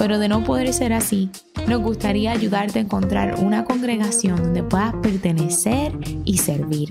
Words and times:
pero 0.00 0.18
de 0.18 0.28
no 0.28 0.42
poder 0.44 0.72
ser 0.72 0.94
así, 0.94 1.28
nos 1.68 1.82
gustaría 1.82 2.32
ayudarte 2.32 2.78
a 2.78 2.82
encontrar 2.82 3.34
una 3.38 3.66
congregación 3.66 4.42
donde 4.42 4.62
puedas 4.62 4.94
pertenecer 4.94 5.92
y 6.24 6.38
servir. 6.38 6.90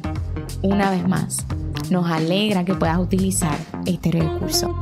Una 0.61 0.91
vez 0.91 1.07
más, 1.07 1.43
nos 1.89 2.05
alegra 2.05 2.63
que 2.63 2.75
puedas 2.75 2.99
utilizar 2.99 3.57
este 3.87 4.11
recurso. 4.11 4.75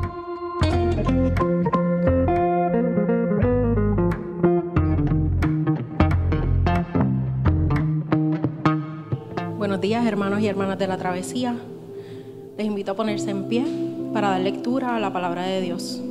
Buenos 9.57 9.79
días 9.79 10.05
hermanos 10.05 10.41
y 10.41 10.47
hermanas 10.47 10.77
de 10.77 10.87
la 10.87 10.97
travesía. 10.97 11.55
Les 12.57 12.67
invito 12.67 12.91
a 12.91 12.95
ponerse 12.97 13.29
en 13.29 13.47
pie 13.47 13.65
para 14.13 14.31
dar 14.31 14.41
lectura 14.41 14.97
a 14.97 14.99
la 14.99 15.13
palabra 15.13 15.43
de 15.43 15.61
Dios. 15.61 16.01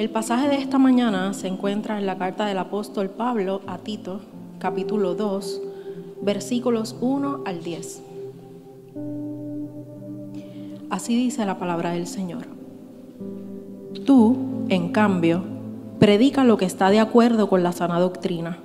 El 0.00 0.08
pasaje 0.08 0.48
de 0.48 0.54
esta 0.56 0.78
mañana 0.78 1.34
se 1.34 1.46
encuentra 1.46 1.98
en 1.98 2.06
la 2.06 2.16
carta 2.16 2.46
del 2.46 2.56
apóstol 2.56 3.10
Pablo 3.10 3.60
a 3.66 3.76
Tito, 3.76 4.22
capítulo 4.58 5.14
2, 5.14 5.60
versículos 6.22 6.96
1 7.02 7.42
al 7.44 7.62
10. 7.62 8.02
Así 10.88 11.14
dice 11.14 11.44
la 11.44 11.58
palabra 11.58 11.90
del 11.90 12.06
Señor. 12.06 12.46
Tú, 14.06 14.38
en 14.70 14.90
cambio, 14.90 15.42
predica 15.98 16.44
lo 16.44 16.56
que 16.56 16.64
está 16.64 16.88
de 16.88 16.98
acuerdo 16.98 17.50
con 17.50 17.62
la 17.62 17.72
sana 17.72 18.00
doctrina. 18.00 18.56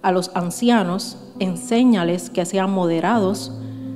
A 0.00 0.12
los 0.12 0.34
ancianos, 0.34 1.30
enséñales 1.40 2.30
que 2.30 2.46
sean 2.46 2.70
moderados, 2.70 3.52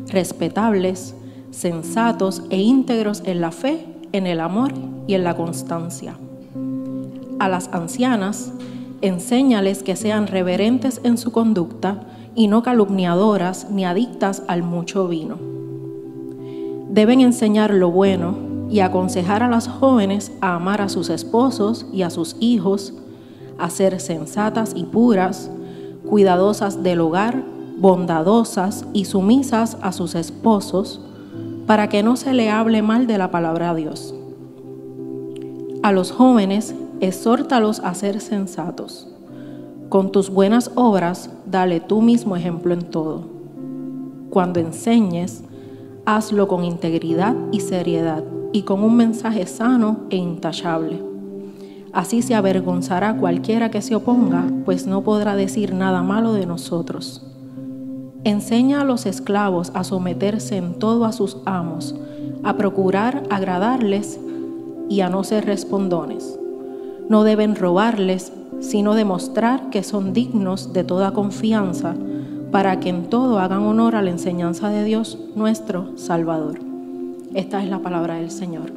respetables, 0.08 1.14
sensatos 1.50 2.42
e 2.50 2.58
íntegros 2.58 3.22
en 3.24 3.41
la 3.41 3.52
fe, 3.52 3.86
en 4.12 4.27
el 4.27 4.41
amor 4.41 4.74
y 5.06 5.14
en 5.14 5.24
la 5.24 5.34
constancia. 5.34 6.19
A 7.39 7.48
las 7.48 7.69
ancianas, 7.72 8.53
enséñales 9.00 9.83
que 9.83 9.97
sean 9.97 10.27
reverentes 10.27 11.00
en 11.05 11.19
su 11.19 11.31
conducta 11.31 12.06
y 12.34 12.48
no 12.48 12.62
calumniadoras 12.62 13.70
ni 13.70 13.84
adictas 13.84 14.42
al 14.48 14.62
mucho 14.62 15.08
vino. 15.08 15.36
Deben 16.91 17.20
enseñar 17.20 17.72
lo 17.72 17.91
bueno 17.91 18.34
y 18.70 18.80
aconsejar 18.80 19.42
a 19.42 19.48
las 19.48 19.69
jóvenes 19.69 20.33
a 20.41 20.55
amar 20.55 20.80
a 20.80 20.89
sus 20.89 21.11
esposos 21.11 21.86
y 21.92 22.03
a 22.03 22.11
sus 22.11 22.36
hijos, 22.41 22.95
a 23.58 23.70
ser 23.70 24.00
sensatas 24.00 24.73
y 24.75 24.84
puras, 24.84 25.50
cuidadosas 26.08 26.83
del 26.83 27.00
hogar, 27.00 27.45
bondadosas 27.78 28.84
y 28.92 29.05
sumisas 29.05 29.77
a 29.80 29.92
sus 29.92 30.14
esposos, 30.14 31.00
para 31.67 31.89
que 31.89 32.02
no 32.02 32.17
se 32.17 32.33
le 32.33 32.50
hable 32.50 32.83
mal 32.83 33.06
de 33.06 33.19
la 33.19 33.30
palabra 33.30 33.75
Dios. 33.75 34.14
A 35.83 35.92
los 35.92 36.11
jóvenes, 36.11 36.75
exhórtalos 37.00 37.80
a 37.80 37.95
ser 37.95 38.20
sensatos. 38.20 39.08
Con 39.89 40.12
tus 40.12 40.30
buenas 40.30 40.70
obras, 40.74 41.30
dale 41.46 41.80
tú 41.80 42.02
mismo 42.02 42.36
ejemplo 42.36 42.74
en 42.74 42.83
todo. 42.83 43.23
Cuando 44.30 44.61
enseñes, 44.61 45.45
hazlo 46.05 46.48
con 46.48 46.64
integridad 46.64 47.34
y 47.52 47.61
seriedad 47.61 48.24
y 48.52 48.62
con 48.62 48.83
un 48.83 48.96
mensaje 48.96 49.46
sano 49.46 50.00
e 50.11 50.17
intachable. 50.17 51.02
Así 51.92 52.20
se 52.20 52.34
avergonzará 52.34 53.17
cualquiera 53.17 53.70
que 53.70 53.80
se 53.80 53.94
oponga, 53.94 54.46
pues 54.64 54.86
no 54.86 55.02
podrá 55.02 55.36
decir 55.36 55.74
nada 55.74 56.02
malo 56.02 56.34
de 56.34 56.46
nosotros. 56.46 57.24
Enseña 58.24 58.83
a 58.83 58.84
los 58.84 59.06
esclavos 59.06 59.70
a 59.74 59.84
someterse 59.84 60.56
en 60.56 60.74
todo 60.74 61.05
a 61.06 61.12
sus 61.12 61.39
amos, 61.46 61.94
a 62.42 62.56
procurar 62.56 63.23
agradarles 63.30 64.20
y 64.90 65.00
a 65.00 65.08
no 65.08 65.24
ser 65.24 65.46
respondones. 65.46 66.39
No 67.08 67.24
deben 67.24 67.57
robarles, 67.57 68.33
sino 68.61 68.95
demostrar 68.95 69.70
que 69.70 69.83
son 69.83 70.13
dignos 70.13 70.73
de 70.73 70.85
toda 70.85 71.13
confianza, 71.13 71.95
para 72.52 72.80
que 72.80 72.89
en 72.89 73.08
todo 73.08 73.39
hagan 73.39 73.63
honor 73.63 73.95
a 73.95 74.02
la 74.02 74.11
enseñanza 74.11 74.70
de 74.70 74.85
Dios 74.85 75.18
nuestro 75.35 75.97
Salvador. 75.97 76.58
Esta 77.35 77.63
es 77.63 77.68
la 77.68 77.79
palabra 77.79 78.14
del 78.14 78.30
Señor. 78.30 78.73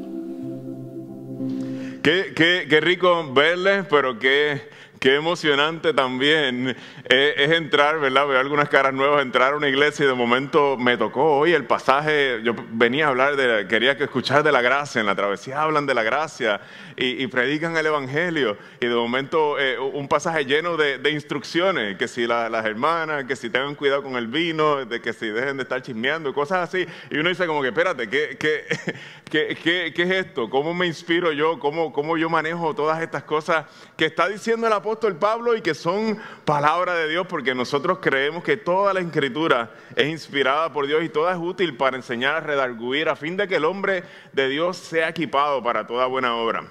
Qué, 2.02 2.34
qué, 2.36 2.66
qué 2.70 2.82
rico 2.82 3.32
verles, 3.34 3.86
pero 3.90 4.18
qué 4.18 4.62
qué 5.02 5.16
emocionante 5.16 5.96
también 5.96 6.78
eh, 7.10 7.34
es 7.36 7.52
entrar, 7.54 8.00
¿verdad? 8.00 8.28
Veo 8.28 8.40
algunas 8.40 8.70
caras 8.70 8.94
nuevas, 8.94 9.24
entrar 9.24 9.54
a 9.54 9.58
una 9.58 9.68
iglesia 9.68 10.06
y 10.06 10.08
de 10.08 10.14
momento 10.14 10.78
me 10.78 10.96
tocó 10.96 11.40
hoy 11.40 11.54
el 11.54 11.66
pasaje, 11.66 12.40
yo 12.44 12.54
venía 12.74 13.08
a 13.08 13.10
hablar 13.10 13.36
de, 13.36 13.68
quería 13.68 13.98
que 13.98 14.04
escuchar 14.04 14.44
de 14.44 14.52
la 14.52 14.62
gracia, 14.62 15.02
en 15.02 15.08
la 15.08 15.16
travesía 15.16 15.64
hablan 15.64 15.88
de 15.88 15.96
la 15.96 16.04
gracia 16.04 16.62
y, 17.02 17.28
predican 17.28 17.76
el 17.76 17.88
Evangelio 17.88 18.58
y 18.80 18.86
de 18.86 18.94
momento 18.94 19.60
eh, 19.60 19.80
un 19.80 20.08
pasaje 20.08 20.46
lleno 20.46 20.78
de, 20.78 21.12
instrucciones, 21.12 21.98
que 21.98 22.08
si 22.08 22.28
las 22.28 22.66
hermanas, 22.66 23.26
que 23.26 23.36
si 23.36 23.50
tengan 23.50 23.74
cuidado 23.76 24.04
con 24.04 24.16
el 24.16 24.28
vino, 24.28 24.86
de 24.86 25.02
que 25.02 25.12
si 25.12 25.28
dejen 25.28 25.58
de 25.58 25.64
estar 25.64 25.82
chismeando, 25.82 26.34
cosas 26.34 26.70
así. 26.70 26.86
Y 27.10 27.18
uno 27.18 27.30
dice 27.30 27.48
como 27.48 27.62
que, 27.62 27.70
espérate, 27.70 28.08
¿qué, 28.08 28.38
qué, 28.40 28.66
qué, 29.30 29.58
qué, 29.62 29.94
qué 29.96 30.04
es 30.04 30.12
esto? 30.28 30.50
¿Cómo 30.50 30.74
me 30.74 30.86
inspiro 30.86 31.32
yo? 31.32 31.60
¿Cómo, 31.60 31.92
¿Cómo 31.92 32.18
yo 32.18 32.30
manejo 32.30 32.76
todas 32.76 33.02
estas 33.02 33.24
cosas 33.24 33.66
que 33.98 34.06
está 34.06 34.28
diciendo 34.28 34.68
el 34.68 34.74
apóstol? 34.74 35.16
Pablo 35.16 35.56
y 35.56 35.62
que 35.62 35.74
son 35.74 36.20
palabra 36.46 36.94
de 36.94 37.10
Dios 37.10 37.26
porque 37.28 37.56
nosotros 37.56 37.98
creemos 38.00 38.44
que 38.44 38.58
toda 38.58 38.94
la 38.94 39.00
escritura 39.00 39.72
es 39.96 40.08
inspirada 40.08 40.72
por 40.72 40.86
Dios 40.86 41.04
y 41.04 41.10
toda 41.10 41.32
es 41.32 41.40
útil 41.40 41.76
para 41.76 41.98
enseñar, 41.98 42.36
a 42.36 42.40
redarguir, 42.42 43.10
a 43.10 43.16
fin 43.16 43.38
de 43.38 43.48
que 43.48 43.56
el 43.56 43.66
hombre 43.66 44.04
de 44.34 44.50
Dios 44.50 44.78
sea 44.78 45.10
equipado 45.10 45.64
para 45.64 45.88
toda 45.88 46.06
buena 46.06 46.36
obra. 46.36 46.64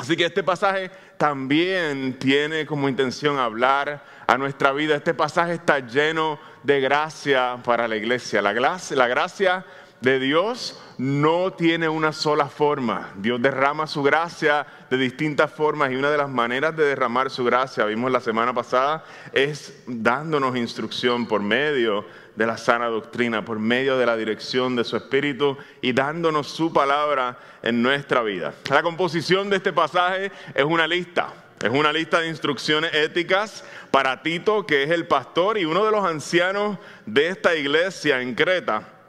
Así 0.00 0.16
que 0.16 0.24
este 0.24 0.42
pasaje 0.42 0.90
también 1.18 2.18
tiene 2.18 2.64
como 2.64 2.88
intención 2.88 3.38
hablar 3.38 4.02
a 4.26 4.38
nuestra 4.38 4.72
vida. 4.72 4.96
Este 4.96 5.12
pasaje 5.12 5.52
está 5.52 5.80
lleno 5.80 6.38
de 6.62 6.80
gracia 6.80 7.58
para 7.62 7.86
la 7.86 7.96
iglesia. 7.96 8.40
La 8.40 8.52
gracia, 8.52 9.64
de 10.00 10.18
Dios 10.18 10.80
no 10.98 11.52
tiene 11.52 11.88
una 11.88 12.12
sola 12.12 12.46
forma. 12.48 13.12
Dios 13.16 13.40
derrama 13.40 13.86
su 13.86 14.02
gracia 14.02 14.66
de 14.88 14.96
distintas 14.96 15.52
formas 15.52 15.92
y 15.92 15.96
una 15.96 16.10
de 16.10 16.16
las 16.16 16.28
maneras 16.28 16.76
de 16.76 16.84
derramar 16.84 17.30
su 17.30 17.44
gracia, 17.44 17.84
vimos 17.84 18.10
la 18.10 18.20
semana 18.20 18.54
pasada, 18.54 19.04
es 19.32 19.82
dándonos 19.86 20.56
instrucción 20.56 21.26
por 21.26 21.42
medio 21.42 22.06
de 22.36 22.46
la 22.46 22.56
sana 22.56 22.86
doctrina, 22.86 23.44
por 23.44 23.58
medio 23.58 23.98
de 23.98 24.06
la 24.06 24.16
dirección 24.16 24.76
de 24.76 24.84
su 24.84 24.96
espíritu 24.96 25.56
y 25.80 25.92
dándonos 25.92 26.48
su 26.48 26.72
palabra 26.72 27.38
en 27.62 27.82
nuestra 27.82 28.22
vida. 28.22 28.54
La 28.70 28.82
composición 28.82 29.50
de 29.50 29.56
este 29.56 29.72
pasaje 29.72 30.32
es 30.54 30.64
una 30.64 30.86
lista. 30.86 31.32
Es 31.62 31.70
una 31.70 31.92
lista 31.92 32.20
de 32.20 32.28
instrucciones 32.28 32.94
éticas 32.94 33.64
para 33.90 34.22
Tito, 34.22 34.64
que 34.64 34.82
es 34.82 34.90
el 34.90 35.06
pastor 35.06 35.58
y 35.58 35.66
uno 35.66 35.84
de 35.84 35.90
los 35.90 36.04
ancianos 36.04 36.78
de 37.04 37.28
esta 37.28 37.54
iglesia 37.54 38.22
en 38.22 38.34
Creta 38.34 39.00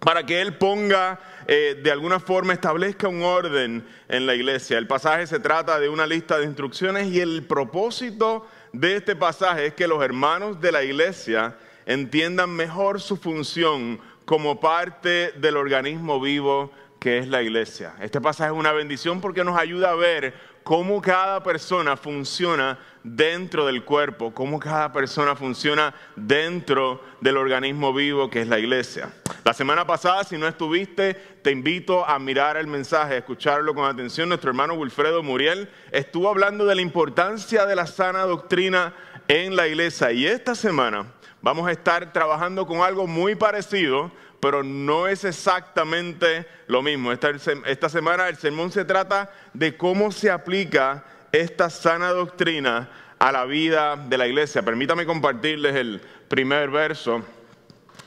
para 0.00 0.24
que 0.24 0.40
Él 0.40 0.56
ponga, 0.56 1.20
eh, 1.46 1.78
de 1.82 1.90
alguna 1.90 2.18
forma, 2.18 2.54
establezca 2.54 3.08
un 3.08 3.22
orden 3.22 3.86
en 4.08 4.26
la 4.26 4.34
iglesia. 4.34 4.78
El 4.78 4.86
pasaje 4.86 5.26
se 5.26 5.38
trata 5.38 5.78
de 5.78 5.88
una 5.88 6.06
lista 6.06 6.38
de 6.38 6.46
instrucciones 6.46 7.08
y 7.08 7.20
el 7.20 7.44
propósito 7.44 8.46
de 8.72 8.96
este 8.96 9.14
pasaje 9.14 9.66
es 9.66 9.74
que 9.74 9.86
los 9.86 10.02
hermanos 10.02 10.60
de 10.60 10.72
la 10.72 10.82
iglesia 10.82 11.56
entiendan 11.90 12.50
mejor 12.50 13.00
su 13.00 13.16
función 13.16 13.98
como 14.24 14.60
parte 14.60 15.32
del 15.32 15.56
organismo 15.56 16.20
vivo 16.20 16.70
que 17.00 17.18
es 17.18 17.26
la 17.26 17.42
iglesia. 17.42 17.94
Este 18.00 18.20
pasaje 18.20 18.52
es 18.52 18.56
una 18.56 18.70
bendición 18.70 19.20
porque 19.20 19.42
nos 19.42 19.58
ayuda 19.58 19.90
a 19.90 19.96
ver 19.96 20.34
cómo 20.62 21.02
cada 21.02 21.42
persona 21.42 21.96
funciona 21.96 22.78
dentro 23.02 23.66
del 23.66 23.84
cuerpo, 23.84 24.32
cómo 24.32 24.60
cada 24.60 24.92
persona 24.92 25.34
funciona 25.34 25.92
dentro 26.14 27.02
del 27.20 27.36
organismo 27.36 27.92
vivo 27.92 28.30
que 28.30 28.42
es 28.42 28.46
la 28.46 28.60
iglesia. 28.60 29.12
La 29.42 29.52
semana 29.52 29.84
pasada, 29.84 30.22
si 30.22 30.38
no 30.38 30.46
estuviste, 30.46 31.14
te 31.42 31.50
invito 31.50 32.06
a 32.06 32.20
mirar 32.20 32.56
el 32.56 32.68
mensaje, 32.68 33.14
a 33.14 33.18
escucharlo 33.18 33.74
con 33.74 33.86
atención. 33.86 34.28
Nuestro 34.28 34.50
hermano 34.50 34.74
Wilfredo 34.74 35.24
Muriel 35.24 35.68
estuvo 35.90 36.28
hablando 36.28 36.66
de 36.66 36.76
la 36.76 36.82
importancia 36.82 37.66
de 37.66 37.74
la 37.74 37.88
sana 37.88 38.22
doctrina 38.22 38.94
en 39.26 39.56
la 39.56 39.66
iglesia 39.66 40.12
y 40.12 40.26
esta 40.26 40.54
semana 40.54 41.14
vamos 41.42 41.66
a 41.68 41.72
estar 41.72 42.12
trabajando 42.12 42.66
con 42.66 42.80
algo 42.80 43.06
muy 43.06 43.34
parecido, 43.34 44.10
pero 44.40 44.62
no 44.62 45.06
es 45.06 45.24
exactamente 45.24 46.46
lo 46.66 46.82
mismo. 46.82 47.12
Esta, 47.12 47.88
semana 47.88 48.28
el 48.28 48.36
sermón 48.36 48.72
se 48.72 48.84
trata 48.84 49.30
de 49.52 49.76
cómo 49.76 50.12
se 50.12 50.30
aplica 50.30 51.04
esta 51.32 51.70
sana 51.70 52.10
doctrina 52.10 52.88
a 53.18 53.32
la 53.32 53.44
vida 53.44 53.96
de 53.96 54.18
la 54.18 54.26
iglesia. 54.26 54.62
Permítame 54.62 55.06
compartirles 55.06 55.76
el 55.76 56.00
primer 56.28 56.70
verso. 56.70 57.22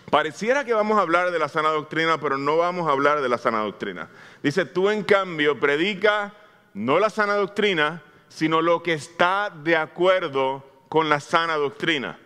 Pareciera 0.10 0.64
que 0.64 0.74
vamos 0.74 0.98
a 0.98 1.02
hablar 1.02 1.32
de 1.32 1.40
la 1.40 1.48
sana 1.48 1.70
doctrina, 1.70 2.20
pero 2.20 2.38
no 2.38 2.58
vamos 2.58 2.88
a 2.88 2.92
hablar 2.92 3.22
de 3.22 3.30
la 3.30 3.38
sana 3.38 3.60
doctrina. 3.60 4.10
Dice, 4.42 4.66
tú 4.66 4.90
en 4.90 5.04
cambio 5.04 5.60
predica 5.60 6.34
no 6.74 7.00
la 7.00 7.10
sana 7.10 7.36
doctrina, 7.36 8.02
sino 8.30 8.62
lo 8.62 8.82
que 8.82 8.94
está 8.94 9.52
de 9.64 9.76
acuerdo 9.76 10.64
con 10.90 11.10
la 11.10 11.20
sana 11.20 11.56
doctrina. 11.56 12.18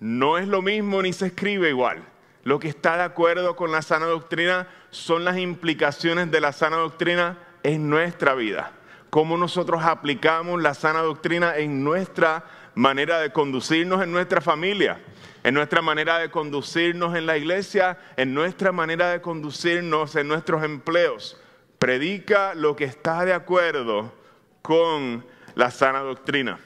No 0.00 0.38
es 0.38 0.46
lo 0.46 0.62
mismo 0.62 1.02
ni 1.02 1.12
se 1.12 1.26
escribe 1.26 1.68
igual. 1.70 2.04
Lo 2.44 2.60
que 2.60 2.68
está 2.68 2.96
de 2.96 3.02
acuerdo 3.02 3.56
con 3.56 3.72
la 3.72 3.82
sana 3.82 4.06
doctrina 4.06 4.68
son 4.90 5.24
las 5.24 5.38
implicaciones 5.38 6.30
de 6.30 6.40
la 6.40 6.52
sana 6.52 6.76
doctrina 6.76 7.38
en 7.62 7.90
nuestra 7.90 8.34
vida. 8.34 8.72
Cómo 9.10 9.36
nosotros 9.36 9.82
aplicamos 9.82 10.62
la 10.62 10.74
sana 10.74 11.00
doctrina 11.00 11.56
en 11.56 11.82
nuestra 11.82 12.44
manera 12.74 13.18
de 13.20 13.32
conducirnos 13.32 14.02
en 14.02 14.12
nuestra 14.12 14.40
familia, 14.40 15.00
en 15.42 15.54
nuestra 15.54 15.80
manera 15.80 16.18
de 16.18 16.30
conducirnos 16.30 17.16
en 17.16 17.26
la 17.26 17.36
iglesia, 17.36 17.98
en 18.16 18.34
nuestra 18.34 18.70
manera 18.72 19.10
de 19.10 19.20
conducirnos 19.20 20.14
en 20.14 20.28
nuestros 20.28 20.62
empleos. 20.62 21.40
Predica 21.78 22.54
lo 22.54 22.76
que 22.76 22.84
está 22.84 23.24
de 23.24 23.32
acuerdo 23.32 24.12
con 24.62 25.24
la 25.54 25.70
sana 25.70 26.00
doctrina. 26.00 26.58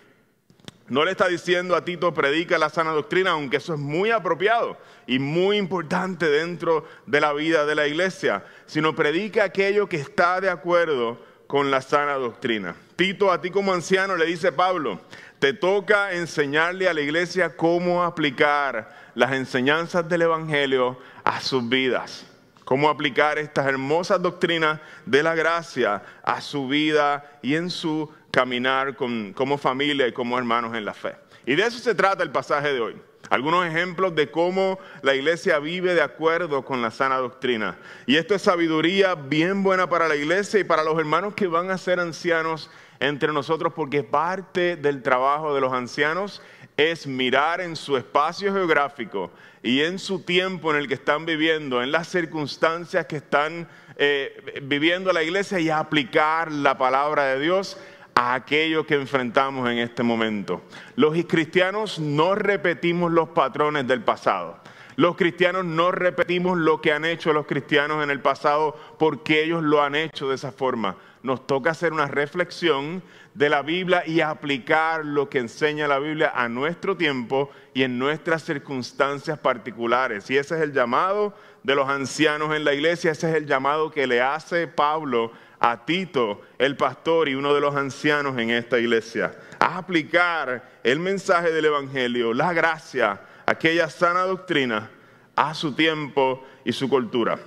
No 0.90 1.04
le 1.04 1.12
está 1.12 1.28
diciendo 1.28 1.76
a 1.76 1.84
Tito 1.84 2.12
predica 2.12 2.58
la 2.58 2.68
sana 2.68 2.90
doctrina, 2.90 3.30
aunque 3.30 3.58
eso 3.58 3.74
es 3.74 3.78
muy 3.78 4.10
apropiado 4.10 4.76
y 5.06 5.20
muy 5.20 5.56
importante 5.56 6.26
dentro 6.28 6.84
de 7.06 7.20
la 7.20 7.32
vida 7.32 7.64
de 7.64 7.76
la 7.76 7.86
iglesia, 7.86 8.44
sino 8.66 8.96
predica 8.96 9.44
aquello 9.44 9.88
que 9.88 9.98
está 9.98 10.40
de 10.40 10.50
acuerdo 10.50 11.16
con 11.46 11.70
la 11.70 11.80
sana 11.80 12.14
doctrina. 12.14 12.74
Tito, 12.96 13.30
a 13.30 13.40
ti 13.40 13.50
como 13.50 13.72
anciano, 13.72 14.16
le 14.16 14.26
dice 14.26 14.50
Pablo, 14.50 15.00
te 15.38 15.52
toca 15.52 16.12
enseñarle 16.12 16.88
a 16.88 16.94
la 16.94 17.02
iglesia 17.02 17.56
cómo 17.56 18.02
aplicar 18.02 19.12
las 19.14 19.30
enseñanzas 19.32 20.08
del 20.08 20.22
Evangelio 20.22 20.98
a 21.22 21.40
sus 21.40 21.68
vidas, 21.68 22.26
cómo 22.64 22.90
aplicar 22.90 23.38
estas 23.38 23.68
hermosas 23.68 24.20
doctrinas 24.20 24.80
de 25.06 25.22
la 25.22 25.36
gracia 25.36 26.02
a 26.24 26.40
su 26.40 26.66
vida 26.66 27.38
y 27.42 27.54
en 27.54 27.70
su 27.70 28.12
caminar 28.30 28.96
como 28.96 29.58
familia 29.58 30.06
y 30.06 30.12
como 30.12 30.38
hermanos 30.38 30.74
en 30.74 30.84
la 30.84 30.94
fe. 30.94 31.14
Y 31.46 31.54
de 31.54 31.62
eso 31.64 31.78
se 31.78 31.94
trata 31.94 32.22
el 32.22 32.30
pasaje 32.30 32.72
de 32.72 32.80
hoy. 32.80 32.96
Algunos 33.28 33.64
ejemplos 33.64 34.14
de 34.14 34.30
cómo 34.30 34.78
la 35.02 35.14
iglesia 35.14 35.58
vive 35.58 35.94
de 35.94 36.02
acuerdo 36.02 36.64
con 36.64 36.82
la 36.82 36.90
sana 36.90 37.16
doctrina. 37.16 37.78
Y 38.06 38.16
esto 38.16 38.34
es 38.34 38.42
sabiduría 38.42 39.14
bien 39.14 39.62
buena 39.62 39.88
para 39.88 40.08
la 40.08 40.16
iglesia 40.16 40.58
y 40.58 40.64
para 40.64 40.82
los 40.82 40.98
hermanos 40.98 41.34
que 41.34 41.46
van 41.46 41.70
a 41.70 41.78
ser 41.78 42.00
ancianos 42.00 42.70
entre 42.98 43.32
nosotros, 43.32 43.72
porque 43.74 44.02
parte 44.02 44.76
del 44.76 45.02
trabajo 45.02 45.54
de 45.54 45.60
los 45.60 45.72
ancianos 45.72 46.42
es 46.76 47.06
mirar 47.06 47.60
en 47.60 47.76
su 47.76 47.96
espacio 47.96 48.52
geográfico 48.52 49.30
y 49.62 49.80
en 49.82 49.98
su 49.98 50.22
tiempo 50.22 50.72
en 50.72 50.78
el 50.78 50.88
que 50.88 50.94
están 50.94 51.24
viviendo, 51.24 51.82
en 51.82 51.92
las 51.92 52.08
circunstancias 52.08 53.06
que 53.06 53.16
están 53.16 53.68
eh, 53.96 54.60
viviendo 54.62 55.12
la 55.12 55.22
iglesia 55.22 55.60
y 55.60 55.70
aplicar 55.70 56.50
la 56.50 56.76
palabra 56.78 57.24
de 57.26 57.40
Dios 57.40 57.78
a 58.14 58.34
aquello 58.34 58.86
que 58.86 58.94
enfrentamos 58.94 59.68
en 59.68 59.78
este 59.78 60.02
momento. 60.02 60.62
Los 60.96 61.14
cristianos 61.26 61.98
no 61.98 62.34
repetimos 62.34 63.12
los 63.12 63.30
patrones 63.30 63.86
del 63.86 64.02
pasado. 64.02 64.58
Los 64.96 65.16
cristianos 65.16 65.64
no 65.64 65.92
repetimos 65.92 66.58
lo 66.58 66.80
que 66.82 66.92
han 66.92 67.04
hecho 67.04 67.32
los 67.32 67.46
cristianos 67.46 68.04
en 68.04 68.10
el 68.10 68.20
pasado 68.20 68.76
porque 68.98 69.42
ellos 69.42 69.62
lo 69.62 69.82
han 69.82 69.94
hecho 69.94 70.28
de 70.28 70.34
esa 70.34 70.52
forma. 70.52 70.96
Nos 71.22 71.46
toca 71.46 71.70
hacer 71.70 71.92
una 71.92 72.06
reflexión 72.06 73.02
de 73.34 73.48
la 73.48 73.62
Biblia 73.62 74.02
y 74.06 74.20
aplicar 74.20 75.04
lo 75.04 75.28
que 75.28 75.38
enseña 75.38 75.88
la 75.88 75.98
Biblia 75.98 76.32
a 76.34 76.48
nuestro 76.48 76.96
tiempo 76.96 77.50
y 77.72 77.82
en 77.82 77.98
nuestras 77.98 78.42
circunstancias 78.42 79.38
particulares. 79.38 80.30
Y 80.30 80.36
ese 80.36 80.56
es 80.56 80.60
el 80.60 80.72
llamado 80.72 81.34
de 81.62 81.74
los 81.74 81.88
ancianos 81.88 82.54
en 82.54 82.64
la 82.64 82.74
iglesia, 82.74 83.12
ese 83.12 83.30
es 83.30 83.36
el 83.36 83.46
llamado 83.46 83.90
que 83.90 84.06
le 84.06 84.20
hace 84.20 84.66
Pablo 84.66 85.32
a 85.60 85.84
Tito, 85.84 86.40
el 86.58 86.76
pastor 86.76 87.28
y 87.28 87.34
uno 87.34 87.54
de 87.54 87.60
los 87.60 87.76
ancianos 87.76 88.38
en 88.38 88.50
esta 88.50 88.78
iglesia, 88.78 89.38
a 89.58 89.76
aplicar 89.76 90.80
el 90.82 90.98
mensaje 90.98 91.52
del 91.52 91.66
Evangelio, 91.66 92.32
la 92.32 92.54
gracia, 92.54 93.20
aquella 93.44 93.90
sana 93.90 94.22
doctrina, 94.22 94.90
a 95.36 95.54
su 95.54 95.74
tiempo 95.74 96.44
y 96.64 96.72
su 96.72 96.88
cultura. 96.88 97.38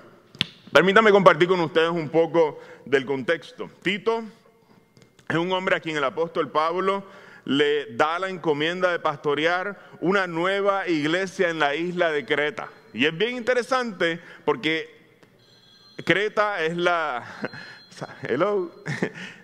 Permítame 0.72 1.12
compartir 1.12 1.48
con 1.48 1.60
ustedes 1.60 1.90
un 1.90 2.10
poco 2.10 2.60
del 2.86 3.06
contexto. 3.06 3.70
Tito 3.82 4.24
es 5.28 5.36
un 5.36 5.52
hombre 5.52 5.76
a 5.76 5.80
quien 5.80 5.98
el 5.98 6.04
apóstol 6.04 6.50
Pablo 6.52 7.04
le 7.46 7.94
da 7.96 8.20
la 8.20 8.30
encomienda 8.30 8.92
de 8.92 9.00
pastorear 9.00 9.80
una 10.02 10.28
nueva 10.28 10.88
iglesia 10.88 11.50
en 11.50 11.60
la 11.60 11.76
isla 11.76 12.12
de 12.12 12.26
Creta. 12.26 12.70
Y 12.94 13.06
es 13.06 13.18
bien 13.18 13.36
interesante 13.36 14.20
porque 14.46 15.04
Creta 16.06 16.64
es 16.64 16.76
la, 16.76 17.24
Hello. 18.22 18.72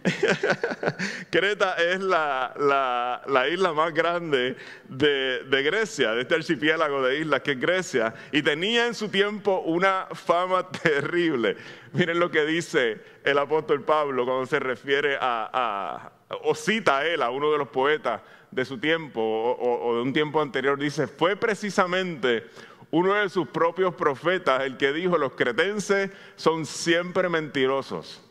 Creta 1.30 1.76
es 1.76 2.00
la, 2.00 3.24
isla 3.52 3.74
más 3.74 3.94
grande 3.94 4.56
de, 4.88 5.44
de, 5.44 5.64
Grecia, 5.64 6.12
de 6.12 6.22
este 6.22 6.36
archipiélago 6.36 7.02
de 7.02 7.20
islas 7.20 7.42
que 7.42 7.52
es 7.52 7.60
Grecia, 7.60 8.14
y 8.32 8.42
tenía 8.42 8.88
en 8.88 8.94
su 8.94 9.10
tiempo 9.10 9.60
una 9.60 10.08
fama 10.14 10.70
terrible. 10.84 11.58
Miren 11.94 12.20
lo 12.20 12.32
que 12.32 12.46
dice 12.46 13.02
el 13.24 13.38
apóstol 13.38 13.84
Pablo 13.84 14.26
cuando 14.26 14.46
se 14.46 14.60
refiere 14.60 15.18
a, 15.20 16.12
o 16.44 16.56
cita 16.56 17.00
a 17.00 17.06
él, 17.06 17.22
a 17.22 17.30
uno 17.30 17.52
de 17.52 17.58
los 17.58 17.68
poetas 17.70 18.22
de 18.52 18.66
su 18.66 18.80
tiempo 18.80 19.22
o 19.22 19.96
de 19.96 20.02
un 20.02 20.14
tiempo 20.14 20.42
anterior, 20.42 20.78
dice, 20.78 21.08
fue 21.08 21.36
precisamente 21.36 22.48
uno 22.92 23.14
de 23.14 23.30
sus 23.30 23.48
propios 23.48 23.94
profetas 23.94 24.64
el 24.64 24.78
que 24.78 24.92
dijo, 24.92 25.18
los 25.18 25.34
cretenses 25.34 26.10
son 26.36 26.66
siempre 26.66 27.30
mentirosos 27.30 28.29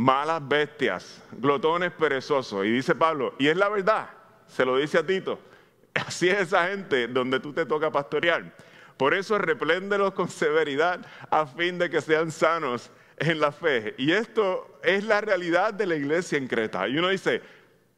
malas 0.00 0.40
bestias, 0.48 1.22
glotones 1.30 1.92
perezosos. 1.92 2.64
Y 2.64 2.70
dice 2.70 2.94
Pablo, 2.94 3.34
y 3.38 3.48
es 3.48 3.56
la 3.56 3.68
verdad, 3.68 4.08
se 4.46 4.64
lo 4.64 4.78
dice 4.78 4.96
a 4.96 5.06
Tito, 5.06 5.38
así 5.94 6.30
es 6.30 6.40
esa 6.40 6.68
gente 6.68 7.06
donde 7.06 7.38
tú 7.38 7.52
te 7.52 7.66
toca 7.66 7.92
pastorear. 7.92 8.56
Por 8.96 9.12
eso 9.12 9.36
repléndelos 9.36 10.14
con 10.14 10.30
severidad 10.30 11.04
a 11.30 11.46
fin 11.46 11.78
de 11.78 11.90
que 11.90 12.00
sean 12.00 12.30
sanos 12.30 12.90
en 13.18 13.40
la 13.40 13.52
fe. 13.52 13.94
Y 13.98 14.12
esto 14.12 14.78
es 14.82 15.04
la 15.04 15.20
realidad 15.20 15.74
de 15.74 15.86
la 15.86 15.96
iglesia 15.96 16.38
en 16.38 16.48
Creta. 16.48 16.88
Y 16.88 16.96
uno 16.96 17.08
dice, 17.08 17.42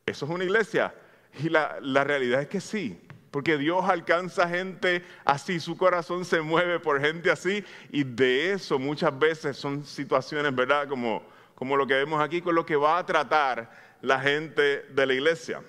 ¿eso 0.04 0.25
es 0.25 0.30
una 0.30 0.42
iglesia? 0.42 0.92
Y 1.40 1.50
la, 1.50 1.78
la 1.80 2.02
realidad 2.02 2.42
es 2.42 2.49
que 2.49 2.61
sí, 2.61 3.00
porque 3.30 3.56
Dios 3.56 3.85
alcanza 3.88 4.49
gente 4.49 5.04
así, 5.25 5.61
su 5.61 5.76
corazón 5.76 6.25
se 6.25 6.40
mueve 6.40 6.80
por 6.80 7.00
gente 7.00 7.30
así, 7.30 7.64
y 7.90 8.02
de 8.02 8.52
eso 8.52 8.80
muchas 8.80 9.16
veces 9.16 9.56
son 9.56 9.85
situaciones, 9.85 10.52
¿verdad? 10.52 10.88
Como 10.88 11.32
como 11.62 11.76
lo 11.76 11.87
que 11.87 11.95
vemos 11.95 12.21
aquí, 12.21 12.42
con 12.42 12.57
lo 12.57 12.66
que 12.66 12.75
va 12.75 12.99
a 12.99 13.07
tratar 13.07 13.71
la 14.00 14.19
gente 14.19 14.85
de 14.90 15.07
la 15.07 15.14
iglesia. 15.14 15.62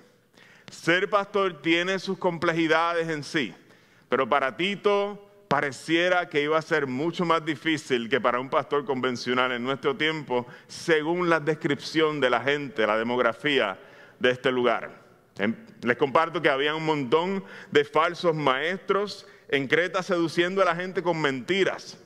Ser 0.71 1.07
pastor 1.07 1.61
tiene 1.61 1.99
sus 1.99 2.17
complejidades 2.17 3.09
en 3.09 3.23
sí, 3.23 3.53
pero 4.09 4.27
para 4.27 4.57
Tito 4.57 5.29
pareciera 5.47 6.27
que 6.27 6.41
iba 6.41 6.57
a 6.57 6.63
ser 6.63 6.87
mucho 6.87 7.25
más 7.25 7.45
difícil 7.45 8.09
que 8.09 8.19
para 8.19 8.39
un 8.39 8.49
pastor 8.49 8.85
convencional 8.85 9.51
en 9.51 9.63
nuestro 9.63 9.95
tiempo, 9.95 10.47
según 10.67 11.29
la 11.29 11.39
descripción 11.39 12.19
de 12.19 12.31
la 12.31 12.41
gente, 12.41 12.87
la 12.87 12.97
demografía 12.97 13.77
de 14.17 14.31
este 14.31 14.51
lugar. 14.51 14.89
Les 15.83 15.97
comparto 15.97 16.41
que 16.41 16.49
había 16.49 16.73
un 16.73 16.85
montón 16.87 17.43
de 17.69 17.85
falsos 17.85 18.33
maestros 18.33 19.27
en 19.47 19.67
Creta 19.67 20.01
seduciendo 20.01 20.63
a 20.63 20.65
la 20.65 20.75
gente 20.75 21.03
con 21.03 21.21
mentiras. 21.21 22.02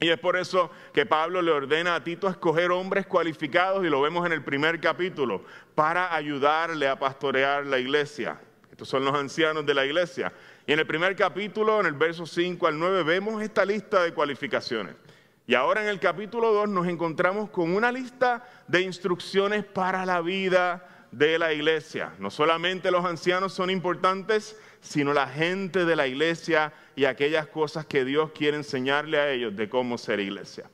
Y 0.00 0.08
es 0.10 0.18
por 0.18 0.36
eso 0.36 0.70
que 0.92 1.06
Pablo 1.06 1.40
le 1.40 1.50
ordena 1.50 1.94
a 1.94 2.04
Tito 2.04 2.28
escoger 2.28 2.70
hombres 2.70 3.06
cualificados, 3.06 3.84
y 3.84 3.88
lo 3.88 4.00
vemos 4.02 4.26
en 4.26 4.32
el 4.32 4.42
primer 4.42 4.80
capítulo, 4.80 5.44
para 5.74 6.14
ayudarle 6.14 6.88
a 6.88 6.98
pastorear 6.98 7.64
la 7.66 7.78
iglesia. 7.78 8.38
Estos 8.70 8.88
son 8.88 9.04
los 9.04 9.14
ancianos 9.14 9.64
de 9.64 9.72
la 9.72 9.86
iglesia. 9.86 10.32
Y 10.66 10.72
en 10.72 10.80
el 10.80 10.86
primer 10.86 11.14
capítulo, 11.14 11.80
en 11.80 11.86
el 11.86 11.94
verso 11.94 12.26
5 12.26 12.66
al 12.66 12.78
9, 12.78 13.02
vemos 13.04 13.42
esta 13.42 13.64
lista 13.64 14.02
de 14.02 14.12
cualificaciones. 14.12 14.96
Y 15.46 15.54
ahora 15.54 15.82
en 15.82 15.88
el 15.88 16.00
capítulo 16.00 16.52
2 16.52 16.70
nos 16.70 16.86
encontramos 16.88 17.50
con 17.50 17.74
una 17.74 17.92
lista 17.92 18.42
de 18.66 18.80
instrucciones 18.80 19.64
para 19.64 20.06
la 20.06 20.22
vida 20.22 21.06
de 21.12 21.38
la 21.38 21.52
iglesia. 21.52 22.12
No 22.18 22.30
solamente 22.30 22.90
los 22.90 23.04
ancianos 23.04 23.52
son 23.52 23.70
importantes, 23.70 24.58
sino 24.80 25.12
la 25.12 25.28
gente 25.28 25.84
de 25.84 25.96
la 25.96 26.06
iglesia 26.06 26.72
y 26.96 27.04
aquellas 27.04 27.46
cosas 27.46 27.86
que 27.86 28.04
Dios 28.04 28.30
quiere 28.32 28.56
enseñarle 28.56 29.18
a 29.18 29.30
ellos 29.30 29.56
de 29.56 29.68
cómo 29.68 29.98
ser 29.98 30.20
iglesia. 30.20 30.64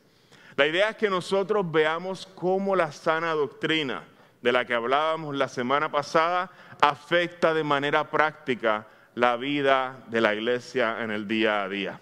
La 0.56 0.66
idea 0.66 0.90
es 0.90 0.96
que 0.96 1.08
nosotros 1.08 1.70
veamos 1.70 2.28
cómo 2.34 2.76
la 2.76 2.92
sana 2.92 3.32
doctrina 3.32 4.04
de 4.42 4.52
la 4.52 4.64
que 4.64 4.74
hablábamos 4.74 5.36
la 5.36 5.48
semana 5.48 5.90
pasada 5.90 6.50
afecta 6.80 7.54
de 7.54 7.64
manera 7.64 8.10
práctica 8.10 8.86
la 9.14 9.36
vida 9.36 10.04
de 10.08 10.20
la 10.20 10.34
iglesia 10.34 11.02
en 11.02 11.10
el 11.10 11.26
día 11.26 11.62
a 11.62 11.68
día. 11.68 12.00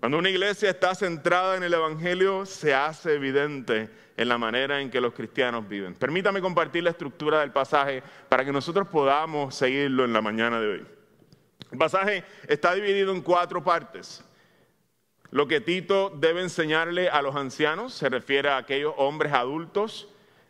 Cuando 0.00 0.18
una 0.18 0.28
iglesia 0.28 0.70
está 0.70 0.94
centrada 0.94 1.56
en 1.56 1.62
el 1.62 1.72
Evangelio, 1.72 2.44
se 2.44 2.74
hace 2.74 3.14
evidente 3.14 3.88
en 4.16 4.28
la 4.28 4.38
manera 4.38 4.80
en 4.80 4.90
que 4.90 5.00
los 5.00 5.14
cristianos 5.14 5.66
viven. 5.66 5.94
Permítame 5.94 6.40
compartir 6.40 6.84
la 6.84 6.90
estructura 6.90 7.40
del 7.40 7.52
pasaje 7.52 8.02
para 8.28 8.44
que 8.44 8.52
nosotros 8.52 8.86
podamos 8.88 9.54
seguirlo 9.54 10.04
en 10.04 10.12
la 10.12 10.20
mañana 10.20 10.60
de 10.60 10.68
hoy. 10.68 10.86
El 11.74 11.78
pasaje 11.78 12.22
está 12.46 12.72
dividido 12.72 13.10
en 13.10 13.20
cuatro 13.20 13.64
partes. 13.64 14.22
Lo 15.32 15.48
que 15.48 15.60
Tito 15.60 16.08
debe 16.08 16.40
enseñarle 16.40 17.08
a 17.08 17.20
los 17.20 17.34
ancianos 17.34 17.94
se 17.94 18.08
refiere 18.08 18.48
a 18.48 18.58
aquellos 18.58 18.94
hombres 18.96 19.32
adultos. 19.32 20.06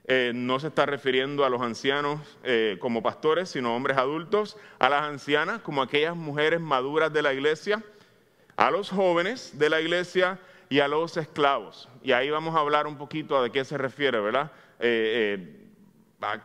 Eh, 0.06 0.32
no 0.34 0.60
se 0.60 0.66
está 0.66 0.84
refiriendo 0.84 1.46
a 1.46 1.48
los 1.48 1.62
ancianos 1.62 2.20
eh, 2.42 2.76
como 2.78 3.02
pastores, 3.02 3.48
sino 3.48 3.74
hombres 3.74 3.96
adultos, 3.96 4.58
a 4.78 4.90
las 4.90 5.04
ancianas 5.04 5.62
como 5.62 5.80
aquellas 5.80 6.14
mujeres 6.14 6.60
maduras 6.60 7.10
de 7.10 7.22
la 7.22 7.32
iglesia 7.32 7.82
a 8.56 8.70
los 8.70 8.90
jóvenes 8.90 9.58
de 9.58 9.70
la 9.70 9.80
iglesia 9.80 10.38
y 10.68 10.80
a 10.80 10.88
los 10.88 11.16
esclavos. 11.16 11.88
Y 12.02 12.12
ahí 12.12 12.28
vamos 12.28 12.54
a 12.54 12.58
hablar 12.58 12.86
un 12.86 12.98
poquito 12.98 13.42
de 13.42 13.50
qué 13.50 13.64
se 13.64 13.78
refiere, 13.78 14.20
¿verdad? 14.20 14.52
Eh, 14.78 15.64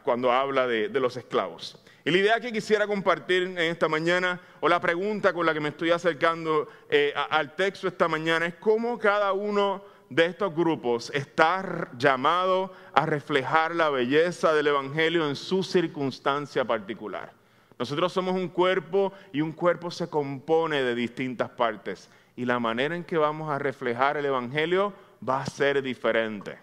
cuando 0.04 0.32
habla 0.32 0.68
de, 0.68 0.88
los 1.02 1.18
esclavos. 1.18 1.78
Y 2.06 2.12
la 2.12 2.18
idea 2.18 2.40
que 2.40 2.52
quisiera 2.52 2.88
compartir 2.88 3.44
en 3.44 3.58
esta 3.58 3.88
mañana, 3.88 4.40
o 4.62 4.70
la 4.70 4.80
pregunta 4.80 5.34
con 5.34 5.46
la 5.46 5.54
que 5.54 5.60
me 5.60 5.70
estoy 5.70 5.92
acercando 5.92 6.68
eh, 6.90 7.14
al 7.30 7.56
texto 7.56 7.88
esta 7.88 8.08
mañana, 8.08 8.46
es 8.46 8.56
cómo 8.56 8.98
cada 8.98 9.34
uno 9.34 9.84
de 10.10 10.26
estos 10.26 10.56
grupos 10.56 11.12
está 11.14 11.90
llamado 11.98 12.74
a 12.94 13.06
reflejar 13.06 13.76
la 13.76 13.90
belleza 13.90 14.54
del 14.54 14.68
Evangelio 14.68 15.28
en 15.28 15.36
su 15.36 15.62
circunstancia 15.62 16.66
particular. 16.66 17.34
Nosotros 17.78 18.12
somos 18.12 18.36
un 18.36 18.50
cuerpo 18.50 19.14
y 19.32 19.42
un 19.42 19.52
cuerpo 19.52 19.92
se 19.92 20.10
compone 20.10 20.82
de 20.84 20.96
distintas 20.96 21.50
partes. 21.50 22.10
Y 22.36 22.46
la 22.46 22.60
manera 22.60 22.96
en 22.96 23.04
que 23.04 23.18
vamos 23.18 23.50
a 23.50 23.60
reflejar 23.60 24.18
el 24.18 24.26
Evangelio 24.26 24.94
va 25.28 25.42
a 25.42 25.46
ser 25.46 25.82
diferente. 25.82 26.58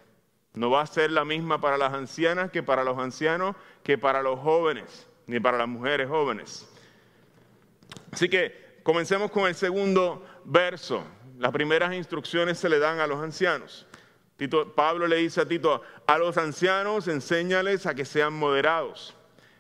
No 0.55 0.71
va 0.71 0.83
a 0.83 0.87
ser 0.87 1.11
la 1.11 1.25
misma 1.25 1.61
para 1.61 1.77
las 1.77 1.93
ancianas 1.93 2.51
que 2.51 2.63
para 2.63 2.83
los 2.83 2.99
ancianos, 2.99 3.55
que 3.83 3.99
para 3.99 4.23
los 4.23 4.41
jóvenes, 4.41 5.07
ni 5.27 5.41
para 5.41 5.59
las 5.59 5.69
mujeres 5.69 6.09
jóvenes. 6.09 6.69
Así 8.13 8.29
que 8.29 8.81
comencemos 8.83 9.31
con 9.31 9.47
el 9.47 9.55
segundo 9.55 10.25
verso. 10.45 11.05
Las 11.39 11.53
primeras 11.53 11.95
instrucciones 11.95 12.59
se 12.59 12.69
le 12.69 12.79
dan 12.79 13.01
a 13.01 13.07
los 13.07 13.23
ancianos. 13.23 13.87
Pablo 14.75 15.07
le 15.07 15.17
dice 15.17 15.41
a 15.41 15.49
Tito, 15.49 15.83
a 16.07 16.19
los 16.19 16.37
ancianos 16.37 17.09
enséñales 17.09 17.87
a 17.87 17.95
que 17.95 18.05
sean 18.05 18.35
moderados 18.35 19.17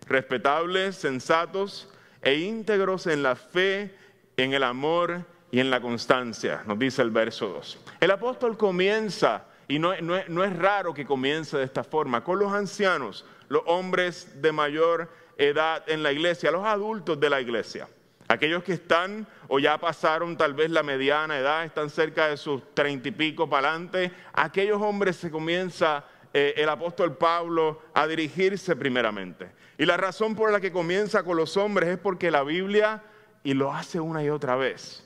respetables, 0.06 0.96
sensatos 0.96 1.88
e 2.22 2.34
íntegros 2.36 3.06
en 3.06 3.22
la 3.22 3.36
fe, 3.36 3.94
en 4.36 4.54
el 4.54 4.62
amor 4.62 5.24
y 5.50 5.60
en 5.60 5.70
la 5.70 5.80
constancia, 5.80 6.62
nos 6.66 6.78
dice 6.78 7.02
el 7.02 7.10
verso 7.10 7.48
2. 7.48 7.78
El 8.00 8.10
apóstol 8.10 8.56
comienza, 8.56 9.44
y 9.68 9.78
no, 9.78 9.92
es 9.92 10.56
raro 10.56 10.94
que 10.94 11.06
comience 11.06 11.56
de 11.56 11.64
esta 11.64 11.84
forma, 11.84 12.22
con 12.22 12.38
los 12.38 12.52
ancianos, 12.52 13.24
los 13.48 13.62
hombres 13.66 14.40
de 14.40 14.52
mayor 14.52 15.10
edad 15.36 15.88
en 15.88 16.02
la 16.02 16.12
iglesia, 16.12 16.50
los 16.50 16.64
adultos 16.64 17.18
de 17.20 17.30
la 17.30 17.40
iglesia. 17.40 17.88
Aquellos 18.28 18.64
que 18.64 18.72
están 18.72 19.26
o 19.48 19.58
ya 19.58 19.78
pasaron 19.78 20.36
tal 20.36 20.54
vez 20.54 20.70
la 20.70 20.82
mediana 20.82 21.38
edad, 21.38 21.64
están 21.64 21.90
cerca 21.90 22.28
de 22.28 22.36
sus 22.36 22.74
treinta 22.74 23.08
y 23.08 23.12
pico 23.12 23.48
para 23.48 23.70
adelante, 23.70 24.10
aquellos 24.32 24.82
hombres 24.82 25.16
se 25.16 25.30
comienza 25.30 26.04
eh, 26.32 26.54
el 26.56 26.68
apóstol 26.68 27.16
Pablo 27.16 27.82
a 27.94 28.06
dirigirse 28.06 28.74
primeramente. 28.74 29.50
Y 29.78 29.86
la 29.86 29.96
razón 29.96 30.34
por 30.34 30.50
la 30.50 30.60
que 30.60 30.72
comienza 30.72 31.22
con 31.22 31.36
los 31.36 31.56
hombres 31.56 31.88
es 31.88 31.98
porque 31.98 32.30
la 32.30 32.42
Biblia, 32.42 33.02
y 33.44 33.54
lo 33.54 33.72
hace 33.72 34.00
una 34.00 34.24
y 34.24 34.30
otra 34.30 34.56
vez, 34.56 35.04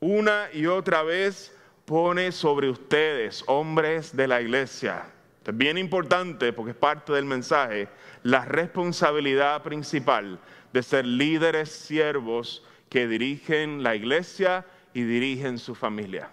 una 0.00 0.48
y 0.52 0.66
otra 0.66 1.02
vez 1.02 1.56
pone 1.84 2.32
sobre 2.32 2.68
ustedes, 2.68 3.44
hombres 3.46 4.16
de 4.16 4.26
la 4.26 4.40
iglesia, 4.40 5.04
es 5.44 5.56
bien 5.56 5.78
importante 5.78 6.52
porque 6.52 6.72
es 6.72 6.76
parte 6.76 7.12
del 7.12 7.24
mensaje, 7.24 7.88
la 8.22 8.44
responsabilidad 8.44 9.62
principal 9.62 10.38
de 10.72 10.82
ser 10.82 11.06
líderes 11.06 11.70
siervos 11.70 12.64
que 12.88 13.06
dirigen 13.06 13.82
la 13.82 13.94
iglesia 13.94 14.66
y 14.92 15.02
dirigen 15.02 15.58
su 15.58 15.74
familia. 15.74 16.30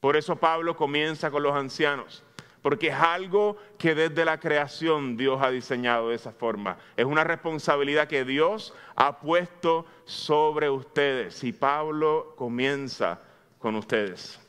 Por 0.00 0.16
eso 0.16 0.36
Pablo 0.36 0.76
comienza 0.76 1.30
con 1.30 1.42
los 1.42 1.54
ancianos 1.54 2.24
porque 2.62 2.88
es 2.88 2.94
algo 2.94 3.56
que 3.76 3.94
desde 3.94 4.24
la 4.24 4.38
creación 4.38 5.16
Dios 5.16 5.42
ha 5.42 5.50
diseñado 5.50 6.08
de 6.08 6.14
esa 6.14 6.32
forma. 6.32 6.78
Es 6.96 7.04
una 7.04 7.24
responsabilidad 7.24 8.06
que 8.06 8.24
Dios 8.24 8.72
ha 8.94 9.18
puesto 9.18 9.84
sobre 10.04 10.70
ustedes 10.70 11.42
y 11.42 11.52
Pablo 11.52 12.34
comienza 12.36 13.20
con 13.58 13.74
ustedes. 13.74 14.41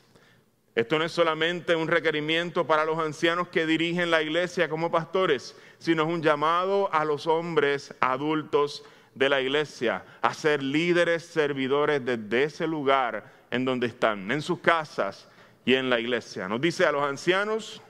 Esto 0.74 0.98
no 0.98 1.04
es 1.04 1.12
solamente 1.12 1.76
un 1.76 1.86
requerimiento 1.86 2.66
para 2.66 2.84
los 2.84 2.98
ancianos 2.98 3.48
que 3.48 3.66
dirigen 3.66 4.10
la 4.10 4.22
iglesia 4.22 4.68
como 4.68 4.90
pastores, 4.90 5.56
sino 5.78 6.02
es 6.02 6.08
un 6.08 6.22
llamado 6.22 6.92
a 6.92 7.04
los 7.04 7.26
hombres 7.28 7.94
adultos 8.00 8.82
de 9.14 9.28
la 9.28 9.40
iglesia 9.40 10.04
a 10.20 10.34
ser 10.34 10.62
líderes 10.62 11.24
servidores 11.24 12.04
desde 12.04 12.44
ese 12.44 12.66
lugar 12.66 13.32
en 13.52 13.64
donde 13.64 13.86
están, 13.86 14.32
en 14.32 14.42
sus 14.42 14.58
casas 14.58 15.28
y 15.64 15.74
en 15.74 15.88
la 15.88 16.00
iglesia. 16.00 16.48
Nos 16.48 16.60
dice 16.60 16.84
a 16.84 16.92
los 16.92 17.04
ancianos, 17.04 17.80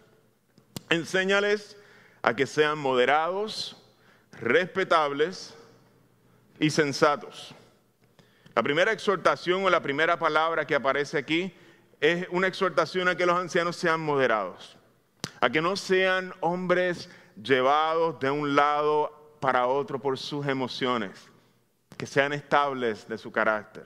Enséñales 0.91 1.77
a 2.23 2.37
que 2.37 2.47
sean 2.47 2.79
moderados, 2.79 3.77
respetables 4.41 5.55
y 6.61 6.71
sensatos. 6.71 7.55
La 8.55 8.63
primera 8.63 8.93
exhortación 8.93 9.65
o 9.65 9.71
la 9.71 9.83
primera 9.83 10.19
palabra 10.19 10.67
que 10.67 10.75
aparece 10.75 11.19
aquí 11.19 11.53
es 12.05 12.27
una 12.31 12.49
exhortación 12.49 13.09
a 13.09 13.17
que 13.17 13.25
los 13.25 13.35
ancianos 13.35 13.77
sean 13.77 13.99
moderados, 13.99 14.77
a 15.41 15.49
que 15.49 15.63
no 15.63 15.75
sean 15.75 16.35
hombres 16.41 17.09
llevados 17.43 18.21
de 18.21 18.31
un 18.31 18.55
lado 18.55 19.39
para 19.41 19.67
otro 19.67 19.99
por 19.99 20.19
sus 20.19 20.47
emociones, 20.47 21.31
que 21.97 22.05
sean 22.05 22.35
estables 22.35 23.09
de 23.09 23.17
su 23.17 23.33
carácter, 23.33 23.85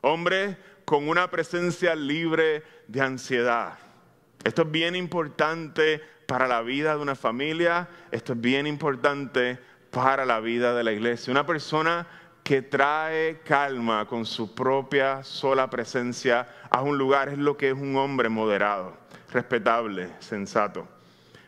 hombres 0.00 0.56
con 0.84 1.08
una 1.08 1.30
presencia 1.30 1.94
libre 1.94 2.64
de 2.88 3.00
ansiedad. 3.00 3.78
Esto 4.42 4.62
es 4.62 4.70
bien 4.72 4.96
importante 4.96 6.02
para 6.26 6.48
la 6.48 6.62
vida 6.62 6.96
de 6.96 7.02
una 7.02 7.14
familia, 7.14 7.88
esto 8.10 8.32
es 8.32 8.40
bien 8.40 8.66
importante 8.66 9.60
para 9.92 10.26
la 10.26 10.40
vida 10.40 10.74
de 10.74 10.82
la 10.82 10.90
iglesia. 10.90 11.30
Una 11.30 11.46
persona 11.46 12.08
que 12.42 12.62
trae 12.62 13.40
calma 13.40 14.06
con 14.06 14.26
su 14.26 14.54
propia 14.54 15.22
sola 15.22 15.70
presencia 15.70 16.48
a 16.70 16.82
un 16.82 16.98
lugar 16.98 17.28
es 17.28 17.38
lo 17.38 17.56
que 17.56 17.70
es 17.70 17.74
un 17.74 17.96
hombre 17.96 18.28
moderado, 18.28 18.96
respetable, 19.30 20.10
sensato. 20.18 20.88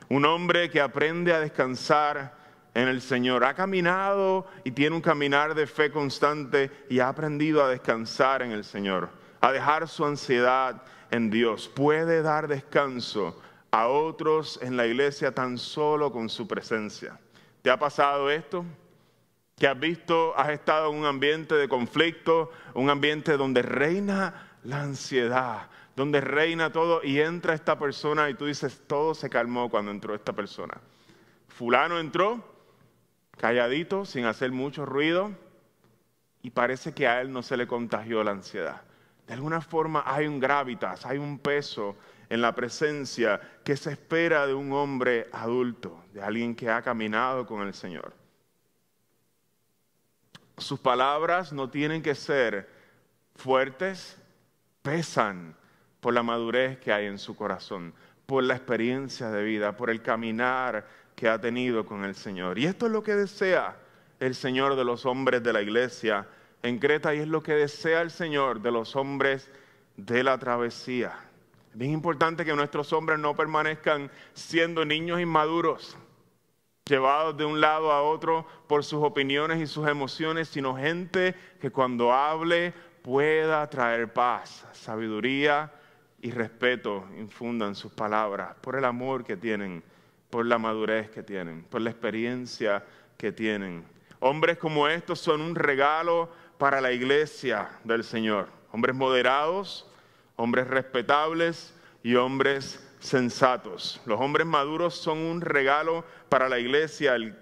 Un 0.08 0.24
hombre 0.24 0.70
que 0.70 0.80
aprende 0.80 1.32
a 1.32 1.40
descansar 1.40 2.34
en 2.74 2.88
el 2.88 3.00
Señor. 3.00 3.44
Ha 3.44 3.54
caminado 3.54 4.46
y 4.62 4.72
tiene 4.72 4.94
un 4.94 5.02
caminar 5.02 5.54
de 5.54 5.66
fe 5.66 5.90
constante 5.90 6.70
y 6.88 7.00
ha 7.00 7.08
aprendido 7.08 7.64
a 7.64 7.68
descansar 7.68 8.42
en 8.42 8.52
el 8.52 8.64
Señor, 8.64 9.08
a 9.40 9.50
dejar 9.50 9.88
su 9.88 10.04
ansiedad 10.04 10.82
en 11.10 11.30
Dios. 11.30 11.68
Puede 11.68 12.22
dar 12.22 12.48
descanso 12.48 13.40
a 13.70 13.88
otros 13.88 14.60
en 14.62 14.76
la 14.76 14.86
iglesia 14.86 15.32
tan 15.32 15.58
solo 15.58 16.12
con 16.12 16.28
su 16.28 16.46
presencia. 16.46 17.18
¿Te 17.62 17.70
ha 17.70 17.78
pasado 17.78 18.30
esto? 18.30 18.64
Que 19.56 19.68
has 19.68 19.78
visto, 19.78 20.36
has 20.36 20.50
estado 20.50 20.90
en 20.90 20.98
un 20.98 21.06
ambiente 21.06 21.54
de 21.54 21.68
conflicto, 21.68 22.50
un 22.74 22.90
ambiente 22.90 23.36
donde 23.36 23.62
reina 23.62 24.58
la 24.64 24.82
ansiedad, 24.82 25.68
donde 25.94 26.20
reina 26.20 26.72
todo 26.72 27.02
y 27.04 27.20
entra 27.20 27.54
esta 27.54 27.78
persona 27.78 28.28
y 28.30 28.34
tú 28.34 28.46
dices, 28.46 28.82
todo 28.86 29.14
se 29.14 29.30
calmó 29.30 29.70
cuando 29.70 29.90
entró 29.90 30.14
esta 30.14 30.32
persona. 30.32 30.80
Fulano 31.48 32.00
entró 32.00 32.54
calladito, 33.36 34.04
sin 34.04 34.24
hacer 34.24 34.52
mucho 34.52 34.86
ruido, 34.86 35.32
y 36.42 36.50
parece 36.50 36.92
que 36.92 37.08
a 37.08 37.20
él 37.20 37.32
no 37.32 37.42
se 37.42 37.56
le 37.56 37.66
contagió 37.66 38.22
la 38.24 38.32
ansiedad. 38.32 38.82
De 39.26 39.34
alguna 39.34 39.60
forma 39.60 40.02
hay 40.06 40.26
un 40.26 40.38
gravitas, 40.38 41.06
hay 41.06 41.18
un 41.18 41.38
peso 41.38 41.96
en 42.28 42.42
la 42.42 42.54
presencia 42.54 43.40
que 43.64 43.76
se 43.76 43.92
espera 43.92 44.46
de 44.46 44.54
un 44.54 44.72
hombre 44.72 45.28
adulto, 45.32 46.04
de 46.12 46.22
alguien 46.22 46.54
que 46.54 46.70
ha 46.70 46.82
caminado 46.82 47.46
con 47.46 47.62
el 47.62 47.74
Señor. 47.74 48.12
Sus 50.56 50.78
palabras 50.78 51.52
no 51.52 51.68
tienen 51.68 52.02
que 52.02 52.14
ser 52.14 52.68
fuertes, 53.34 54.16
pesan 54.82 55.56
por 56.00 56.14
la 56.14 56.22
madurez 56.22 56.78
que 56.78 56.92
hay 56.92 57.06
en 57.06 57.18
su 57.18 57.34
corazón, 57.34 57.94
por 58.26 58.44
la 58.44 58.54
experiencia 58.54 59.30
de 59.30 59.42
vida, 59.42 59.76
por 59.76 59.90
el 59.90 60.02
caminar 60.02 60.86
que 61.16 61.28
ha 61.28 61.40
tenido 61.40 61.84
con 61.84 62.04
el 62.04 62.14
Señor. 62.14 62.58
Y 62.58 62.66
esto 62.66 62.86
es 62.86 62.92
lo 62.92 63.02
que 63.02 63.14
desea 63.14 63.76
el 64.20 64.34
Señor 64.34 64.76
de 64.76 64.84
los 64.84 65.06
hombres 65.06 65.42
de 65.42 65.52
la 65.52 65.62
iglesia 65.62 66.26
en 66.62 66.78
Creta 66.78 67.14
y 67.14 67.18
es 67.18 67.28
lo 67.28 67.42
que 67.42 67.54
desea 67.54 68.00
el 68.00 68.10
Señor 68.10 68.62
de 68.62 68.70
los 68.70 68.96
hombres 68.96 69.50
de 69.96 70.24
la 70.24 70.38
travesía. 70.38 71.12
Es 71.72 71.78
bien 71.78 71.92
importante 71.92 72.44
que 72.44 72.54
nuestros 72.54 72.92
hombres 72.92 73.18
no 73.18 73.34
permanezcan 73.34 74.10
siendo 74.32 74.84
niños 74.84 75.20
inmaduros, 75.20 75.96
llevados 76.86 77.34
de 77.36 77.46
un 77.46 77.62
lado 77.62 77.90
a 77.90 78.02
otro 78.02 78.46
por 78.66 78.84
sus 78.84 79.02
opiniones 79.02 79.58
y 79.58 79.66
sus 79.66 79.88
emociones, 79.88 80.48
sino 80.48 80.76
gente 80.76 81.34
que 81.58 81.70
cuando 81.70 82.12
hable 82.12 82.74
pueda 83.02 83.66
traer 83.70 84.12
paz, 84.12 84.66
sabiduría, 84.72 85.72
y 86.20 86.30
respeto 86.30 87.06
infundan 87.18 87.74
sus 87.74 87.92
palabras 87.92 88.56
por 88.62 88.76
el 88.76 88.84
amor 88.86 89.24
que 89.24 89.36
tienen, 89.36 89.82
por 90.30 90.46
la 90.46 90.56
madurez 90.56 91.10
que 91.10 91.22
tienen, 91.22 91.64
por 91.64 91.82
la 91.82 91.90
experiencia 91.90 92.82
que 93.18 93.30
tienen. 93.30 93.84
Hombres 94.20 94.56
como 94.56 94.88
estos 94.88 95.20
son 95.20 95.42
un 95.42 95.54
regalo 95.54 96.30
para 96.56 96.80
la 96.80 96.92
iglesia 96.92 97.68
del 97.84 98.04
Señor. 98.04 98.48
Hombres 98.72 98.96
moderados, 98.96 99.86
hombres 100.36 100.66
respetables 100.66 101.74
y 102.02 102.14
hombres 102.14 102.82
sensatos. 103.04 104.00
Los 104.06 104.18
hombres 104.18 104.46
maduros 104.46 104.94
son 104.94 105.18
un 105.18 105.40
regalo 105.42 106.04
para 106.30 106.48
la 106.48 106.58
iglesia. 106.58 107.14
El, 107.14 107.36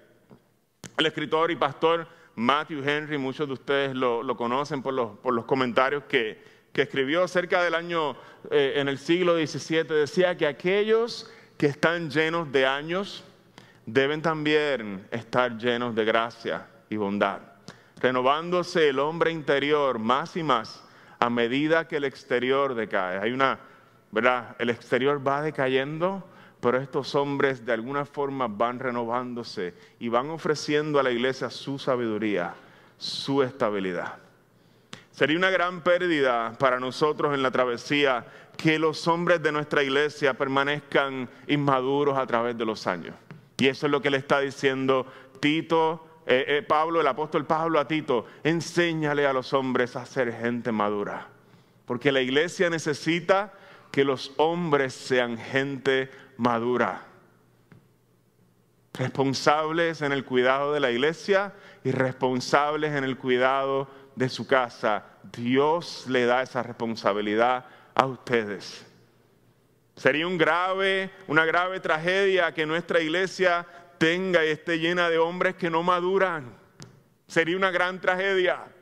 escritor 0.97 1.51
y 1.51 1.55
pastor 1.55 2.05
Matthew 2.35 2.83
Henry, 2.87 3.17
muchos 3.17 3.47
de 3.47 3.53
ustedes 3.53 3.95
lo, 3.95 4.35
conocen 4.35 4.81
por 4.81 4.93
los, 4.93 5.45
comentarios 5.45 6.03
que, 6.03 6.51
escribió 6.73 7.27
cerca 7.27 7.63
del 7.63 7.75
año 7.75 8.15
eh, 8.51 8.73
en 8.75 8.89
el 8.89 8.97
siglo 8.97 9.35
XVII, 9.35 9.83
decía 9.83 10.35
que 10.35 10.47
aquellos 10.47 11.31
que 11.57 11.67
están 11.67 12.09
llenos 12.09 12.51
de 12.51 12.65
años 12.65 13.23
deben 13.85 14.21
también 14.21 15.07
estar 15.11 15.57
llenos 15.57 15.95
de 15.95 16.03
gracia 16.03 16.67
y 16.89 16.97
bondad, 16.97 17.39
renovándose 18.01 18.89
el 18.89 18.99
hombre 18.99 19.31
interior 19.31 19.99
más 19.99 20.35
y 20.35 20.43
más 20.43 20.83
a 21.19 21.29
medida 21.29 21.87
que 21.87 21.97
el 21.97 22.03
exterior 22.03 22.75
decae. 22.75 23.19
Hay 23.19 23.31
una 23.31 23.59
¿verdad? 24.13 24.55
El 24.59 24.69
exterior 24.69 25.27
va 25.27 25.41
decayendo, 25.41 26.23
pero 26.61 26.77
estos 26.77 27.15
hombres 27.15 27.65
de 27.65 27.73
alguna 27.73 28.05
forma 28.05 28.47
van 28.47 28.79
renovándose 28.79 29.73
y 29.99 30.07
van 30.07 30.29
ofreciendo 30.29 30.99
a 30.99 31.03
la 31.03 31.09
iglesia 31.09 31.49
su 31.49 31.79
sabiduría, 31.79 32.53
su 32.99 33.41
estabilidad. 33.41 34.19
Sería 35.09 35.35
una 35.35 35.49
gran 35.49 35.81
pérdida 35.81 36.55
para 36.59 36.79
nosotros 36.79 37.33
en 37.33 37.41
la 37.41 37.49
travesía 37.49 38.23
que 38.55 38.77
los 38.77 39.07
hombres 39.07 39.41
de 39.41 39.51
nuestra 39.51 39.81
iglesia 39.81 40.35
permanezcan 40.35 41.27
inmaduros 41.47 42.15
a 42.15 42.27
través 42.27 42.55
de 42.55 42.65
los 42.65 42.85
años. 42.85 43.15
Y 43.57 43.67
eso 43.67 43.87
es 43.87 43.91
lo 43.91 43.99
que 43.99 44.11
le 44.11 44.17
está 44.17 44.41
diciendo 44.41 45.07
Tito, 45.39 46.21
eh, 46.27 46.45
eh, 46.47 46.61
Pablo, 46.61 47.01
el 47.01 47.07
apóstol 47.07 47.45
Pablo 47.47 47.79
a 47.79 47.87
Tito, 47.87 48.27
enséñale 48.43 49.25
a 49.25 49.33
los 49.33 49.53
hombres 49.53 49.95
a 49.95 50.05
ser 50.05 50.31
gente 50.31 50.71
madura. 50.71 51.29
Porque 51.85 52.11
la 52.11 52.21
iglesia 52.21 52.69
necesita 52.69 53.53
que 53.93 54.03
los 54.03 54.31
hombres 54.37 54.91
sean 54.91 55.37
gente 55.37 56.09
madura, 56.37 57.03
responsables 58.91 60.01
en 60.01 60.11
el 60.11 60.25
cuidado 60.25 60.73
de 60.73 60.79
la 60.79 60.89
iglesia 60.89 61.53
y 61.83 61.91
responsables 61.91 62.95
en 62.95 63.03
el 63.03 63.19
cuidado 63.19 63.87
de 64.15 64.29
su 64.29 64.47
casa. 64.47 65.05
Dios 65.31 66.05
le 66.07 66.25
da 66.25 66.41
esa 66.41 66.63
responsabilidad 66.63 67.65
a 67.93 68.07
ustedes. 68.07 68.83
Sería 69.95 70.25
un 70.25 70.39
grave, 70.39 71.11
una 71.27 71.45
grave 71.45 71.79
tragedia 71.79 72.51
que 72.51 72.65
nuestra 72.65 72.99
iglesia 72.99 73.63
tenga 73.99 74.43
y 74.43 74.49
esté 74.49 74.79
llena 74.79 75.07
de 75.11 75.19
hombres 75.19 75.53
que 75.53 75.69
no 75.69 75.83
maduran. 75.83 76.51
Sería 77.27 77.57
una 77.57 77.69
gran 77.69 78.01
tragedia. 78.01 78.72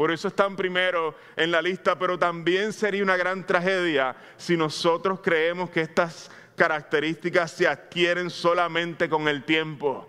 Por 0.00 0.10
eso 0.10 0.28
están 0.28 0.56
primero 0.56 1.14
en 1.36 1.50
la 1.50 1.60
lista, 1.60 1.98
pero 1.98 2.18
también 2.18 2.72
sería 2.72 3.02
una 3.02 3.18
gran 3.18 3.44
tragedia 3.44 4.16
si 4.38 4.56
nosotros 4.56 5.20
creemos 5.22 5.68
que 5.68 5.82
estas 5.82 6.30
características 6.56 7.50
se 7.50 7.68
adquieren 7.68 8.30
solamente 8.30 9.10
con 9.10 9.28
el 9.28 9.44
tiempo, 9.44 10.08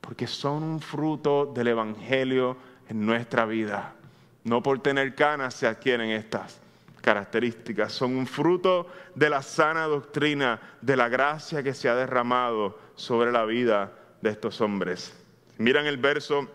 porque 0.00 0.26
son 0.26 0.62
un 0.62 0.80
fruto 0.80 1.44
del 1.44 1.68
Evangelio 1.68 2.56
en 2.88 3.04
nuestra 3.04 3.44
vida. 3.44 3.92
No 4.44 4.62
por 4.62 4.78
tener 4.78 5.14
canas 5.14 5.52
se 5.52 5.66
adquieren 5.66 6.08
estas 6.08 6.58
características, 7.02 7.92
son 7.92 8.16
un 8.16 8.26
fruto 8.26 8.86
de 9.14 9.28
la 9.28 9.42
sana 9.42 9.84
doctrina, 9.84 10.58
de 10.80 10.96
la 10.96 11.10
gracia 11.10 11.62
que 11.62 11.74
se 11.74 11.90
ha 11.90 11.94
derramado 11.94 12.78
sobre 12.94 13.30
la 13.30 13.44
vida 13.44 13.92
de 14.22 14.30
estos 14.30 14.58
hombres. 14.62 15.12
Miran 15.58 15.84
el 15.84 15.98
verso, 15.98 16.48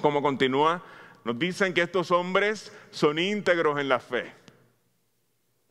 cómo 0.00 0.22
continúa 0.22 0.80
nos 1.24 1.38
dicen 1.38 1.74
que 1.74 1.82
estos 1.82 2.10
hombres 2.10 2.72
son 2.90 3.18
íntegros 3.18 3.78
en 3.78 3.88
la 3.88 4.00
fe. 4.00 4.32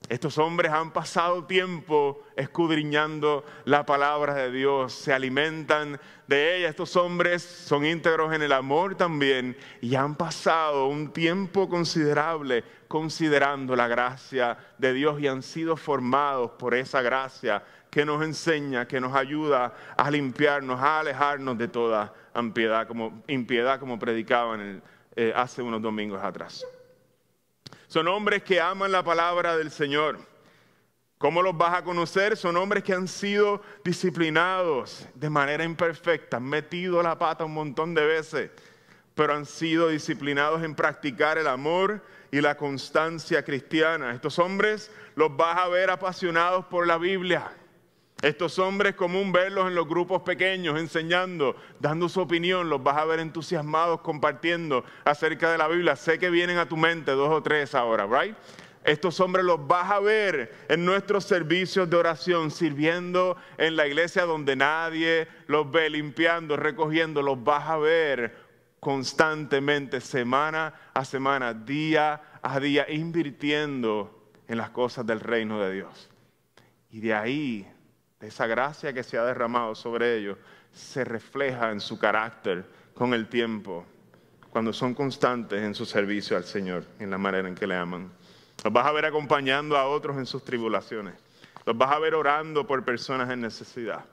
Estos 0.07 0.39
hombres 0.39 0.71
han 0.71 0.91
pasado 0.91 1.45
tiempo 1.45 2.23
escudriñando 2.35 3.45
la 3.65 3.85
palabra 3.85 4.33
de 4.33 4.51
Dios, 4.51 4.93
se 4.93 5.13
alimentan 5.13 5.99
de 6.25 6.57
ella. 6.57 6.69
Estos 6.69 6.95
hombres 6.95 7.43
son 7.43 7.85
íntegros 7.85 8.33
en 8.33 8.41
el 8.41 8.53
amor 8.53 8.95
también 8.95 9.55
y 9.81 9.93
han 9.95 10.15
pasado 10.15 10.87
un 10.87 11.11
tiempo 11.11 11.69
considerable 11.69 12.63
considerando 12.87 13.75
la 13.75 13.87
gracia 13.87 14.57
de 14.79 14.93
Dios 14.93 15.21
y 15.21 15.27
han 15.27 15.43
sido 15.43 15.77
formados 15.77 16.51
por 16.57 16.73
esa 16.73 17.03
gracia 17.03 17.63
que 17.91 18.03
nos 18.03 18.23
enseña, 18.23 18.87
que 18.87 18.99
nos 18.99 19.15
ayuda 19.15 19.75
a 19.95 20.09
limpiarnos, 20.09 20.79
a 20.79 21.01
alejarnos 21.01 21.55
de 21.57 21.67
toda 21.67 22.13
impiedad, 22.35 22.87
como, 22.87 23.21
impiedad, 23.27 23.79
como 23.79 23.99
predicaba 23.99 24.55
en 24.55 24.61
el 24.61 24.81
eh, 25.21 25.33
hace 25.35 25.61
unos 25.61 25.81
domingos 25.81 26.23
atrás. 26.23 26.65
Son 27.87 28.07
hombres 28.07 28.41
que 28.41 28.61
aman 28.61 28.89
la 28.89 29.03
palabra 29.03 29.57
del 29.57 29.69
Señor. 29.69 30.17
¿Cómo 31.17 31.41
los 31.41 31.57
vas 31.57 31.73
a 31.73 31.83
conocer? 31.83 32.37
Son 32.37 32.55
hombres 32.55 32.85
que 32.85 32.93
han 32.93 33.09
sido 33.09 33.61
disciplinados 33.83 35.05
de 35.15 35.29
manera 35.29 35.65
imperfecta, 35.65 36.37
han 36.37 36.45
metido 36.45 37.03
la 37.03 37.19
pata 37.19 37.43
un 37.43 37.53
montón 37.53 37.93
de 37.93 38.05
veces, 38.05 38.51
pero 39.13 39.33
han 39.33 39.45
sido 39.45 39.89
disciplinados 39.89 40.63
en 40.63 40.73
practicar 40.73 41.37
el 41.37 41.47
amor 41.47 42.01
y 42.31 42.39
la 42.39 42.55
constancia 42.55 43.43
cristiana. 43.43 44.13
Estos 44.13 44.39
hombres 44.39 44.89
los 45.15 45.35
vas 45.35 45.57
a 45.57 45.67
ver 45.67 45.89
apasionados 45.89 46.63
por 46.67 46.87
la 46.87 46.97
Biblia. 46.97 47.51
Estos 48.21 48.59
hombres 48.59 48.95
común 48.95 49.31
verlos 49.31 49.67
en 49.67 49.75
los 49.75 49.87
grupos 49.87 50.23
pequeños, 50.23 50.77
enseñando, 50.77 51.55
dando 51.79 52.09
su 52.09 52.19
opinión, 52.19 52.69
los 52.69 52.83
vas 52.83 52.97
a 52.97 53.05
ver 53.05 53.19
entusiasmados 53.19 54.01
compartiendo 54.01 54.83
acerca 55.05 55.49
de 55.49 55.57
la 55.57 55.69
Biblia. 55.69 55.95
Sé 55.95 56.19
que 56.19 56.29
vienen 56.29 56.57
a 56.57 56.67
tu 56.67 56.75
mente 56.75 57.11
dos 57.11 57.29
o 57.29 57.41
tres 57.41 57.73
ahora, 57.75 58.05
¿right? 58.05 58.35
Estos 58.83 59.21
hombres 59.21 59.45
los 59.45 59.65
vas 59.65 59.89
a 59.89 60.01
ver 60.01 60.53
en 60.67 60.83
nuestros 60.83 61.23
servicios 61.23 61.89
de 61.89 61.95
oración, 61.95 62.51
sirviendo 62.51 63.37
en 63.57 63.77
la 63.77 63.87
iglesia 63.87 64.25
donde 64.25 64.57
nadie 64.57 65.29
los 65.47 65.71
ve, 65.71 65.89
limpiando, 65.89 66.57
recogiendo, 66.57 67.21
los 67.21 67.41
vas 67.41 67.69
a 67.69 67.77
ver 67.77 68.35
constantemente, 68.81 70.01
semana 70.01 70.73
a 70.93 71.05
semana, 71.05 71.53
día 71.53 72.21
a 72.41 72.59
día, 72.59 72.85
invirtiendo 72.89 74.29
en 74.47 74.57
las 74.57 74.71
cosas 74.71 75.05
del 75.05 75.21
reino 75.21 75.61
de 75.61 75.73
Dios. 75.73 76.09
Y 76.91 76.99
de 76.99 77.13
ahí 77.13 77.67
esa 78.21 78.47
gracia 78.47 78.93
que 78.93 79.03
se 79.03 79.17
ha 79.17 79.23
derramado 79.23 79.75
sobre 79.75 80.17
ellos, 80.17 80.37
se 80.73 81.03
refleja 81.03 81.71
en 81.71 81.79
su 81.79 81.97
carácter 81.97 82.65
con 82.93 83.13
el 83.13 83.27
tiempo, 83.29 83.85
cuando 84.49 84.73
son 84.73 84.93
constantes 84.93 85.61
en 85.61 85.73
su 85.73 85.85
servicio 85.85 86.35
al 86.35 86.43
Señor, 86.43 86.83
en 86.99 87.09
la 87.09 87.17
manera 87.17 87.47
en 87.47 87.55
que 87.55 87.67
le 87.67 87.75
aman. 87.75 88.11
Los 88.63 88.73
vas 88.73 88.85
a 88.85 88.91
ver 88.91 89.05
acompañando 89.05 89.77
a 89.77 89.87
otros 89.87 90.17
en 90.17 90.25
sus 90.25 90.43
tribulaciones. 90.43 91.13
Los 91.65 91.77
vas 91.77 91.91
a 91.91 91.99
ver 91.99 92.13
orando 92.13 92.67
por 92.67 92.83
personas 92.83 93.29
en 93.29 93.41
necesidad. 93.41 94.03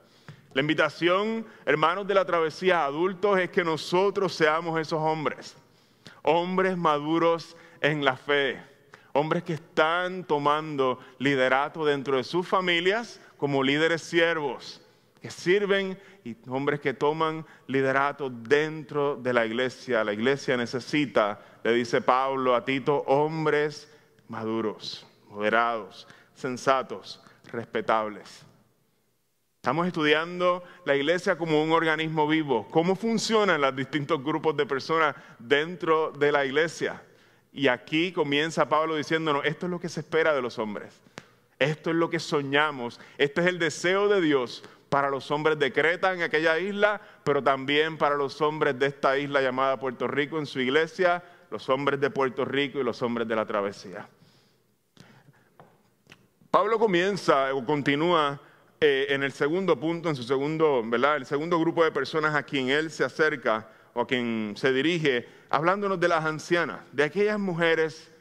La 0.53 0.61
invitación, 0.61 1.45
hermanos 1.65 2.07
de 2.07 2.13
la 2.13 2.25
travesía 2.25 2.85
adultos, 2.85 3.37
es 3.39 3.49
que 3.49 3.63
nosotros 3.63 4.33
seamos 4.33 4.79
esos 4.79 4.99
hombres, 4.99 5.55
hombres 6.23 6.77
maduros 6.77 7.57
en 7.81 8.05
la 8.05 8.15
fe, 8.15 8.61
hombres 9.13 9.43
que 9.43 9.53
están 9.53 10.23
tomando 10.23 10.99
liderato 11.19 11.85
dentro 11.85 12.17
de 12.17 12.23
sus 12.23 12.47
familias, 12.47 13.19
como 13.37 13.63
líderes 13.63 14.01
siervos 14.01 14.81
que 15.21 15.31
sirven 15.31 15.97
y 16.23 16.35
hombres 16.47 16.79
que 16.79 16.93
toman 16.93 17.45
liderato 17.67 18.29
dentro 18.29 19.15
de 19.15 19.33
la 19.33 19.45
iglesia. 19.45 20.03
La 20.03 20.13
iglesia 20.13 20.57
necesita, 20.57 21.39
le 21.63 21.73
dice 21.73 22.01
Pablo 22.01 22.55
a 22.55 22.63
Tito, 22.65 23.03
hombres 23.07 23.91
maduros, 24.27 25.07
moderados, 25.29 26.07
sensatos, 26.33 27.21
respetables. 27.51 28.45
Estamos 29.55 29.87
estudiando 29.87 30.63
la 30.85 30.95
iglesia 30.95 31.37
como 31.37 31.61
un 31.61 31.71
organismo 31.71 32.27
vivo, 32.27 32.67
cómo 32.69 32.95
funcionan 32.95 33.59
los 33.59 33.75
distintos 33.75 34.23
grupos 34.23 34.55
de 34.55 34.65
personas 34.65 35.15
dentro 35.39 36.11
de 36.11 36.31
la 36.31 36.45
iglesia. 36.45 37.01
Y 37.51 37.67
aquí 37.67 38.11
comienza 38.11 38.69
Pablo 38.69 38.95
diciéndonos, 38.95 39.43
esto 39.45 39.65
es 39.65 39.71
lo 39.71 39.79
que 39.79 39.89
se 39.89 40.01
espera 40.01 40.33
de 40.33 40.41
los 40.41 40.57
hombres. 40.59 41.01
Esto 41.59 41.89
es 41.89 41.95
lo 41.95 42.09
que 42.09 42.19
soñamos. 42.19 42.99
Este 43.17 43.41
es 43.41 43.47
el 43.47 43.59
deseo 43.59 44.07
de 44.07 44.21
Dios 44.21 44.63
para 44.89 45.09
los 45.09 45.31
hombres 45.31 45.59
de 45.59 45.73
Creta 45.73 46.13
en 46.13 46.21
aquella 46.21 46.59
isla, 46.59 47.01
pero 47.23 47.43
también 47.43 47.97
para 47.97 48.15
los 48.15 48.41
hombres 48.41 48.77
de 48.79 48.87
esta 48.87 49.17
isla 49.17 49.41
llamada 49.41 49.79
Puerto 49.79 50.07
Rico 50.07 50.39
en 50.39 50.45
su 50.45 50.59
iglesia, 50.59 51.23
los 51.49 51.67
hombres 51.69 51.99
de 51.99 52.09
Puerto 52.09 52.45
Rico 52.45 52.79
y 52.79 52.83
los 52.83 53.01
hombres 53.01 53.27
de 53.27 53.35
la 53.35 53.45
travesía. 53.45 54.07
Pablo 56.51 56.79
comienza 56.79 57.53
o 57.53 57.65
continúa 57.65 58.39
eh, 58.79 59.07
en 59.09 59.23
el 59.23 59.31
segundo 59.31 59.79
punto, 59.79 60.09
en 60.09 60.15
su 60.15 60.23
segundo, 60.23 60.83
¿verdad? 60.85 61.17
El 61.17 61.25
segundo 61.25 61.59
grupo 61.59 61.83
de 61.83 61.91
personas 61.91 62.35
a 62.35 62.43
quien 62.43 62.69
él 62.69 62.91
se 62.91 63.03
acerca 63.03 63.67
o 63.93 64.01
a 64.01 64.07
quien 64.07 64.53
se 64.55 64.71
dirige, 64.71 65.27
hablándonos 65.49 65.99
de 65.99 66.07
las 66.07 66.23
ancianas, 66.23 66.79
de 66.91 67.03
aquellas 67.03 67.39
mujeres 67.39 68.11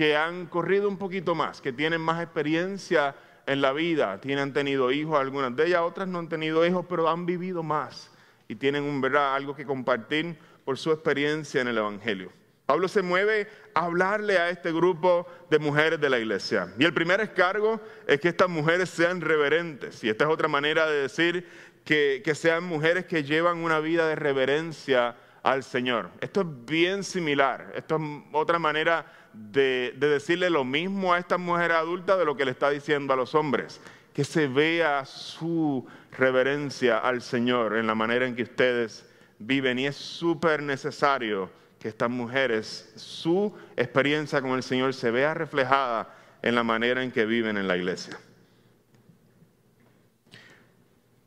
que 0.00 0.16
han 0.16 0.46
corrido 0.46 0.88
un 0.88 0.96
poquito 0.96 1.34
más, 1.34 1.60
que 1.60 1.74
tienen 1.74 2.00
más 2.00 2.22
experiencia 2.22 3.14
en 3.44 3.60
la 3.60 3.74
vida, 3.74 4.18
tienen 4.18 4.54
tenido 4.54 4.90
hijos, 4.90 5.20
algunas 5.20 5.54
de 5.54 5.66
ellas, 5.66 5.82
otras 5.82 6.08
no 6.08 6.20
han 6.20 6.28
tenido 6.30 6.64
hijos, 6.64 6.86
pero 6.88 7.06
han 7.06 7.26
vivido 7.26 7.62
más 7.62 8.10
y 8.48 8.54
tienen 8.54 8.84
un, 8.84 9.02
¿verdad? 9.02 9.34
algo 9.34 9.54
que 9.54 9.66
compartir 9.66 10.38
por 10.64 10.78
su 10.78 10.90
experiencia 10.90 11.60
en 11.60 11.68
el 11.68 11.76
Evangelio. 11.76 12.32
Pablo 12.64 12.88
se 12.88 13.02
mueve 13.02 13.46
a 13.74 13.84
hablarle 13.84 14.38
a 14.38 14.48
este 14.48 14.72
grupo 14.72 15.26
de 15.50 15.58
mujeres 15.58 16.00
de 16.00 16.08
la 16.08 16.18
iglesia. 16.18 16.72
Y 16.78 16.86
el 16.86 16.94
primer 16.94 17.20
escargo 17.20 17.78
es 18.06 18.18
que 18.22 18.28
estas 18.28 18.48
mujeres 18.48 18.88
sean 18.88 19.20
reverentes. 19.20 20.02
Y 20.02 20.08
esta 20.08 20.24
es 20.24 20.30
otra 20.30 20.48
manera 20.48 20.88
de 20.88 21.02
decir 21.02 21.46
que, 21.84 22.22
sean 22.34 22.64
mujeres 22.64 23.04
que 23.04 23.22
llevan 23.22 23.58
una 23.58 23.80
vida 23.80 24.08
de 24.08 24.16
reverencia 24.16 25.14
al 25.42 25.62
Señor. 25.62 26.08
Esto 26.22 26.40
es 26.40 26.46
bien 26.64 27.04
similar. 27.04 27.72
Esto 27.74 27.96
es 27.96 28.02
otra 28.32 28.58
manera 28.58 29.19
de, 29.32 29.94
de 29.96 30.08
decirle 30.08 30.50
lo 30.50 30.64
mismo 30.64 31.12
a 31.12 31.18
estas 31.18 31.38
mujeres 31.38 31.76
adultas 31.76 32.18
de 32.18 32.24
lo 32.24 32.36
que 32.36 32.44
le 32.44 32.50
está 32.50 32.70
diciendo 32.70 33.12
a 33.12 33.16
los 33.16 33.34
hombres. 33.34 33.80
Que 34.12 34.24
se 34.24 34.48
vea 34.48 35.04
su 35.04 35.86
reverencia 36.16 36.98
al 36.98 37.22
Señor 37.22 37.76
en 37.76 37.86
la 37.86 37.94
manera 37.94 38.26
en 38.26 38.34
que 38.34 38.42
ustedes 38.42 39.08
viven. 39.38 39.78
Y 39.78 39.86
es 39.86 39.96
súper 39.96 40.62
necesario 40.62 41.50
que 41.80 41.88
estas 41.88 42.10
mujeres, 42.10 42.92
su 42.96 43.54
experiencia 43.76 44.42
con 44.42 44.52
el 44.52 44.62
Señor 44.62 44.92
se 44.92 45.10
vea 45.10 45.32
reflejada 45.32 46.14
en 46.42 46.54
la 46.54 46.62
manera 46.62 47.02
en 47.02 47.10
que 47.10 47.24
viven 47.24 47.56
en 47.56 47.66
la 47.66 47.76
iglesia. 47.76 48.18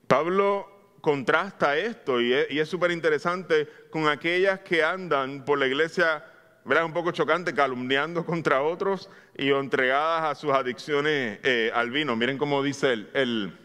Pablo 0.07 0.69
contrasta 1.01 1.75
esto 1.75 2.21
y 2.21 2.33
es 2.33 2.69
súper 2.69 2.91
interesante 2.91 3.67
con 3.89 4.07
aquellas 4.07 4.59
que 4.59 4.83
andan 4.83 5.43
por 5.43 5.57
la 5.57 5.65
iglesia, 5.65 6.23
¿verdad? 6.65 6.85
Un 6.85 6.93
poco 6.93 7.11
chocante, 7.11 7.53
calumniando 7.53 8.25
contra 8.25 8.61
otros 8.61 9.09
y 9.37 9.51
entregadas 9.51 10.23
a 10.23 10.35
sus 10.35 10.51
adicciones 10.51 11.39
eh, 11.43 11.71
al 11.73 11.91
vino. 11.91 12.15
Miren 12.15 12.37
cómo 12.37 12.63
dice 12.63 12.93
el. 13.13 13.57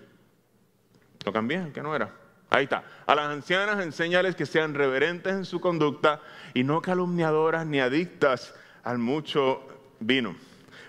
¿Lo 1.25 1.33
cambié? 1.33 1.71
¿Qué 1.73 1.83
no 1.83 1.95
era? 1.95 2.15
Ahí 2.51 2.65
está. 2.65 2.85
A 3.07 3.15
las 3.15 3.27
ancianas 3.29 3.83
enséñales 3.83 4.35
que 4.35 4.47
sean 4.47 4.75
reverentes 4.75 5.33
en 5.33 5.45
su 5.45 5.61
conducta 5.61 6.23
y 6.55 6.65
no 6.65 6.81
calumniadoras 6.81 7.67
ni 7.67 7.81
adictas 7.81 8.55
al 8.85 8.99
mucho 8.99 9.67
vino. 10.01 10.35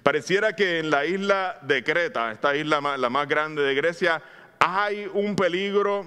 Pareciera 0.04 0.56
que 0.56 0.80
en 0.80 0.89
la 0.89 1.06
isla 1.06 1.60
de 1.63 1.84
Creta, 1.84 2.32
esta 2.32 2.56
isla 2.56 2.80
la 2.98 3.10
más 3.10 3.28
grande 3.28 3.62
de 3.62 3.76
Grecia, 3.76 4.22
hay 4.60 5.10
un 5.13 5.36
peligro 5.36 6.06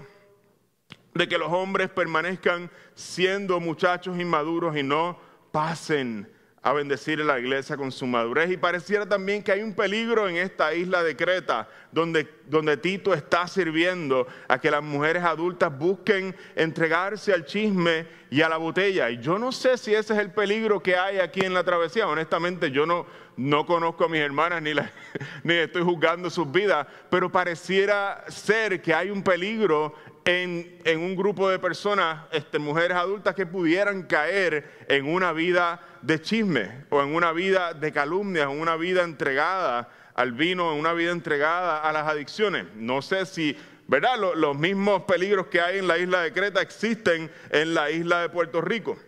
de 1.15 1.29
que 1.29 1.37
los 1.37 1.53
hombres 1.53 1.91
permanezcan 1.91 2.71
siendo 2.95 3.61
muchachos 3.61 4.19
inmaduros 4.19 4.77
y 4.77 4.83
no 4.83 5.19
pasen 5.53 6.27
a 6.65 6.73
bendecir 6.73 7.21
a 7.21 7.25
la 7.25 7.41
iglesia 7.41 7.77
con 7.77 7.91
su 7.91 8.07
madurez. 8.07 8.51
Y 8.51 8.57
pareciera 8.57 9.05
también 9.05 9.43
que 9.43 9.51
hay 9.51 9.63
un 9.63 9.75
peligro 9.75 10.29
en 10.29 10.37
esta 10.37 10.73
isla 10.75 11.03
de 11.03 11.17
Creta, 11.17 11.69
donde, 11.91 12.29
donde 12.47 12.77
Tito 12.77 13.13
está 13.13 13.49
sirviendo 13.49 14.29
a 14.47 14.61
que 14.61 14.71
las 14.71 14.83
mujeres 14.83 15.25
adultas 15.25 15.77
busquen 15.77 16.35
entregarse 16.55 17.33
al 17.33 17.45
chisme 17.45 18.07
y 18.31 18.43
a 18.43 18.49
la 18.49 18.59
botella. 18.59 19.11
Y 19.11 19.19
yo 19.19 19.39
no 19.41 19.51
sé 19.51 19.77
si 19.77 19.93
ese 19.93 20.15
es 20.15 20.21
el 20.21 20.31
peligro 20.31 20.81
que 20.81 20.97
hay 20.97 21.19
aquí 21.19 21.41
en 21.41 21.53
la 21.53 21.65
travesía. 21.65 22.07
Honestamente, 22.07 22.71
yo 22.71 22.87
no, 22.87 23.07
no 23.37 23.67
conozco 23.67 24.05
a 24.05 24.09
mis 24.09 24.21
hermanas 24.21 24.63
ni, 24.63 24.73
ni 25.43 25.55
estoy 25.55 25.83
juzgando 25.83 26.31
sus 26.31 26.51
vidas, 26.51 26.87
pero 27.11 27.31
pareciera 27.31 28.25
ser 28.29 28.81
que 28.81 28.95
hay 28.95 29.11
un 29.11 29.25
peligro 29.25 29.97
en, 30.25 30.79
en 30.85 31.01
un 31.01 31.17
grupo 31.17 31.49
de 31.49 31.59
personas, 31.59 32.25
este, 32.33 32.59
mujeres 32.59 32.97
adultas, 32.97 33.35
que 33.35 33.47
pudieran 33.47 34.03
caer 34.03 34.85
en 34.89 35.07
una 35.07 35.33
vida 35.33 35.81
de 36.03 36.21
chisme 36.21 36.85
o 36.91 37.03
en 37.03 37.15
una 37.15 37.33
vida 37.33 37.75
de 37.75 37.93
calumnias, 37.93 38.51
en 38.51 38.61
una 38.61 38.77
vida 38.77 39.03
entregada 39.03 39.89
al 40.15 40.33
vino, 40.33 40.73
en 40.73 40.79
una 40.79 40.93
vida 40.93 41.11
entregada 41.11 41.79
a 41.79 41.93
las 41.93 42.07
adicciones. 42.07 42.67
No 42.75 43.03
sé 43.03 43.27
si, 43.27 43.57
¿verdad? 43.89 44.17
Los, 44.37 44.57
mismos 44.57 45.03
peligros 45.03 45.47
que 45.47 45.61
hay 45.61 45.79
en 45.79 45.89
la 45.89 45.99
isla 45.99 46.23
de 46.23 46.33
Creta 46.33 46.61
existen 46.61 47.31
en 47.51 47.75
la 47.75 47.91
isla 47.91 48.21
de 48.21 48.29
Puerto 48.29 48.61
Rico. 48.61 48.99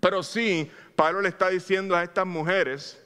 Pero 0.00 0.22
sí, 0.22 0.70
Pablo 0.96 1.20
le 1.22 1.28
está 1.28 1.48
diciendo 1.48 1.96
a 1.96 2.02
estas 2.02 2.26
mujeres 2.26 2.99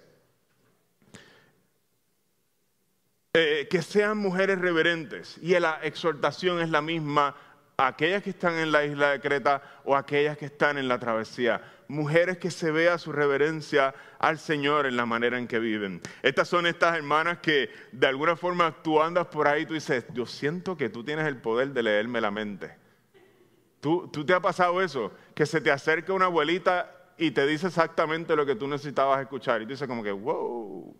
eh, 3.35 3.69
que 3.69 3.83
sean 3.83 4.17
mujeres 4.19 4.59
reverentes. 4.59 5.39
Y 5.43 5.59
la 5.59 5.81
exhortación 5.83 6.61
es 6.61 6.71
la 6.71 6.81
misma 6.81 7.37
a 7.77 7.89
aquellas 7.89 8.23
que 8.23 8.31
están 8.31 8.55
en 8.55 8.73
la 8.73 8.85
isla 8.85 9.11
de 9.11 9.21
Creta 9.21 9.63
o 9.85 9.97
aquellas 9.97 10.39
que 10.39 10.47
están 10.47 10.79
en 10.79 10.89
la 10.89 10.99
travesía 10.99 11.61
mujeres 11.89 12.39
que 12.39 12.51
se 12.51 12.71
vea 12.71 12.99
su 12.99 13.13
reverencia 13.13 13.95
al 14.19 14.39
Señor 14.39 14.87
en 14.87 14.97
la 14.97 15.07
manera 15.07 15.39
en 15.39 15.47
que 15.47 15.59
viven. 15.59 16.01
Estas 16.23 16.49
son 16.49 16.67
estas 16.67 16.97
hermanas 16.97 17.39
que 17.39 17.71
de 17.93 18.07
alguna 18.07 18.37
forma 18.37 18.83
tú 18.83 19.01
andas 19.01 19.27
por 19.27 19.49
ahí 19.49 19.63
y 19.63 19.67
tú 19.67 19.75
dices, 19.75 20.05
yo 20.13 20.27
siento 20.27 20.77
que 20.77 20.89
tú 20.89 21.05
tienes 21.05 21.27
el 21.27 21.39
poder 21.39 21.73
de 21.73 21.83
leerme 21.83 22.21
la 22.21 22.31
mente. 22.31 22.77
¿Tú, 23.81 24.09
¿Tú 24.13 24.25
te 24.25 24.33
ha 24.33 24.41
pasado 24.41 24.81
eso? 24.81 25.13
Que 25.35 25.47
se 25.47 25.61
te 25.61 25.71
acerca 25.71 26.13
una 26.13 26.27
abuelita 26.27 26.91
y 27.19 27.31
te 27.33 27.47
dice 27.47 27.67
exactamente 27.67 28.35
lo 28.35 28.47
que 28.47 28.57
tú 28.57 28.67
necesitabas 28.67 29.21
escuchar. 29.21 29.61
Y 29.61 29.67
tú 29.67 29.73
dices 29.73 29.87
como 29.87 30.03
que, 30.03 30.13
wow, 30.13 30.97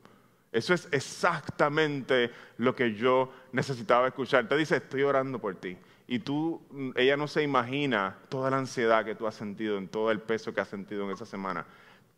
eso 0.55 0.73
es 0.73 0.89
exactamente 0.93 2.31
lo 2.59 2.77
que 2.77 2.95
yo 2.95 3.33
necesitaba 3.51 4.07
escuchar. 4.07 4.49
Te 4.49 4.57
dice, 4.57 4.77
estoy 4.77 5.03
orando 5.03 5.41
por 5.41 5.57
ti 5.57 5.77
y 6.07 6.21
tú, 6.21 6.63
mm, 6.71 6.91
ella 6.95 7.17
no 7.17 7.27
se 7.27 7.43
imagina 7.43 8.17
toda 8.29 8.51
la 8.51 8.59
ansiedad 8.59 9.05
que 9.05 9.17
tú 9.17 9.27
has 9.27 9.35
sentido, 9.35 9.79
en 9.79 9.89
todo 9.89 10.13
el 10.13 10.21
peso 10.21 10.55
que 10.55 10.61
has 10.61 10.69
sentido 10.69 11.05
en 11.05 11.11
esa 11.11 11.27
semana. 11.27 11.67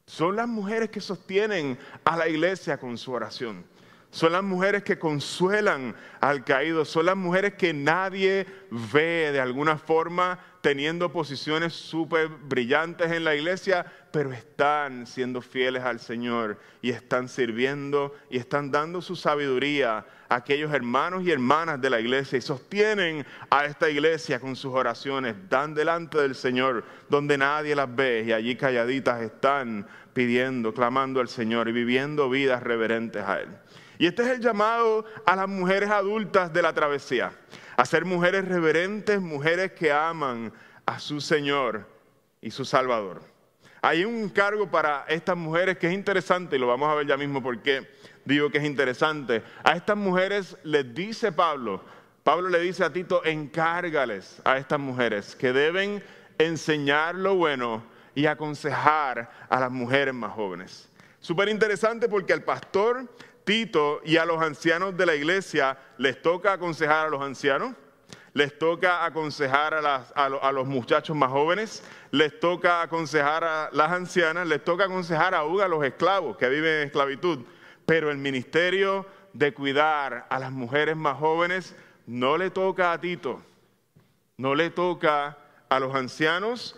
Son 0.04 0.36
las 0.36 0.46
mujeres 0.46 0.90
que 0.90 1.00
sostienen 1.00 1.78
a 2.04 2.16
la 2.16 2.28
iglesia 2.28 2.78
con 2.78 2.98
su 2.98 3.10
oración. 3.12 3.64
Son 4.10 4.32
las 4.32 4.42
mujeres 4.42 4.82
que 4.82 4.98
consuelan 4.98 5.96
al 6.20 6.44
caído. 6.44 6.84
Son 6.84 7.06
las 7.06 7.16
mujeres 7.16 7.54
que 7.54 7.72
nadie 7.72 8.46
ve 8.70 9.30
de 9.32 9.40
alguna 9.40 9.78
forma 9.78 10.38
teniendo 10.66 11.12
posiciones 11.12 11.74
súper 11.74 12.26
brillantes 12.26 13.12
en 13.12 13.22
la 13.22 13.36
iglesia, 13.36 13.86
pero 14.10 14.32
están 14.32 15.06
siendo 15.06 15.40
fieles 15.40 15.84
al 15.84 16.00
Señor 16.00 16.58
y 16.82 16.90
están 16.90 17.28
sirviendo 17.28 18.12
y 18.30 18.38
están 18.38 18.72
dando 18.72 19.00
su 19.00 19.14
sabiduría 19.14 20.04
a 20.28 20.34
aquellos 20.34 20.74
hermanos 20.74 21.22
y 21.22 21.30
hermanas 21.30 21.80
de 21.80 21.88
la 21.88 22.00
iglesia 22.00 22.38
y 22.38 22.40
sostienen 22.40 23.24
a 23.48 23.64
esta 23.66 23.88
iglesia 23.88 24.40
con 24.40 24.56
sus 24.56 24.74
oraciones, 24.74 25.36
dan 25.48 25.72
delante 25.72 26.18
del 26.18 26.34
Señor 26.34 26.82
donde 27.08 27.38
nadie 27.38 27.76
las 27.76 27.94
ve 27.94 28.24
y 28.26 28.32
allí 28.32 28.56
calladitas 28.56 29.22
están 29.22 29.86
pidiendo, 30.14 30.74
clamando 30.74 31.20
al 31.20 31.28
Señor 31.28 31.68
y 31.68 31.72
viviendo 31.72 32.28
vidas 32.28 32.60
reverentes 32.60 33.22
a 33.22 33.38
Él. 33.38 33.50
Y 34.00 34.06
este 34.08 34.24
es 34.24 34.30
el 34.30 34.40
llamado 34.40 35.04
a 35.26 35.36
las 35.36 35.48
mujeres 35.48 35.90
adultas 35.90 36.52
de 36.52 36.60
la 36.60 36.72
travesía 36.72 37.30
a 37.76 37.84
ser 37.84 38.04
mujeres 38.04 38.46
reverentes, 38.46 39.20
mujeres 39.20 39.72
que 39.72 39.92
aman 39.92 40.52
a 40.86 40.98
su 40.98 41.20
Señor 41.20 41.86
y 42.40 42.50
su 42.50 42.64
Salvador. 42.64 43.22
Hay 43.82 44.04
un 44.04 44.16
encargo 44.16 44.70
para 44.70 45.04
estas 45.08 45.36
mujeres 45.36 45.78
que 45.78 45.86
es 45.86 45.92
interesante 45.92 46.56
y 46.56 46.58
lo 46.58 46.66
vamos 46.66 46.88
a 46.88 46.94
ver 46.94 47.06
ya 47.06 47.16
mismo 47.16 47.42
porque 47.42 47.88
digo 48.24 48.50
que 48.50 48.58
es 48.58 48.64
interesante. 48.64 49.42
A 49.62 49.76
estas 49.76 49.96
mujeres 49.96 50.56
les 50.64 50.94
dice 50.94 51.30
Pablo, 51.32 51.82
Pablo 52.24 52.48
le 52.48 52.58
dice 52.58 52.82
a 52.82 52.92
Tito, 52.92 53.24
encárgales 53.24 54.40
a 54.44 54.56
estas 54.56 54.80
mujeres 54.80 55.36
que 55.36 55.52
deben 55.52 56.02
enseñar 56.38 57.14
lo 57.14 57.36
bueno 57.36 57.84
y 58.14 58.26
aconsejar 58.26 59.30
a 59.48 59.60
las 59.60 59.70
mujeres 59.70 60.14
más 60.14 60.32
jóvenes. 60.32 60.88
Súper 61.20 61.48
interesante 61.48 62.08
porque 62.08 62.32
al 62.32 62.42
pastor 62.42 63.06
Tito 63.46 64.00
y 64.04 64.16
a 64.16 64.24
los 64.24 64.42
ancianos 64.42 64.96
de 64.96 65.06
la 65.06 65.14
iglesia 65.14 65.78
les 65.98 66.20
toca 66.20 66.54
aconsejar 66.54 67.06
a 67.06 67.10
los 67.10 67.22
ancianos, 67.22 67.76
les 68.34 68.58
toca 68.58 69.04
aconsejar 69.04 69.72
a, 69.72 70.52
los 70.52 70.66
muchachos 70.66 71.16
más 71.16 71.30
jóvenes, 71.30 71.84
les 72.10 72.40
toca 72.40 72.82
aconsejar 72.82 73.44
a 73.44 73.70
las 73.72 73.92
ancianas, 73.92 74.48
les 74.48 74.64
toca 74.64 74.86
aconsejar 74.86 75.32
aún 75.32 75.60
a 75.60 75.68
los 75.68 75.84
esclavos 75.84 76.36
que 76.36 76.48
viven 76.48 76.80
en 76.80 76.86
esclavitud. 76.88 77.38
Pero 77.86 78.10
el 78.10 78.18
ministerio 78.18 79.06
de 79.32 79.54
cuidar 79.54 80.26
a 80.28 80.40
las 80.40 80.50
mujeres 80.50 80.96
más 80.96 81.16
jóvenes 81.16 81.76
no 82.04 82.36
le 82.36 82.50
toca 82.50 82.92
a 82.92 83.00
Tito, 83.00 83.40
no 84.38 84.56
le 84.56 84.70
toca 84.70 85.38
a 85.68 85.78
los 85.78 85.94
ancianos. 85.94 86.76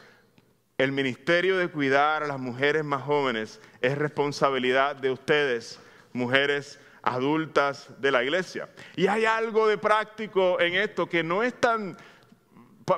El 0.76 0.92
ministerio 0.92 1.57
de 1.57 1.68
cuidar 1.68 2.24
a 2.24 2.26
las 2.26 2.38
mujeres 2.38 2.85
más 2.85 3.04
jóvenes 3.04 3.59
es 3.81 3.96
responsabilidad 3.96 4.96
de 4.96 5.11
ustedes 5.11 5.81
mujeres 6.18 6.78
adultas 7.02 7.88
de 7.98 8.11
la 8.11 8.22
iglesia. 8.22 8.68
Y 8.96 9.07
hay 9.07 9.24
algo 9.24 9.68
de 9.68 9.78
práctico 9.78 10.61
en 10.61 10.74
esto 10.74 11.09
que 11.09 11.22
no 11.22 11.42
es 11.42 11.54
tan, 11.59 11.96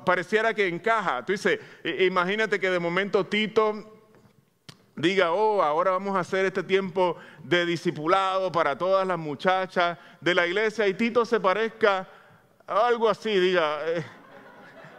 pareciera 0.04 0.54
que 0.54 0.66
encaja. 0.66 1.24
Tú 1.24 1.32
dices, 1.32 1.60
imagínate 1.84 2.58
que 2.58 2.70
de 2.70 2.78
momento 2.78 3.26
Tito 3.26 3.98
diga, 4.96 5.32
oh, 5.32 5.62
ahora 5.62 5.92
vamos 5.92 6.16
a 6.16 6.20
hacer 6.20 6.46
este 6.46 6.62
tiempo 6.62 7.16
de 7.44 7.64
discipulado 7.66 8.50
para 8.50 8.76
todas 8.76 9.06
las 9.06 9.18
muchachas 9.18 9.98
de 10.20 10.34
la 10.34 10.46
iglesia 10.46 10.88
y 10.88 10.94
Tito 10.94 11.24
se 11.24 11.38
parezca 11.38 12.08
a 12.66 12.86
algo 12.86 13.08
así, 13.08 13.38
diga, 13.38 13.78
eh, 13.86 14.04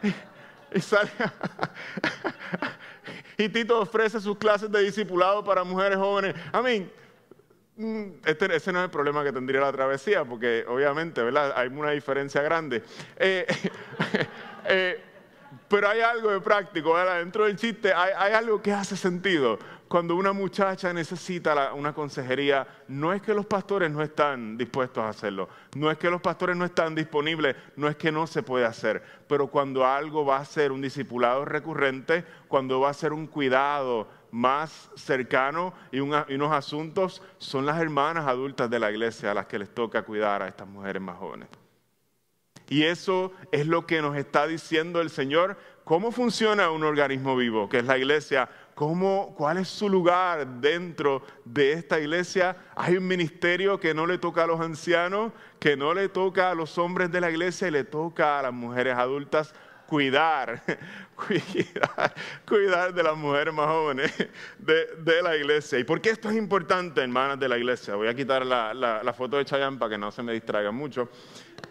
y 0.76 0.80
salga, 0.80 1.34
Y 3.38 3.50
Tito 3.50 3.80
ofrece 3.80 4.20
sus 4.20 4.38
clases 4.38 4.72
de 4.72 4.84
discipulado 4.84 5.44
para 5.44 5.64
mujeres 5.64 5.98
jóvenes. 5.98 6.36
Mí, 6.64 6.80
mm, 6.80 6.90
este, 8.26 8.56
ese 8.56 8.72
no 8.72 8.80
es 8.80 8.86
el 8.86 8.92
problema 8.92 9.24
que 9.24 9.32
tendría 9.32 9.62
la 9.62 9.72
travesía, 9.72 10.24
porque 10.26 10.66
obviamente, 10.68 11.22
¿verdad? 11.22 11.54
Hay 11.56 11.68
una 11.70 11.92
diferencia 11.92 12.42
grande. 12.42 12.84
Eh, 13.18 13.46
eh, 14.66 15.04
pero 15.68 15.90
hay 15.90 16.02
algo 16.02 16.32
de 16.32 16.42
práctico, 16.42 16.94
¿verdad? 16.94 17.20
Dentro 17.20 17.46
del 17.46 17.56
chiste 17.56 17.94
hay, 17.94 18.12
hay 18.18 18.34
algo 18.34 18.62
que 18.62 18.74
hace 18.74 18.96
sentido 18.98 19.58
cuando 19.92 20.16
una 20.16 20.32
muchacha 20.32 20.94
necesita 20.94 21.74
una 21.74 21.92
consejería, 21.92 22.66
no 22.88 23.12
es 23.12 23.22
que 23.22 23.34
los 23.34 23.46
pastores 23.46 23.92
no 23.92 24.02
están 24.02 24.58
dispuestos 24.58 25.04
a 25.04 25.10
hacerlo, 25.10 25.50
no 25.76 25.92
es 25.92 25.98
que 25.98 26.10
los 26.10 26.22
pastores 26.22 26.56
no 26.56 26.64
están 26.64 26.96
disponibles, 26.96 27.58
no 27.76 27.90
es 27.90 27.98
que 27.98 28.10
no 28.10 28.26
se 28.26 28.42
puede 28.42 28.64
hacer, 28.64 29.04
pero 29.28 29.48
cuando 29.48 29.86
algo 29.86 30.26
va 30.26 30.38
a 30.38 30.46
ser 30.46 30.72
un 30.72 30.80
discipulado 30.80 31.44
recurrente, 31.44 32.24
cuando 32.48 32.80
va 32.80 32.90
a 32.90 32.94
ser 32.94 33.12
un 33.12 33.28
cuidado 33.28 34.08
más 34.32 34.90
cercano 34.96 35.74
y, 35.92 35.98
y 35.98 36.00
unos 36.00 36.52
asuntos, 36.52 37.22
son 37.38 37.66
las 37.66 37.80
hermanas 37.80 38.28
adultas 38.28 38.70
de 38.70 38.80
la 38.80 38.92
iglesia 38.92 39.32
a 39.32 39.34
las 39.34 39.46
que 39.46 39.60
les 39.60 39.74
toca 39.74 40.04
cuidar 40.04 40.42
a 40.42 40.48
estas 40.48 40.68
mujeres 40.68 41.02
más 41.02 41.18
jóvenes. 41.18 41.50
Y 42.72 42.84
eso 42.84 43.34
es 43.52 43.68
lo 43.68 43.86
que 43.86 44.02
nos 44.02 44.16
está 44.16 44.48
diciendo 44.48 45.02
el 45.02 45.10
Señor. 45.10 45.58
¿Cómo 45.84 46.14
funciona 46.14 46.72
un 46.72 46.86
organismo 46.86 47.36
vivo, 47.36 47.68
que 47.68 47.80
es 47.80 47.86
la 47.86 47.98
iglesia? 47.98 48.48
¿Cómo, 48.76 49.36
¿Cuál 49.36 49.58
es 49.58 49.68
su 49.68 49.90
lugar 49.90 50.48
dentro 50.62 51.22
de 51.44 51.74
esta 51.74 52.00
iglesia? 52.00 52.56
Hay 52.78 52.96
un 52.96 53.06
ministerio 53.06 53.78
que 53.78 53.94
no 53.94 54.08
le 54.08 54.18
toca 54.18 54.46
a 54.46 54.48
los 54.48 54.62
ancianos, 54.62 55.34
que 55.60 55.76
no 55.76 55.94
le 55.94 56.08
toca 56.08 56.50
a 56.50 56.56
los 56.56 56.78
hombres 56.78 57.12
de 57.12 57.20
la 57.20 57.30
iglesia 57.30 57.68
y 57.68 57.72
le 57.72 57.84
toca 57.84 58.40
a 58.40 58.44
las 58.44 58.54
mujeres 58.54 58.96
adultas 58.96 59.54
cuidar, 59.92 60.64
cuidar, 61.16 62.16
cuidar 62.48 62.94
de 62.94 63.04
las 63.04 63.18
mujeres 63.18 63.54
más 63.54 63.68
jóvenes 63.68 64.10
de, 64.58 65.22
la 65.22 65.36
iglesia. 65.36 65.78
¿Y 65.80 65.84
por 65.84 66.00
qué 66.00 66.12
esto 66.12 66.30
es 66.30 66.38
importante, 66.38 67.02
hermanas 67.02 67.38
de 67.38 67.50
la 67.50 67.58
iglesia? 67.58 67.96
Voy 67.96 68.08
a 68.08 68.16
quitar 68.16 68.46
la, 68.46 69.14
foto 69.14 69.36
de 69.36 69.44
Chayanne 69.44 69.78
para 69.78 69.90
que 69.90 69.98
no 69.98 70.10
se 70.10 70.24
me 70.24 70.32
distraiga 70.32 70.72
mucho. 70.72 71.10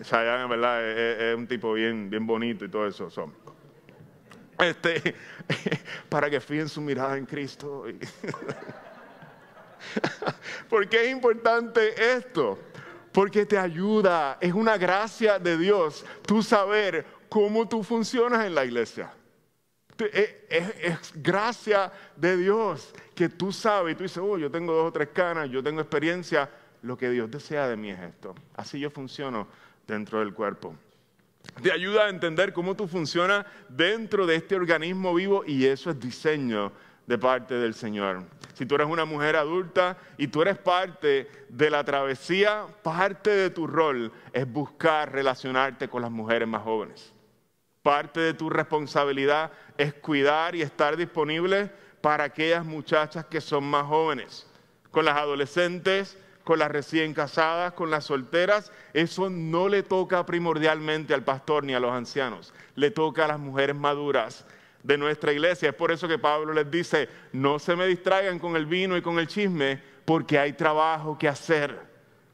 Chayanne, 0.02 0.42
en 0.42 0.50
verdad, 0.50 0.86
es, 0.86 1.34
un 1.34 1.46
tipo 1.46 1.72
bien, 1.72 2.10
bien 2.10 2.26
bonito 2.26 2.66
y 2.66 2.68
todo 2.68 2.86
eso. 2.86 3.08
Este, 4.58 5.14
para 6.10 6.28
que 6.28 6.42
fíen 6.42 6.68
su 6.68 6.82
mirada 6.82 7.16
en 7.16 7.24
Cristo. 7.24 7.86
¿Por 10.68 10.86
qué 10.90 11.06
es 11.06 11.10
importante 11.10 11.94
esto? 12.18 12.58
Porque 13.12 13.46
te 13.46 13.56
ayuda, 13.56 14.36
es 14.42 14.52
una 14.52 14.76
gracia 14.76 15.38
de 15.38 15.56
Dios 15.56 16.04
tú 16.26 16.42
saber 16.42 17.19
cómo 17.30 17.66
tú 17.66 17.82
funcionas 17.82 18.44
en 18.44 18.54
la 18.54 18.64
iglesia. 18.66 19.12
Es, 20.12 20.34
es, 20.48 21.12
gracia 21.14 21.92
de 22.16 22.36
Dios 22.36 22.92
que 23.14 23.28
tú 23.28 23.52
sabes 23.52 23.92
y 23.92 23.96
tú 23.96 24.02
dices, 24.02 24.18
oh, 24.18 24.38
yo 24.38 24.50
tengo 24.50 24.72
dos 24.72 24.88
o 24.88 24.92
tres 24.92 25.08
canas, 25.12 25.48
yo 25.48 25.62
tengo 25.62 25.80
experiencia. 25.80 26.50
Lo 26.82 26.96
que 26.96 27.10
Dios 27.10 27.30
desea 27.30 27.68
de 27.68 27.76
mí 27.76 27.90
es 27.90 28.00
esto. 28.00 28.34
Así 28.56 28.80
yo 28.80 28.90
funciono 28.90 29.46
dentro 29.86 30.20
del 30.20 30.32
cuerpo 30.32 30.74
te 31.62 31.72
ayuda 31.72 32.06
a 32.06 32.08
entender 32.08 32.52
cómo 32.52 32.74
tú 32.74 32.86
funcionas 32.86 33.44
dentro 33.68 34.26
de 34.26 34.36
este 34.36 34.56
organismo 34.56 35.14
vivo 35.14 35.44
y 35.46 35.66
eso 35.66 35.90
es 35.90 36.00
diseño 36.00 36.72
de 37.06 37.18
parte 37.18 37.54
del 37.54 37.74
Señor. 37.74 38.24
Si 38.54 38.66
tú 38.66 38.76
eres 38.76 38.86
una 38.86 39.04
mujer 39.04 39.36
adulta 39.36 39.98
y 40.16 40.28
tú 40.28 40.42
eres 40.42 40.58
parte 40.58 41.28
de 41.48 41.70
la 41.70 41.82
travesía, 41.84 42.66
parte 42.82 43.30
de 43.30 43.50
tu 43.50 43.66
rol 43.66 44.12
es 44.32 44.50
buscar 44.50 45.12
relacionarte 45.12 45.88
con 45.88 46.02
las 46.02 46.10
mujeres 46.10 46.46
más 46.46 46.62
jóvenes. 46.62 47.12
Parte 47.82 48.20
de 48.20 48.34
tu 48.34 48.50
responsabilidad 48.50 49.52
es 49.78 49.94
cuidar 49.94 50.54
y 50.54 50.60
estar 50.60 50.98
disponible 50.98 51.70
para 52.02 52.24
aquellas 52.24 52.64
muchachas 52.64 53.24
que 53.24 53.40
son 53.40 53.64
más 53.64 53.86
jóvenes, 53.86 54.46
con 54.90 55.06
las 55.06 55.16
adolescentes, 55.16 56.18
con 56.44 56.58
las 56.58 56.70
recién 56.70 57.14
casadas, 57.14 57.72
con 57.72 57.90
las 57.90 58.04
solteras, 58.04 58.72
eso 58.92 59.30
no 59.30 59.68
le 59.68 59.82
toca 59.82 60.26
primordialmente 60.26 61.14
al 61.14 61.22
pastor 61.22 61.64
ni 61.64 61.74
a 61.74 61.80
los 61.80 61.92
ancianos, 61.92 62.52
le 62.74 62.90
toca 62.90 63.24
a 63.24 63.28
las 63.28 63.38
mujeres 63.38 63.76
maduras 63.76 64.44
de 64.82 64.98
nuestra 64.98 65.32
iglesia. 65.32 65.70
Es 65.70 65.74
por 65.74 65.92
eso 65.92 66.08
que 66.08 66.18
Pablo 66.18 66.52
les 66.52 66.70
dice, 66.70 67.08
no 67.32 67.58
se 67.58 67.76
me 67.76 67.86
distraigan 67.86 68.38
con 68.38 68.56
el 68.56 68.66
vino 68.66 68.96
y 68.96 69.02
con 69.02 69.18
el 69.18 69.26
chisme, 69.26 69.80
porque 70.04 70.38
hay 70.38 70.52
trabajo 70.54 71.16
que 71.18 71.28
hacer, 71.28 71.78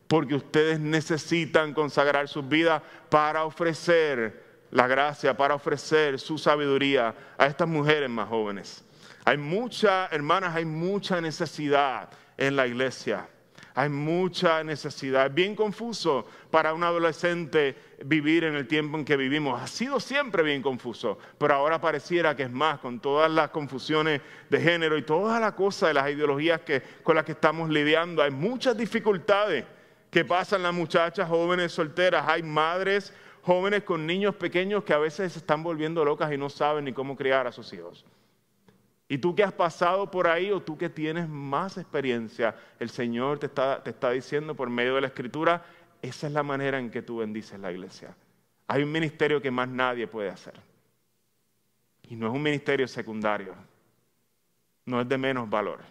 porque 0.08 0.34
ustedes 0.34 0.80
necesitan 0.80 1.74
consagrar 1.74 2.26
sus 2.26 2.48
vidas 2.48 2.82
para 3.10 3.44
ofrecer 3.44 4.45
la 4.76 4.86
gracia, 4.86 5.34
para 5.34 5.54
ofrecer 5.54 6.20
su 6.20 6.36
sabiduría 6.36 7.14
a 7.38 7.46
estas 7.46 7.66
mujeres 7.66 8.10
más 8.10 8.28
jóvenes. 8.28 8.84
Hay 9.24 9.38
mucha, 9.38 10.06
hermanas, 10.08 10.54
hay 10.54 10.66
mucha 10.66 11.18
necesidad 11.18 12.10
en 12.36 12.56
la 12.56 12.66
iglesia. 12.66 13.26
Hay 13.74 13.88
mucha 13.88 14.62
necesidad. 14.62 15.28
Es 15.28 15.34
bien 15.34 15.56
confuso 15.56 16.26
para 16.50 16.74
un 16.74 16.84
adolescente 16.84 17.74
vivir 18.04 18.44
en 18.44 18.54
el 18.54 18.68
tiempo 18.68 18.98
en 18.98 19.06
que 19.06 19.16
vivimos. 19.16 19.62
Ha 19.62 19.66
sido 19.66 19.98
siempre 19.98 20.42
bien 20.42 20.60
confuso, 20.60 21.18
pero 21.38 21.54
ahora 21.54 21.80
pareciera 21.80 22.36
que 22.36 22.42
es 22.42 22.50
más, 22.50 22.78
con 22.78 23.00
todas 23.00 23.30
las 23.30 23.48
confusiones 23.48 24.20
de 24.50 24.60
género 24.60 24.98
y 24.98 25.02
todas 25.02 25.40
las 25.40 25.52
cosas 25.52 25.88
de 25.88 25.94
las 25.94 26.10
ideologías 26.10 26.60
que, 26.60 26.82
con 27.02 27.16
las 27.16 27.24
que 27.24 27.32
estamos 27.32 27.70
lidiando. 27.70 28.22
Hay 28.22 28.30
muchas 28.30 28.76
dificultades 28.76 29.64
que 30.10 30.22
pasan 30.26 30.62
las 30.62 30.74
muchachas 30.74 31.26
jóvenes 31.30 31.72
solteras. 31.72 32.26
Hay 32.28 32.42
madres 32.42 33.14
jóvenes 33.46 33.84
con 33.84 34.04
niños 34.04 34.34
pequeños 34.34 34.82
que 34.82 34.92
a 34.92 34.98
veces 34.98 35.32
se 35.32 35.38
están 35.38 35.62
volviendo 35.62 36.04
locas 36.04 36.32
y 36.32 36.36
no 36.36 36.50
saben 36.50 36.84
ni 36.84 36.92
cómo 36.92 37.14
criar 37.14 37.46
a 37.46 37.52
sus 37.52 37.72
hijos. 37.72 38.04
Y 39.06 39.18
tú 39.18 39.36
que 39.36 39.44
has 39.44 39.52
pasado 39.52 40.10
por 40.10 40.26
ahí 40.26 40.50
o 40.50 40.60
tú 40.60 40.76
que 40.76 40.88
tienes 40.88 41.28
más 41.28 41.78
experiencia, 41.78 42.56
el 42.80 42.90
Señor 42.90 43.38
te 43.38 43.46
está, 43.46 43.84
te 43.84 43.90
está 43.90 44.10
diciendo 44.10 44.56
por 44.56 44.68
medio 44.68 44.96
de 44.96 45.02
la 45.02 45.06
Escritura, 45.06 45.64
esa 46.02 46.26
es 46.26 46.32
la 46.32 46.42
manera 46.42 46.80
en 46.80 46.90
que 46.90 47.02
tú 47.02 47.18
bendices 47.18 47.60
la 47.60 47.70
iglesia. 47.70 48.16
Hay 48.66 48.82
un 48.82 48.90
ministerio 48.90 49.40
que 49.40 49.52
más 49.52 49.68
nadie 49.68 50.08
puede 50.08 50.28
hacer. 50.28 50.54
Y 52.02 52.16
no 52.16 52.26
es 52.26 52.32
un 52.32 52.42
ministerio 52.42 52.88
secundario, 52.88 53.54
no 54.86 55.00
es 55.00 55.08
de 55.08 55.18
menos 55.18 55.48
valor. 55.48 55.82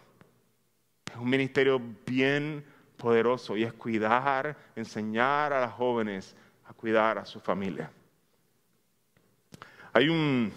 Es 1.10 1.16
un 1.16 1.30
ministerio 1.30 1.80
bien 2.04 2.62
poderoso 2.98 3.56
y 3.56 3.62
es 3.62 3.72
cuidar, 3.72 4.58
enseñar 4.76 5.54
a 5.54 5.60
las 5.60 5.72
jóvenes 5.72 6.36
a 6.68 6.72
cuidar 6.72 7.18
a 7.18 7.24
su 7.24 7.40
familia. 7.40 7.90
Hay 9.92 10.08
un, 10.08 10.52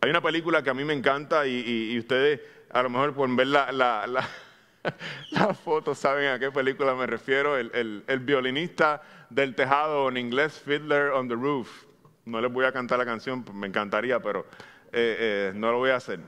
hay 0.00 0.10
una 0.10 0.20
película 0.20 0.62
que 0.62 0.70
a 0.70 0.74
mí 0.74 0.84
me 0.84 0.94
encanta 0.94 1.46
y, 1.46 1.98
ustedes 1.98 2.40
a 2.70 2.82
lo 2.82 2.90
mejor 2.90 3.14
pueden 3.14 3.36
ver 3.36 3.48
la, 3.48 3.70
la, 5.30 5.54
foto 5.54 5.94
saben 5.94 6.28
a 6.28 6.38
qué 6.38 6.50
película 6.50 6.94
me 6.94 7.06
refiero. 7.06 7.56
El, 7.56 8.20
violinista 8.20 9.02
del 9.28 9.54
tejado 9.54 10.08
en 10.08 10.16
inglés, 10.16 10.58
Fiddler 10.58 11.10
on 11.10 11.28
the 11.28 11.34
Roof. 11.34 11.84
No 12.24 12.40
les 12.40 12.50
voy 12.52 12.64
a 12.64 12.72
cantar 12.72 12.98
la 12.98 13.04
canción, 13.04 13.44
me 13.54 13.66
encantaría, 13.66 14.20
pero 14.20 14.46
eh, 14.92 15.16
eh, 15.18 15.52
no 15.54 15.70
lo 15.72 15.78
voy 15.78 15.90
a 15.90 15.96
hacer. 15.96 16.20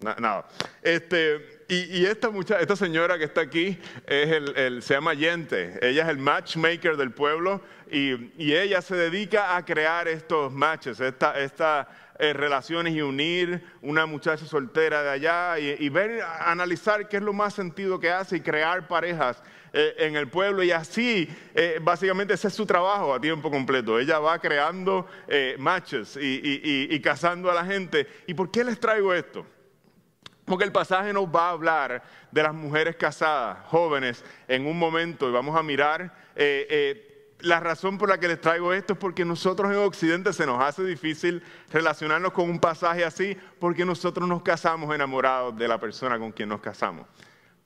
Nada. 0.00 0.46
Este, 0.82 1.57
y, 1.70 2.06
esta, 2.06 2.30
mucha, 2.30 2.58
esta 2.60 2.76
señora 2.76 3.18
que 3.18 3.24
está 3.24 3.42
aquí 3.42 3.78
es 4.06 4.30
el, 4.30 4.82
se 4.82 4.94
llama 4.94 5.12
Yente. 5.12 5.78
Ella 5.86 6.04
es 6.04 6.08
el 6.08 6.16
matchmaker 6.16 6.96
del 6.96 7.10
pueblo 7.10 7.60
y, 7.90 8.32
ella 8.38 8.80
se 8.80 8.96
dedica 8.96 9.54
a 9.54 9.64
crear 9.66 10.08
estos 10.08 10.50
matches, 10.50 10.98
esta, 10.98 11.38
esta 11.38 11.88
eh, 12.18 12.32
relaciones 12.32 12.94
y 12.94 13.02
unir 13.02 13.62
una 13.82 14.06
muchacha 14.06 14.46
soltera 14.46 15.02
de 15.02 15.10
allá 15.10 15.58
y, 15.58 15.88
ver, 15.90 16.22
analizar 16.40 17.06
qué 17.06 17.18
es 17.18 17.22
lo 17.22 17.34
más 17.34 17.52
sentido 17.52 18.00
que 18.00 18.10
hace 18.10 18.38
y 18.38 18.40
crear 18.40 18.88
parejas 18.88 19.42
eh, 19.74 19.94
en 19.98 20.16
el 20.16 20.26
pueblo 20.26 20.62
y 20.62 20.70
así 20.70 21.28
eh, 21.54 21.78
básicamente 21.82 22.32
ese 22.32 22.48
es 22.48 22.54
su 22.54 22.64
trabajo 22.64 23.12
a 23.12 23.20
tiempo 23.20 23.50
completo. 23.50 23.98
Ella 23.98 24.18
va 24.20 24.38
creando 24.38 25.06
matches 25.58 26.16
y, 26.16 26.88
y 26.90 27.00
casando 27.00 27.50
a 27.50 27.54
la 27.54 27.66
gente. 27.66 28.06
¿Y 28.26 28.32
por 28.32 28.50
qué 28.50 28.64
les 28.64 28.80
traigo 28.80 29.12
esto? 29.12 29.44
Porque 30.48 30.64
el 30.64 30.72
pasaje 30.72 31.12
nos 31.12 31.26
va 31.26 31.48
a 31.48 31.50
hablar 31.50 32.02
de 32.30 32.42
las 32.42 32.54
mujeres 32.54 32.96
casadas, 32.96 33.58
jóvenes, 33.66 34.24
en 34.48 34.66
un 34.66 34.78
momento 34.78 35.28
y 35.28 35.32
vamos 35.32 35.56
a 35.56 35.62
mirar 35.62 36.12
la 37.40 37.60
razón 37.60 37.98
por 37.98 38.08
la 38.08 38.18
que 38.18 38.28
les 38.28 38.40
traigo 38.40 38.72
esto 38.72 38.94
es 38.94 38.98
porque 38.98 39.24
nosotros 39.24 39.70
en 39.70 39.78
Occidente 39.78 40.32
se 40.32 40.46
nos 40.46 40.62
hace 40.62 40.82
difícil 40.84 41.42
relacionarnos 41.72 42.32
con 42.32 42.50
un 42.50 42.58
pasaje 42.58 43.04
así 43.04 43.36
porque 43.60 43.84
nosotros 43.84 44.28
nos 44.28 44.42
casamos 44.42 44.92
enamorados 44.94 45.56
de 45.56 45.68
la 45.68 45.78
persona 45.78 46.18
con 46.18 46.32
quien 46.32 46.48
nos 46.48 46.60
casamos. 46.60 47.06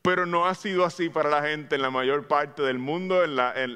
Pero 0.03 0.27
no 0.27 0.47
ha 0.47 0.55
sido 0.55 0.85
así 0.85 1.09
para 1.09 1.31
la 1.31 1.43
gente 1.43 1.77
en 1.77 1.83
la 1.83 1.91
mayor 1.91 2.27
parte 2.27 2.63
del 2.63 2.79
mundo 2.79 3.23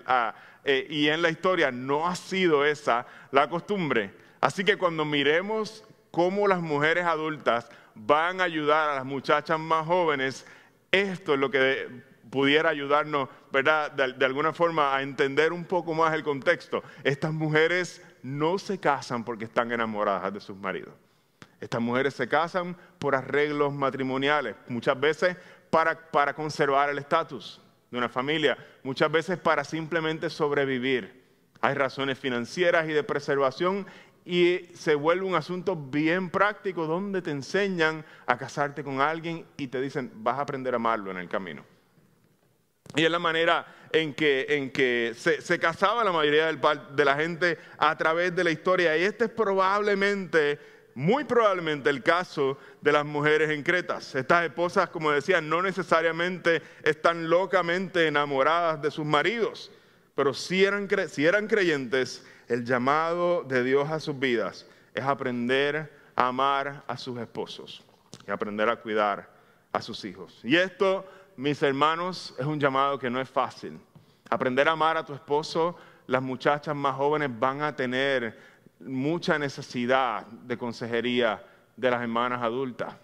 ah, 0.06 0.34
eh, 0.64 0.86
y 0.90 1.08
en 1.08 1.22
la 1.22 1.30
historia 1.30 1.70
no 1.70 2.06
ha 2.06 2.16
sido 2.16 2.64
esa 2.64 3.06
la 3.30 3.48
costumbre. 3.48 4.12
Así 4.40 4.64
que 4.64 4.76
cuando 4.76 5.04
miremos 5.04 5.84
cómo 6.10 6.48
las 6.48 6.60
mujeres 6.60 7.06
adultas 7.06 7.70
van 7.96 8.40
a 8.40 8.44
ayudar 8.44 8.90
a 8.90 8.94
las 8.96 9.04
muchachas 9.04 9.58
más 9.58 9.86
jóvenes, 9.86 10.46
esto 10.90 11.34
es 11.34 11.40
lo 11.40 11.50
que 11.50 11.88
pudiera 12.30 12.68
ayudarnos, 12.68 13.28
¿verdad?, 13.50 13.90
de, 13.92 14.24
alguna 14.24 14.52
forma 14.52 14.94
a 14.94 15.02
entender 15.02 15.52
un 15.52 15.64
poco 15.64 15.94
más 15.94 16.12
el 16.14 16.22
contexto. 16.22 16.82
Estas 17.02 17.32
mujeres 17.32 18.02
no 18.22 18.58
se 18.58 18.78
casan 18.78 19.24
porque 19.24 19.44
están 19.44 19.72
enamoradas 19.72 20.32
de 20.32 20.40
sus 20.40 20.56
maridos. 20.56 20.94
Estas 21.60 21.80
mujeres 21.80 22.14
se 22.14 22.28
casan 22.28 22.76
por 22.98 23.14
arreglos 23.14 23.72
matrimoniales, 23.72 24.56
muchas 24.68 24.98
veces 25.00 25.36
para, 25.70 26.10
para 26.10 26.34
conservar 26.34 26.90
el 26.90 26.98
estatus 26.98 27.60
de 27.90 27.98
una 27.98 28.08
familia, 28.08 28.58
muchas 28.82 29.10
veces 29.10 29.38
para 29.38 29.64
simplemente 29.64 30.28
sobrevivir. 30.28 31.24
Hay 31.62 31.74
razones 31.74 32.18
financieras 32.18 32.88
y 32.88 32.92
de 32.92 33.02
preservación 33.02 33.86
y 34.26 34.68
se 34.74 34.96
vuelve 34.96 35.24
un 35.24 35.36
asunto 35.36 35.76
bien 35.76 36.30
práctico 36.30 36.84
donde 36.84 37.22
te 37.22 37.30
enseñan 37.30 38.04
a 38.26 38.36
casarte 38.36 38.82
con 38.82 39.00
alguien 39.00 39.46
y 39.56 39.68
te 39.68 39.80
dicen, 39.80 40.10
vas 40.16 40.36
a 40.38 40.42
aprender 40.42 40.74
a 40.74 40.76
amarlo 40.76 41.12
en 41.12 41.18
el 41.18 41.28
camino. 41.28 41.64
Y 42.96 43.04
es 43.04 43.10
la 43.10 43.20
manera 43.20 43.64
en 43.92 44.14
que, 44.14 44.46
en 44.48 44.70
que 44.72 45.12
se, 45.16 45.40
se, 45.40 45.60
casaba 45.60 46.02
la 46.02 46.10
mayoría 46.10 46.46
del, 46.46 46.60
de 46.96 47.04
la 47.04 47.14
gente 47.14 47.56
a 47.78 47.96
través 47.96 48.34
de 48.34 48.42
la 48.42 48.50
historia. 48.50 48.96
Y 48.96 49.04
este 49.04 49.26
es 49.26 49.30
probablemente, 49.30 50.58
muy 50.96 51.22
probablemente 51.22 51.88
el 51.88 52.02
caso 52.02 52.58
de 52.80 52.90
las 52.90 53.04
mujeres 53.04 53.50
en 53.50 53.62
Cretas. 53.62 54.12
Estas 54.16 54.44
esposas, 54.44 54.88
como 54.88 55.12
decía, 55.12 55.40
no 55.40 55.62
necesariamente 55.62 56.62
están 56.82 57.30
locamente 57.30 58.08
enamoradas 58.08 58.82
de 58.82 58.90
sus 58.90 59.06
maridos, 59.06 59.70
pero 60.16 60.34
si 60.34 60.64
eran, 60.64 60.88
si 61.08 61.26
eran 61.26 61.46
creyentes, 61.46 62.24
el 62.48 62.64
llamado 62.64 63.42
de 63.44 63.62
Dios 63.64 63.90
a 63.90 64.00
sus 64.00 64.18
vidas 64.18 64.66
es 64.94 65.04
aprender 65.04 65.92
a 66.14 66.28
amar 66.28 66.84
a 66.86 66.96
sus 66.96 67.18
esposos 67.18 67.84
y 68.26 68.30
aprender 68.30 68.68
a 68.68 68.76
cuidar 68.76 69.28
a 69.72 69.82
sus 69.82 70.04
hijos. 70.04 70.40
Y 70.42 70.56
esto 70.56 71.04
mis 71.36 71.62
hermanos, 71.62 72.34
es 72.38 72.46
un 72.46 72.58
llamado 72.58 72.98
que 72.98 73.10
no 73.10 73.20
es 73.20 73.28
fácil. 73.28 73.78
Aprender 74.30 74.68
a 74.68 74.72
amar 74.72 74.96
a 74.96 75.04
tu 75.04 75.12
esposo, 75.12 75.76
las 76.06 76.22
muchachas 76.22 76.74
más 76.74 76.96
jóvenes 76.96 77.30
van 77.38 77.62
a 77.62 77.76
tener 77.76 78.38
mucha 78.80 79.38
necesidad 79.38 80.26
de 80.26 80.56
consejería 80.56 81.44
de 81.76 81.90
las 81.90 82.00
hermanas 82.00 82.42
adultas. 82.42 82.94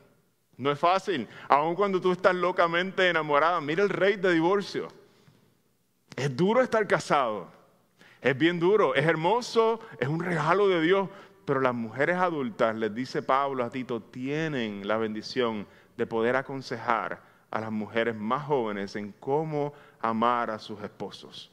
No 0.57 0.71
es 0.71 0.79
fácil, 0.79 1.29
aun 1.49 1.75
cuando 1.75 2.01
tú 2.01 2.13
estás 2.13 2.35
locamente 2.35 3.09
enamorada. 3.09 3.61
Mira 3.61 3.83
el 3.83 3.91
rey 3.91 4.17
de 4.17 4.33
divorcio. 4.33 4.89
Es 6.17 6.35
duro 6.35 6.63
estar 6.63 6.87
casado. 6.87 7.49
Es 8.23 8.39
bien 8.39 8.61
duro, 8.61 8.95
es 8.95 9.05
hermoso, 9.05 9.81
es 9.99 10.07
un 10.07 10.21
regalo 10.21 10.69
de 10.69 10.81
Dios. 10.81 11.09
Pero 11.45 11.61
las 11.61 11.75
mujeres 11.75 12.17
adultas, 12.17 12.77
les 12.77 12.95
dice 12.95 13.21
Pablo 13.21 13.65
a 13.65 13.71
Tito, 13.71 14.01
tienen 14.01 14.87
la 14.87 14.97
bendición 14.97 15.67
de 15.97 16.07
poder 16.07 16.37
aconsejar 16.37 17.21
a 17.51 17.61
las 17.61 17.73
mujeres 17.73 18.15
más 18.15 18.45
jóvenes 18.45 18.95
en 18.95 19.13
cómo 19.19 19.75
amar 20.01 20.51
a 20.51 20.61
sus 20.61 20.81
esposos. 20.83 21.51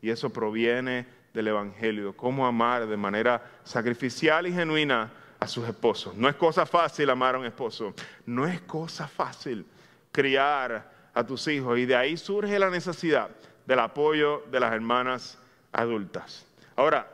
Y 0.00 0.10
eso 0.10 0.30
proviene 0.30 1.06
del 1.34 1.48
Evangelio, 1.48 2.16
cómo 2.16 2.46
amar 2.46 2.86
de 2.86 2.96
manera 2.96 3.42
sacrificial 3.64 4.46
y 4.46 4.52
genuina 4.52 5.10
a 5.40 5.48
sus 5.48 5.66
esposos. 5.66 6.14
No 6.14 6.28
es 6.28 6.36
cosa 6.36 6.64
fácil 6.64 7.10
amar 7.10 7.34
a 7.34 7.38
un 7.38 7.46
esposo, 7.46 7.94
no 8.26 8.46
es 8.46 8.60
cosa 8.60 9.08
fácil 9.08 9.66
criar 10.12 10.88
a 11.12 11.26
tus 11.26 11.48
hijos 11.48 11.78
y 11.78 11.84
de 11.84 11.96
ahí 11.96 12.16
surge 12.16 12.58
la 12.60 12.70
necesidad 12.70 13.28
del 13.66 13.80
apoyo 13.80 14.44
de 14.50 14.60
las 14.60 14.72
hermanas 14.72 15.41
adultas. 15.72 16.46
Ahora, 16.76 17.10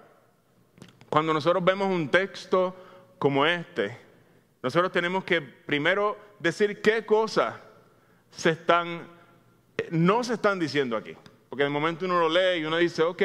cuando 1.09 1.33
nosotros 1.33 1.65
vemos 1.65 1.89
un 1.89 2.11
texto 2.11 2.75
como 3.19 3.47
este, 3.47 3.97
nosotros 4.63 4.93
tenemos 4.93 5.25
que 5.25 5.41
primero 5.41 6.19
decir 6.39 6.83
qué 6.83 7.07
cosas 7.07 7.55
se 8.31 8.51
están, 8.51 9.07
no 9.91 10.23
se 10.25 10.35
están 10.35 10.59
diciendo 10.59 10.97
aquí. 10.97 11.17
Porque 11.49 11.65
de 11.65 11.71
momento 11.71 12.05
uno 12.05 12.21
lo 12.21 12.29
lee 12.29 12.61
y 12.61 12.65
uno 12.65 12.77
dice, 12.77 13.03
ok, 13.03 13.23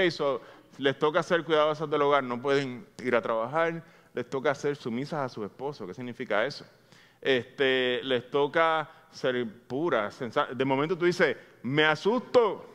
les 0.77 0.97
toca 0.97 1.21
ser 1.21 1.43
cuidadosas 1.43 1.89
del 1.89 2.01
hogar, 2.01 2.23
no 2.23 2.41
pueden 2.41 2.87
ir 3.03 3.15
a 3.15 3.21
trabajar, 3.21 3.83
les 4.13 4.29
toca 4.29 4.55
ser 4.55 4.75
sumisas 4.75 5.19
a 5.19 5.29
su 5.29 5.43
esposo. 5.43 5.85
¿Qué 5.85 5.93
significa 5.93 6.45
eso? 6.45 6.65
Este, 7.21 8.01
les 8.03 8.29
toca 8.29 8.89
ser 9.11 9.45
puras. 9.67 10.19
De 10.55 10.65
momento 10.65 10.97
tú 10.97 11.05
dices, 11.05 11.35
me 11.61 11.83
asusto, 11.85 12.72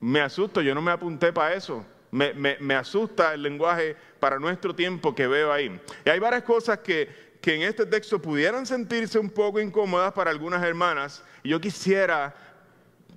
me 0.00 0.20
asusto, 0.20 0.60
yo 0.60 0.74
no 0.74 0.82
me 0.82 0.92
apunté 0.92 1.32
para 1.32 1.54
eso. 1.54 1.84
Me, 2.10 2.32
me, 2.34 2.74
asusta 2.74 3.34
el 3.34 3.42
lenguaje 3.42 3.96
para 4.20 4.38
nuestro 4.38 4.74
tiempo 4.74 5.14
que 5.14 5.26
veo 5.26 5.52
ahí. 5.52 5.78
Y 6.04 6.08
hay 6.08 6.18
varias 6.18 6.44
cosas 6.44 6.78
que, 6.78 7.36
que 7.40 7.54
en 7.54 7.62
este 7.62 7.84
texto 7.84 8.20
pudieran 8.22 8.64
sentirse 8.64 9.18
un 9.18 9.28
poco 9.28 9.60
incómodas 9.60 10.12
para 10.12 10.30
algunas 10.30 10.62
hermanas, 10.62 11.22
y 11.42 11.50
yo 11.50 11.60
quisiera 11.60 12.34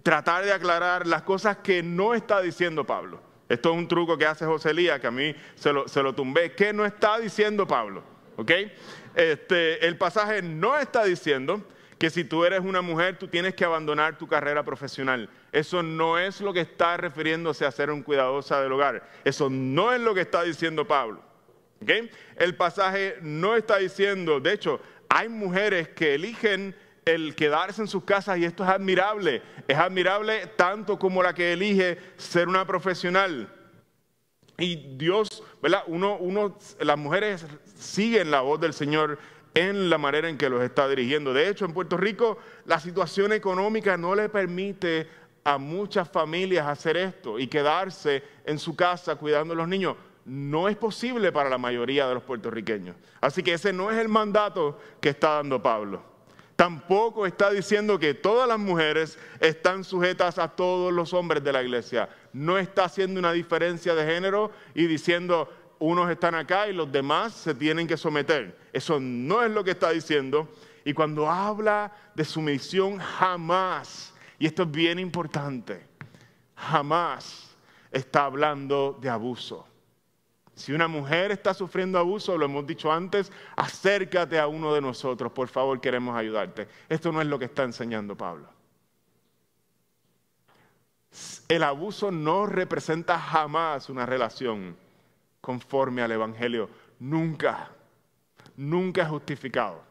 tratar 0.03 0.43
de 0.43 0.51
aclarar 0.51 1.05
las 1.07 1.21
cosas 1.21 1.57
que 1.57 1.83
no 1.83 2.13
está 2.13 2.41
diciendo 2.41 2.85
Pablo. 2.85 3.21
Esto 3.47 3.71
es 3.71 3.77
un 3.77 3.87
truco 3.87 4.17
que 4.17 4.25
hace 4.25 4.45
José 4.45 4.71
Elías, 4.71 4.99
que 4.99 5.07
a 5.07 5.11
mí 5.11 5.35
se 5.55 5.73
lo, 5.73 5.87
se 5.87 6.03
lo 6.03 6.13
tumbé. 6.13 6.53
¿Qué 6.53 6.71
no 6.71 6.85
está 6.85 7.19
diciendo 7.19 7.67
Pablo? 7.67 8.03
¿Ok? 8.37 8.51
Este, 9.15 9.85
el 9.85 9.97
pasaje 9.97 10.41
no 10.41 10.77
está 10.77 11.03
diciendo 11.03 11.63
que 11.99 12.09
si 12.09 12.23
tú 12.23 12.45
eres 12.45 12.62
una 12.62 12.81
mujer, 12.81 13.19
tú 13.19 13.27
tienes 13.27 13.53
que 13.53 13.65
abandonar 13.65 14.17
tu 14.17 14.25
carrera 14.25 14.63
profesional. 14.63 15.29
Eso 15.51 15.83
no 15.83 16.17
es 16.17 16.39
lo 16.39 16.53
que 16.53 16.62
está 16.62 16.95
refiriéndose 16.95 17.65
a 17.65 17.71
ser 17.71 17.91
un 17.91 18.01
cuidadosa 18.01 18.62
del 18.62 18.71
hogar. 18.71 19.07
Eso 19.25 19.49
no 19.49 19.93
es 19.93 19.99
lo 19.99 20.15
que 20.15 20.21
está 20.21 20.43
diciendo 20.43 20.88
Pablo. 20.88 21.21
El 22.38 22.55
pasaje 22.55 23.17
no 23.21 23.55
está 23.55 23.77
diciendo, 23.77 24.39
de 24.39 24.53
hecho, 24.53 24.79
hay 25.09 25.27
mujeres 25.27 25.89
que 25.89 26.15
eligen 26.15 26.73
el 27.03 27.35
quedarse 27.35 27.81
en 27.81 27.88
sus 27.88 28.03
casas 28.05 28.38
y 28.38 28.45
esto 28.45 28.63
es 28.63 28.69
admirable. 28.69 29.41
Es 29.67 29.77
admirable 29.77 30.47
tanto 30.55 30.97
como 30.97 31.21
la 31.21 31.33
que 31.33 31.51
elige 31.51 31.97
ser 32.15 32.47
una 32.47 32.65
profesional. 32.65 33.53
Y 34.57 34.75
Dios, 34.97 35.43
¿verdad? 35.62 35.83
Uno, 35.88 36.17
uno, 36.17 36.57
las 36.79 36.97
mujeres 36.97 37.45
siguen 37.75 38.31
la 38.31 38.41
voz 38.41 38.59
del 38.59 38.73
Señor 38.73 39.17
en 39.53 39.89
la 39.89 39.97
manera 39.97 40.29
en 40.29 40.38
que 40.38 40.49
los 40.49 40.62
está 40.63 40.88
dirigiendo. 40.88 41.33
De 41.33 41.49
hecho, 41.49 41.65
en 41.65 41.73
Puerto 41.73 41.97
Rico 41.97 42.38
la 42.65 42.79
situación 42.79 43.33
económica 43.33 43.97
no 43.97 44.15
le 44.15 44.29
permite 44.29 45.07
a 45.43 45.57
muchas 45.57 46.09
familias 46.09 46.67
hacer 46.67 46.97
esto 46.97 47.39
y 47.39 47.47
quedarse 47.47 48.23
en 48.45 48.59
su 48.59 48.75
casa 48.75 49.15
cuidando 49.15 49.53
a 49.53 49.57
los 49.57 49.67
niños 49.67 49.95
no 50.25 50.69
es 50.69 50.77
posible 50.77 51.31
para 51.31 51.49
la 51.49 51.57
mayoría 51.57 52.07
de 52.07 52.13
los 52.13 52.23
puertorriqueños. 52.23 52.95
Así 53.19 53.41
que 53.41 53.53
ese 53.53 53.73
no 53.73 53.89
es 53.89 53.97
el 53.97 54.09
mandato 54.09 54.79
que 55.01 55.09
está 55.09 55.35
dando 55.35 55.62
Pablo. 55.62 56.03
Tampoco 56.55 57.25
está 57.25 57.49
diciendo 57.49 57.97
que 57.97 58.13
todas 58.13 58.47
las 58.47 58.59
mujeres 58.59 59.17
están 59.39 59.83
sujetas 59.83 60.38
a 60.38 60.49
todos 60.49 60.93
los 60.93 61.13
hombres 61.13 61.43
de 61.43 61.53
la 61.53 61.63
iglesia. 61.63 62.09
No 62.33 62.59
está 62.59 62.83
haciendo 62.83 63.19
una 63.19 63.31
diferencia 63.31 63.95
de 63.95 64.05
género 64.05 64.51
y 64.75 64.85
diciendo 64.85 65.49
unos 65.79 66.09
están 66.09 66.35
acá 66.35 66.67
y 66.67 66.73
los 66.73 66.91
demás 66.91 67.33
se 67.33 67.55
tienen 67.55 67.87
que 67.87 67.97
someter. 67.97 68.57
Eso 68.73 68.99
no 68.99 69.43
es 69.43 69.51
lo 69.51 69.63
que 69.63 69.71
está 69.71 69.89
diciendo. 69.89 70.49
Y 70.85 70.93
cuando 70.93 71.29
habla 71.29 71.91
de 72.15 72.25
sumisión, 72.25 72.97
jamás, 72.99 74.13
y 74.37 74.45
esto 74.45 74.63
es 74.63 74.71
bien 74.71 74.99
importante, 74.99 75.85
jamás 76.55 77.55
está 77.91 78.25
hablando 78.25 78.97
de 79.01 79.09
abuso. 79.09 79.65
Si 80.53 80.73
una 80.73 80.89
mujer 80.89 81.31
está 81.31 81.53
sufriendo 81.53 81.97
abuso, 81.97 82.37
lo 82.37 82.45
hemos 82.45 82.67
dicho 82.67 82.91
antes, 82.91 83.31
acércate 83.55 84.37
a 84.37 84.47
uno 84.47 84.73
de 84.73 84.81
nosotros, 84.81 85.31
por 85.31 85.47
favor, 85.47 85.79
queremos 85.79 86.17
ayudarte. 86.17 86.67
Esto 86.89 87.13
no 87.13 87.21
es 87.21 87.27
lo 87.27 87.39
que 87.39 87.45
está 87.45 87.63
enseñando 87.63 88.17
Pablo. 88.17 88.49
El 91.47 91.63
abuso 91.63 92.11
no 92.11 92.45
representa 92.45 93.17
jamás 93.17 93.89
una 93.89 94.05
relación 94.05 94.75
conforme 95.41 96.02
al 96.02 96.12
Evangelio. 96.12 96.69
Nunca, 96.99 97.69
nunca 98.58 99.04
es 99.04 99.10
justificado. 99.10 99.84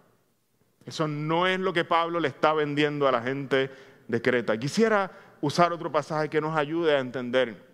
Eso 0.85 1.07
no 1.07 1.47
es 1.47 1.61
lo 1.61 1.73
que 1.73 1.85
Pablo 1.85 2.21
le 2.21 2.29
está 2.29 2.53
vendiendo 2.53 3.07
a 3.07 3.13
la 3.13 3.23
gente 3.23 3.71
de 4.07 4.23
Creta. 4.23 4.59
Quisiera 4.59 5.11
usar 5.41 5.73
otro 5.73 5.93
pasaje 5.93 6.29
que 6.29 6.41
nos 6.41 6.57
ayude 6.57 6.97
a 6.97 7.01
entender 7.01 7.69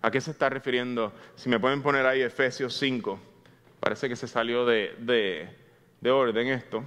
¿A 0.00 0.10
qué 0.10 0.20
se 0.20 0.30
está 0.30 0.48
refiriendo? 0.48 1.12
Si 1.34 1.48
me 1.48 1.58
pueden 1.58 1.82
poner 1.82 2.06
ahí 2.06 2.22
Efesios 2.22 2.76
5. 2.78 3.18
Parece 3.80 4.08
que 4.08 4.16
se 4.16 4.28
salió 4.28 4.64
de, 4.64 5.48
orden 6.04 6.48
esto. 6.48 6.84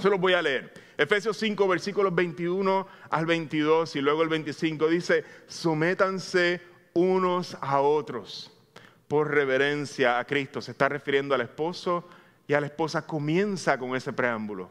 Se 0.00 0.08
los 0.08 0.18
voy 0.18 0.32
a 0.32 0.40
leer. 0.40 0.72
Efesios 0.96 1.36
5, 1.36 1.68
versículos 1.68 2.14
21 2.14 2.86
al 3.10 3.26
22 3.26 3.96
y 3.96 4.00
luego 4.00 4.22
el 4.22 4.28
25 4.28 4.88
dice, 4.88 5.24
sométanse 5.46 6.60
unos 6.94 7.56
a 7.60 7.80
otros 7.80 8.50
por 9.08 9.30
reverencia 9.30 10.18
a 10.18 10.24
Cristo. 10.24 10.60
Se 10.60 10.72
está 10.72 10.88
refiriendo 10.88 11.34
al 11.34 11.42
esposo 11.42 12.08
y 12.46 12.54
a 12.54 12.60
la 12.60 12.66
esposa. 12.66 13.06
Comienza 13.06 13.78
con 13.78 13.94
ese 13.94 14.12
preámbulo. 14.12 14.70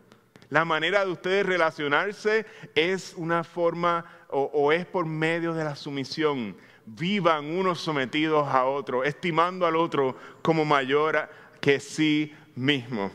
La 0.50 0.66
manera 0.66 1.06
de 1.06 1.12
ustedes 1.12 1.46
relacionarse 1.46 2.46
es 2.76 3.14
una 3.16 3.44
forma 3.44 4.06
o, 4.30 4.72
es 4.72 4.86
por 4.86 5.06
medio 5.06 5.54
de 5.54 5.64
la 5.64 5.76
sumisión 5.76 6.56
vivan 6.86 7.46
unos 7.46 7.80
sometidos 7.80 8.48
a 8.48 8.66
otros, 8.66 9.06
estimando 9.06 9.66
al 9.66 9.76
otro 9.76 10.16
como 10.42 10.66
mayor 10.66 11.30
que 11.60 11.80
sí 11.80 12.36
mismo. 12.56 13.12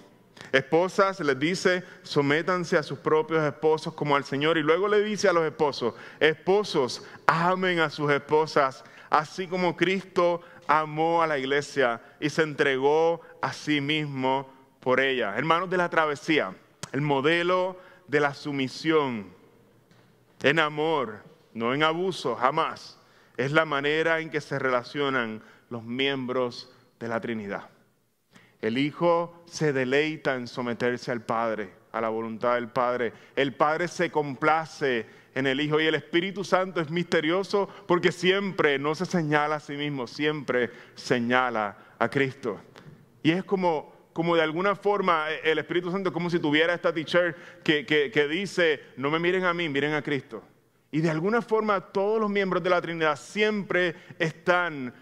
Esposas 0.52 1.20
les 1.20 1.38
dice, 1.38 1.82
sométanse 2.02 2.78
a 2.78 2.82
sus 2.82 2.98
propios 2.98 3.44
esposos 3.44 3.92
como 3.94 4.16
al 4.16 4.24
Señor. 4.24 4.57
Y 4.57 4.62
luego 4.62 4.88
le 4.88 5.02
dice 5.02 5.28
a 5.28 5.32
los 5.32 5.44
esposos, 5.44 5.94
esposos, 6.20 7.04
amen 7.26 7.80
a 7.80 7.90
sus 7.90 8.11
esposas, 8.11 8.84
así 9.11 9.46
como 9.46 9.76
Cristo 9.76 10.40
amó 10.66 11.22
a 11.22 11.26
la 11.26 11.38
iglesia 11.38 12.00
y 12.20 12.30
se 12.30 12.42
entregó 12.42 13.20
a 13.40 13.52
sí 13.52 13.80
mismo 13.80 14.48
por 14.80 15.00
ella. 15.00 15.36
Hermanos 15.36 15.70
de 15.70 15.76
la 15.76 15.88
travesía, 15.88 16.54
el 16.92 17.00
modelo 17.00 17.78
de 18.09 18.20
la 18.20 18.34
sumisión 18.34 19.34
en 20.42 20.59
amor, 20.59 21.22
no 21.54 21.74
en 21.74 21.82
abuso, 21.82 22.36
jamás, 22.36 22.98
es 23.36 23.52
la 23.52 23.64
manera 23.64 24.20
en 24.20 24.30
que 24.30 24.40
se 24.40 24.59
relacionan 24.59 25.42
los 25.70 25.82
miembros 25.82 26.72
de 26.98 27.09
la 27.09 27.20
Trinidad. 27.20 27.68
El 28.61 28.78
Hijo 28.78 29.42
se 29.46 29.72
deleita 29.72 30.34
en 30.34 30.46
someterse 30.46 31.11
al 31.12 31.22
Padre, 31.22 31.72
a 31.92 32.00
la 32.00 32.09
voluntad 32.09 32.54
del 32.54 32.68
Padre. 32.68 33.12
El 33.34 33.54
Padre 33.54 33.88
se 33.88 34.11
complace 34.11 35.07
en 35.37 35.47
el 35.47 35.61
Hijo 35.61 35.78
y 35.78 35.84
el 35.84 35.95
Espíritu 35.95 36.45
Santo 36.45 36.80
es 36.80 36.91
misterioso 36.91 37.68
porque 37.87 38.11
siempre 38.11 38.78
no 38.78 38.95
se 38.95 39.05
señala 39.05 39.57
a 39.57 39.61
sí 39.61 39.74
mismo, 39.74 40.07
siempre 40.07 40.70
señala 40.95 41.76
a 41.99 42.09
Cristo. 42.09 42.59
Y 43.22 43.32
es 43.32 43.45
como, 43.45 43.93
como 44.14 44.34
de 44.34 44.41
alguna 44.41 44.74
forma 44.74 45.30
eh, 45.30 45.41
el 45.45 45.59
Espíritu 45.59 45.91
Santo 45.91 46.09
es 46.09 46.12
como 46.14 46.30
si 46.30 46.39
tuviera 46.39 46.72
esta 46.72 46.93
teacher 46.93 47.37
que, 47.62 47.84
que 47.84 48.28
dice, 48.28 48.80
no 48.97 49.11
me 49.11 49.18
miren 49.18 49.45
a 49.45 49.53
mí, 49.53 49.68
miren 49.68 49.93
a 49.93 50.01
Cristo. 50.01 50.43
Y 50.91 51.03
de 51.03 51.11
alguna 51.11 51.43
forma 51.43 51.82
todos 51.82 52.18
los 52.18 52.30
miembros 52.30 52.62
de 52.62 52.70
la 52.70 52.80
Trinidad 52.80 53.16
siempre 53.16 53.95
están 54.18 54.95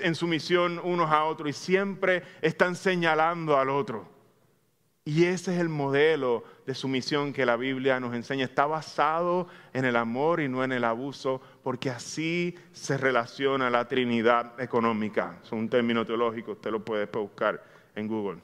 en 0.00 0.14
sumisión 0.16 0.80
unos 0.82 1.08
a 1.08 1.22
otros 1.22 1.50
y 1.50 1.52
siempre 1.52 2.24
están 2.40 2.74
señalando 2.74 3.56
al 3.56 3.70
otro. 3.70 4.08
Y 5.04 5.24
ese 5.24 5.54
es 5.54 5.60
el 5.60 5.68
modelo 5.68 6.42
de 6.66 6.74
sumisión 6.74 7.32
que 7.32 7.46
la 7.46 7.56
Biblia 7.56 8.00
nos 8.00 8.14
enseña. 8.14 8.44
Está 8.44 8.66
basado 8.66 9.48
en 9.72 9.84
el 9.84 9.96
amor 9.96 10.40
y 10.40 10.48
no 10.48 10.64
en 10.64 10.72
el 10.72 10.84
abuso, 10.84 11.40
porque 11.62 11.90
así 11.90 12.56
se 12.72 12.96
relaciona 12.96 13.70
la 13.70 13.88
Trinidad 13.88 14.60
económica. 14.60 15.38
Es 15.42 15.52
un 15.52 15.68
término 15.68 16.04
teológico, 16.04 16.52
usted 16.52 16.70
lo 16.70 16.84
puede 16.84 17.06
buscar 17.06 17.62
en 17.94 18.08
Google. 18.08 18.40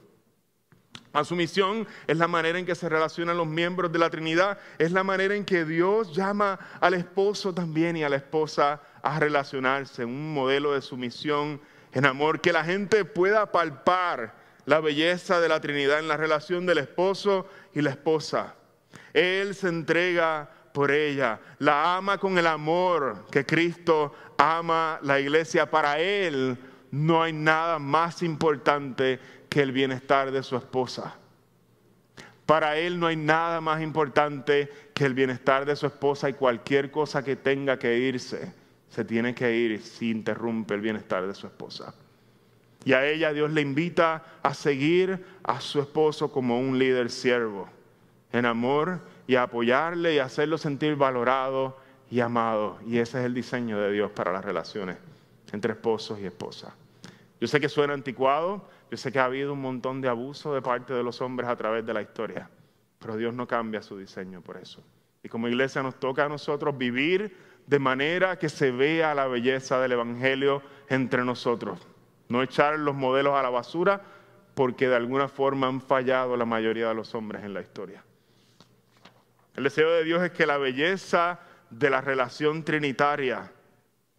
La 1.13 1.23
sumisión 1.23 1.87
es 2.05 2.17
la 2.17 2.27
manera 2.27 2.59
en 2.59 2.65
que 2.65 2.75
se 2.75 2.87
relacionan 2.87 3.35
los 3.35 3.47
miembros 3.47 3.91
de 3.91 3.97
la 3.97 4.11
Trinidad, 4.11 4.59
es 4.77 4.91
la 4.91 5.03
manera 5.03 5.33
en 5.33 5.43
que 5.43 5.65
Dios 5.65 6.15
llama 6.15 6.59
al 6.79 6.93
esposo 6.93 7.53
también 7.53 7.97
y 7.97 8.03
a 8.03 8.09
la 8.09 8.17
esposa 8.17 8.81
a 9.01 9.19
relacionarse, 9.19 10.05
un 10.05 10.33
modelo 10.33 10.73
de 10.73 10.81
sumisión 10.81 11.59
en 11.93 12.05
amor, 12.05 12.41
que 12.41 12.53
la 12.53 12.63
gente 12.63 13.05
pueda 13.05 13.51
palpar 13.51 14.35
la 14.65 14.79
belleza 14.81 15.39
de 15.39 15.49
la 15.49 15.59
Trinidad 15.59 15.97
en 15.97 16.07
la 16.07 16.15
relación 16.15 16.67
del 16.67 16.77
esposo 16.77 17.47
y 17.73 17.81
la 17.81 17.91
esposa. 17.91 18.55
Él 19.13 19.55
se 19.55 19.67
entrega 19.67 20.49
por 20.73 20.91
ella, 20.91 21.39
la 21.57 21.97
ama 21.97 22.17
con 22.17 22.37
el 22.37 22.47
amor 22.47 23.25
que 23.31 23.45
Cristo 23.45 24.13
ama 24.37 24.99
la 25.01 25.19
iglesia. 25.19 25.69
Para 25.69 25.99
Él 25.99 26.57
no 26.91 27.21
hay 27.21 27.33
nada 27.33 27.79
más 27.79 28.23
importante 28.23 29.19
que 29.49 29.61
el 29.61 29.71
bienestar 29.71 30.31
de 30.31 30.43
su 30.43 30.55
esposa. 30.55 31.15
Para 32.45 32.77
él 32.77 32.99
no 32.99 33.05
hay 33.05 33.15
nada 33.15 33.61
más 33.61 33.79
importante 33.79 34.69
que 34.95 35.05
el 35.05 35.13
bienestar 35.13 35.65
de 35.65 35.75
su 35.75 35.85
esposa 35.85 36.29
y 36.29 36.33
cualquier 36.33 36.89
cosa 36.89 37.23
que 37.23 37.35
tenga 37.35 37.77
que 37.77 37.95
irse, 37.95 38.51
se 38.89 39.05
tiene 39.05 39.35
que 39.35 39.55
ir 39.55 39.83
si 39.83 40.09
interrumpe 40.09 40.73
el 40.73 40.81
bienestar 40.81 41.27
de 41.27 41.35
su 41.35 41.45
esposa. 41.45 41.93
Y 42.85 42.93
a 42.93 43.05
ella 43.05 43.33
Dios 43.33 43.51
le 43.51 43.61
invita 43.61 44.23
a 44.41 44.53
seguir 44.53 45.25
a 45.43 45.59
su 45.59 45.79
esposo 45.79 46.31
como 46.31 46.59
un 46.59 46.79
líder 46.79 47.09
siervo, 47.09 47.67
en 48.31 48.45
amor 48.45 49.01
y 49.27 49.35
a 49.35 49.43
apoyarle 49.43 50.15
y 50.15 50.19
hacerlo 50.19 50.57
sentir 50.57 50.95
valorado 50.95 51.77
y 52.09 52.19
amado. 52.21 52.79
Y 52.85 52.97
ese 52.97 53.19
es 53.19 53.25
el 53.25 53.33
diseño 53.33 53.79
de 53.79 53.91
Dios 53.91 54.11
para 54.11 54.31
las 54.31 54.43
relaciones 54.43 54.97
entre 55.51 55.73
esposos 55.73 56.19
y 56.19 56.25
esposas. 56.25 56.73
Yo 57.39 57.47
sé 57.47 57.59
que 57.59 57.69
suena 57.69 57.93
anticuado, 57.93 58.67
yo 58.91 58.97
sé 58.97 59.11
que 59.11 59.19
ha 59.19 59.25
habido 59.25 59.53
un 59.53 59.61
montón 59.61 60.01
de 60.01 60.09
abuso 60.09 60.53
de 60.53 60.61
parte 60.61 60.93
de 60.93 61.03
los 61.03 61.21
hombres 61.21 61.49
a 61.49 61.55
través 61.55 61.85
de 61.85 61.93
la 61.93 62.01
historia, 62.01 62.49
pero 62.99 63.15
Dios 63.17 63.33
no 63.33 63.47
cambia 63.47 63.81
su 63.81 63.97
diseño 63.97 64.41
por 64.41 64.57
eso. 64.57 64.83
Y 65.23 65.29
como 65.29 65.47
iglesia 65.47 65.83
nos 65.83 65.95
toca 65.99 66.25
a 66.25 66.29
nosotros 66.29 66.77
vivir 66.77 67.35
de 67.67 67.79
manera 67.79 68.37
que 68.37 68.49
se 68.49 68.71
vea 68.71 69.13
la 69.13 69.27
belleza 69.27 69.79
del 69.79 69.93
Evangelio 69.93 70.61
entre 70.87 71.23
nosotros. 71.23 71.79
No 72.29 72.41
echar 72.41 72.79
los 72.79 72.95
modelos 72.95 73.35
a 73.35 73.43
la 73.43 73.49
basura 73.49 74.01
porque 74.53 74.87
de 74.87 74.95
alguna 74.95 75.27
forma 75.27 75.67
han 75.67 75.81
fallado 75.81 76.37
la 76.37 76.45
mayoría 76.45 76.87
de 76.89 76.95
los 76.95 77.13
hombres 77.15 77.43
en 77.43 77.53
la 77.53 77.61
historia. 77.61 78.03
El 79.55 79.63
deseo 79.63 79.91
de 79.91 80.03
Dios 80.03 80.23
es 80.23 80.31
que 80.31 80.45
la 80.45 80.57
belleza 80.57 81.39
de 81.69 81.89
la 81.89 82.01
relación 82.01 82.63
trinitaria, 82.63 83.51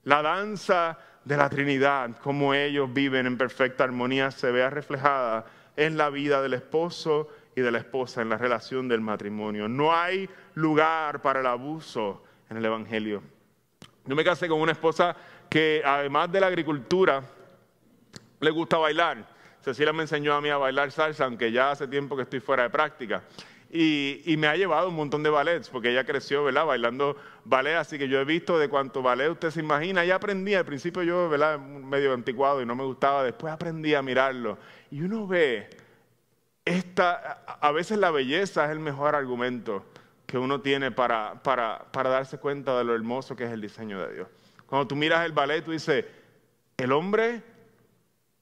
la 0.05 0.23
danza 0.23 0.99
de 1.25 1.37
la 1.37 1.49
Trinidad, 1.49 2.17
como 2.23 2.55
ellos 2.55 2.93
viven 2.93 3.27
en 3.27 3.39
perfecta 3.39 3.85
armonía, 3.85 4.31
se 4.31 4.51
vea 4.51 4.71
reflejada 4.71 5.47
en 5.77 5.97
la 5.97 6.11
vida 6.11 6.43
del 6.43 6.55
esposo 6.55 7.29
y 7.55 7.61
de 7.61 7.71
la 7.71 7.79
esposa, 7.79 8.23
en 8.23 8.29
la 8.29 8.39
relación 8.39 8.89
del 8.89 9.01
matrimonio. 9.01 9.69
No 9.69 9.95
hay 9.95 10.29
lugar 10.55 11.23
para 11.23 11.41
el 11.41 11.47
abuso 11.47 12.23
en 12.49 12.57
el 12.57 12.65
Evangelio. 12.65 13.23
Yo 14.07 14.17
me 14.17 14.25
casé 14.25 14.49
con 14.49 14.61
una 14.61 14.73
esposa 14.73 15.15
que 15.49 15.83
además 15.85 16.31
de 16.33 16.41
la 16.41 16.47
agricultura, 16.47 17.23
le 18.41 18.51
gusta 18.51 18.79
bailar. 18.79 19.27
Cecilia 19.63 19.93
me 19.93 20.03
enseñó 20.03 20.35
a 20.35 20.41
mí 20.41 20.49
a 20.49 20.57
bailar 20.57 20.91
salsa, 20.91 21.27
aunque 21.27 21.53
ya 21.53 21.71
hace 21.71 21.87
tiempo 21.87 22.17
que 22.17 22.23
estoy 22.23 22.41
fuera 22.41 22.65
de 22.65 22.71
práctica. 22.71 23.23
Y, 23.73 24.35
me 24.37 24.49
ha 24.49 24.57
llevado 24.57 24.89
un 24.89 24.97
montón 24.97 25.23
de 25.23 25.31
ballets, 25.31 25.69
porque 25.69 25.91
ella 25.91 26.05
creció, 26.05 26.43
¿verdad? 26.43 26.67
Bailando 26.67 27.17
ballet, 27.45 27.77
así 27.77 27.99
que 27.99 28.09
yo 28.09 28.19
he 28.19 28.25
visto 28.25 28.59
de 28.59 28.69
cuánto 28.69 29.01
ballet 29.01 29.31
usted 29.31 29.51
se 29.51 29.61
imagina. 29.61 30.05
Y 30.05 30.11
aprendí, 30.11 30.55
al 30.55 30.65
principio 30.65 31.05
yo, 31.05 31.29
¿verdad? 31.29 31.59
Medio 31.61 32.13
anticuado 32.13 32.61
y 32.61 32.67
no 32.67 32.75
me 32.75 32.85
gustaba, 32.85 33.23
después 33.23 33.53
aprendí 33.53 33.95
a 33.95 34.03
mirarlo. 34.03 34.59
Y 34.91 35.03
uno 35.03 35.27
ve, 35.27 35.71
esta, 36.65 37.45
a 37.61 37.71
veces 37.71 37.99
la 37.99 38.11
belleza 38.11 38.65
es 38.65 38.71
el 38.73 38.81
mejor 38.81 39.15
argumento 39.15 39.85
que 40.27 40.37
uno 40.37 40.61
tiene 40.61 40.91
para, 40.91 41.41
para, 41.43 41.87
para 41.93 42.11
darse 42.11 42.39
cuenta 42.39 42.77
de 42.77 42.85
lo 42.85 42.95
hermoso 42.95 43.37
que 43.37 43.45
es 43.45 43.53
el 43.53 43.61
diseño 43.61 44.01
de 44.05 44.15
Dios. 44.15 44.29
Cuando 44.67 44.89
tú 44.89 44.97
miras 44.97 45.25
el 45.25 45.33
ballet, 45.33 45.65
tú 45.65 45.71
dices, 45.71 46.05
el 46.77 46.91
hombre 46.91 47.43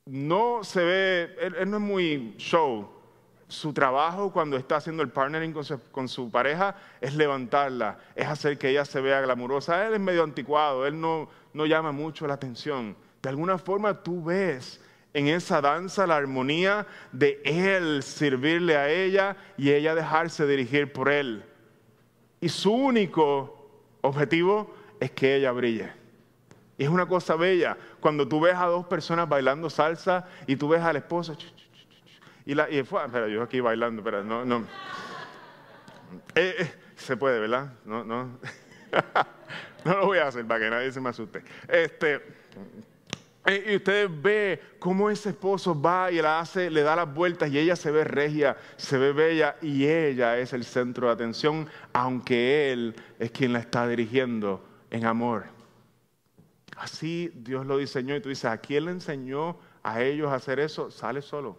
no 0.09 0.64
se 0.64 0.82
ve, 0.82 1.36
él 1.40 1.70
no 1.70 1.76
es 1.76 1.82
muy 1.82 2.34
show, 2.38 2.88
su 3.48 3.72
trabajo 3.72 4.30
cuando 4.30 4.59
está 4.59 4.76
haciendo 4.76 5.02
el 5.02 5.09
partnering 5.09 5.54
con 5.90 6.09
su, 6.09 6.30
pareja 6.30 6.76
es 7.00 7.14
levantarla, 7.14 7.98
es 8.14 8.26
hacer 8.26 8.59
que 8.59 8.68
ella 8.68 8.84
se 8.84 9.00
vea 9.00 9.22
glamurosa. 9.22 9.86
Él 9.86 9.94
es 9.94 10.00
medio 10.00 10.22
anticuado, 10.22 10.86
él 10.86 11.00
no, 11.00 11.30
no 11.54 11.64
llama 11.64 11.90
mucho 11.90 12.26
la 12.26 12.34
atención. 12.34 12.94
De 13.22 13.30
alguna 13.30 13.56
forma 13.56 14.02
tú 14.02 14.22
ves 14.22 14.80
en 15.14 15.28
esa 15.28 15.62
danza 15.62 16.06
la 16.06 16.16
armonía 16.16 16.86
de 17.11 17.40
él 17.42 18.02
servirle 18.02 18.76
a 18.76 18.90
ella 18.90 19.34
y 19.56 19.70
ella 19.70 19.94
dejarse 19.94 20.46
dirigir 20.46 20.92
por 20.92 21.09
él. 21.09 21.42
Y 22.42 22.50
su 22.50 22.72
único 22.72 23.70
objetivo 24.02 24.74
es 25.00 25.11
que 25.12 25.36
ella 25.36 25.52
brille. 25.52 25.97
Es 26.78 26.88
una 26.88 27.06
cosa 27.06 27.34
bella 27.34 27.76
cuando 28.00 28.26
tú 28.26 28.40
ves 28.40 28.54
a 28.54 28.66
dos 28.66 28.86
personas 28.86 29.28
bailando 29.28 29.68
salsa 29.68 30.26
y 30.46 30.56
tú 30.56 30.68
ves 30.68 30.80
al 30.80 30.96
esposo 30.96 31.36
y, 32.48 32.54
la, 32.54 32.70
y 32.70 32.82
fue, 32.82 33.02
pero 33.12 33.28
yo 33.28 33.42
aquí 33.42 33.60
bailando, 33.60 34.02
pero 34.02 34.24
no, 34.24 34.42
no. 34.42 34.64
Eh, 36.34 36.54
eh, 36.58 36.74
se 36.96 37.14
puede, 37.14 37.40
¿verdad? 37.40 37.74
No, 37.84 38.02
no. 38.04 38.38
no 39.84 39.94
lo 39.94 40.06
voy 40.06 40.16
a 40.16 40.28
hacer 40.28 40.46
para 40.46 40.60
que 40.60 40.70
nadie 40.70 40.90
se 40.90 40.98
me 40.98 41.10
asuste. 41.10 41.42
Este, 41.68 42.22
eh, 43.44 43.72
y 43.72 43.76
usted 43.76 44.08
ve 44.10 44.62
cómo 44.78 45.10
ese 45.10 45.28
esposo 45.28 45.78
va 45.78 46.10
y 46.10 46.22
la 46.22 46.40
hace, 46.40 46.70
le 46.70 46.80
da 46.80 46.96
las 46.96 47.12
vueltas 47.12 47.50
y 47.50 47.58
ella 47.58 47.76
se 47.76 47.90
ve 47.90 48.04
regia, 48.04 48.56
se 48.78 48.96
ve 48.96 49.12
bella 49.12 49.56
y 49.60 49.86
ella 49.86 50.38
es 50.38 50.54
el 50.54 50.64
centro 50.64 51.08
de 51.08 51.12
atención, 51.12 51.68
aunque 51.92 52.72
él 52.72 52.94
es 53.18 53.30
quien 53.30 53.52
la 53.52 53.58
está 53.58 53.86
dirigiendo 53.86 54.64
en 54.90 55.04
amor. 55.04 55.57
Así 56.78 57.32
Dios 57.34 57.66
lo 57.66 57.76
diseñó 57.76 58.14
y 58.14 58.20
tú 58.20 58.28
dices, 58.28 58.44
¿a 58.44 58.58
quién 58.58 58.84
le 58.84 58.92
enseñó 58.92 59.58
a 59.82 60.00
ellos 60.00 60.30
a 60.30 60.36
hacer 60.36 60.60
eso? 60.60 60.92
Sale 60.92 61.22
solo. 61.22 61.58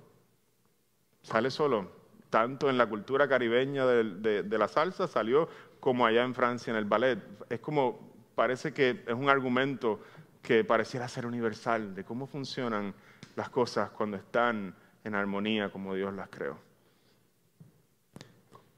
Sale 1.24 1.52
solo. 1.52 1.92
Tanto 2.30 2.70
en 2.70 2.78
la 2.78 2.88
cultura 2.88 3.28
caribeña 3.28 3.86
de, 3.86 4.58
la 4.58 4.68
salsa 4.70 5.08
salió 5.08 5.50
como 5.82 6.06
allá 6.06 6.24
en 6.24 6.34
Francia 6.34 6.72
en 6.72 6.78
el 6.78 6.86
ballet. 6.86 7.20
Es 7.50 7.60
como, 7.60 8.14
parece 8.34 8.74
que 8.74 9.04
es 9.06 9.14
un 9.14 9.30
argumento 9.30 10.00
que 10.42 10.64
pareciera 10.64 11.06
ser 11.10 11.26
universal 11.26 11.94
de 11.94 12.06
cómo 12.06 12.26
funcionan 12.26 12.94
las 13.36 13.50
cosas 13.50 13.90
cuando 13.90 14.16
están 14.16 14.74
en 15.04 15.16
armonía 15.16 15.70
como 15.70 15.96
Dios 15.96 16.14
las 16.14 16.30
creó. 16.30 16.58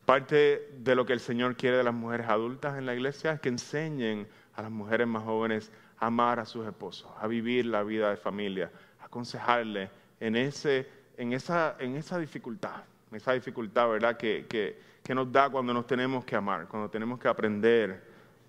Parte 0.05 0.71
de 0.79 0.95
lo 0.95 1.05
que 1.05 1.13
el 1.13 1.19
Señor 1.19 1.55
quiere 1.55 1.77
de 1.77 1.83
las 1.83 1.93
mujeres 1.93 2.27
adultas 2.29 2.79
en 2.79 2.87
la 2.87 2.95
iglesia 2.95 3.33
es 3.33 3.39
que 3.39 3.49
enseñen 3.49 4.27
a 4.55 4.63
las 4.63 4.71
mujeres 4.71 5.07
más 5.07 5.23
jóvenes 5.23 5.71
amar 6.01 6.39
a 6.39 6.45
sus 6.45 6.67
esposos, 6.67 7.09
a 7.19 7.27
vivir 7.27 7.65
la 7.65 7.83
vida 7.83 8.09
de 8.09 8.17
familia, 8.17 8.69
a 8.99 9.05
aconsejarles 9.05 9.89
en 10.19 10.35
ese 10.35 11.01
en 11.21 11.33
esa, 11.33 11.75
en 11.77 11.95
esa 11.95 12.17
dificultad, 12.17 12.83
esa 13.11 13.33
dificultad, 13.33 13.87
¿verdad? 13.89 14.17
Que, 14.17 14.47
que, 14.49 15.13
nos 15.13 15.31
da 15.31 15.49
cuando 15.49 15.73
nos 15.73 15.85
tenemos 15.85 16.23
que 16.23 16.35
amar, 16.35 16.67
cuando 16.67 16.89
tenemos 16.89 17.19
que 17.19 17.27
aprender 17.27 18.01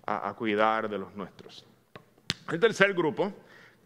a, 0.05 0.29
a 0.29 0.33
cuidar 0.33 0.89
de 0.89 0.97
los 0.97 1.13
nuestros. 1.13 1.65
El 2.49 2.59
tercer 2.59 2.93
grupo 2.93 3.33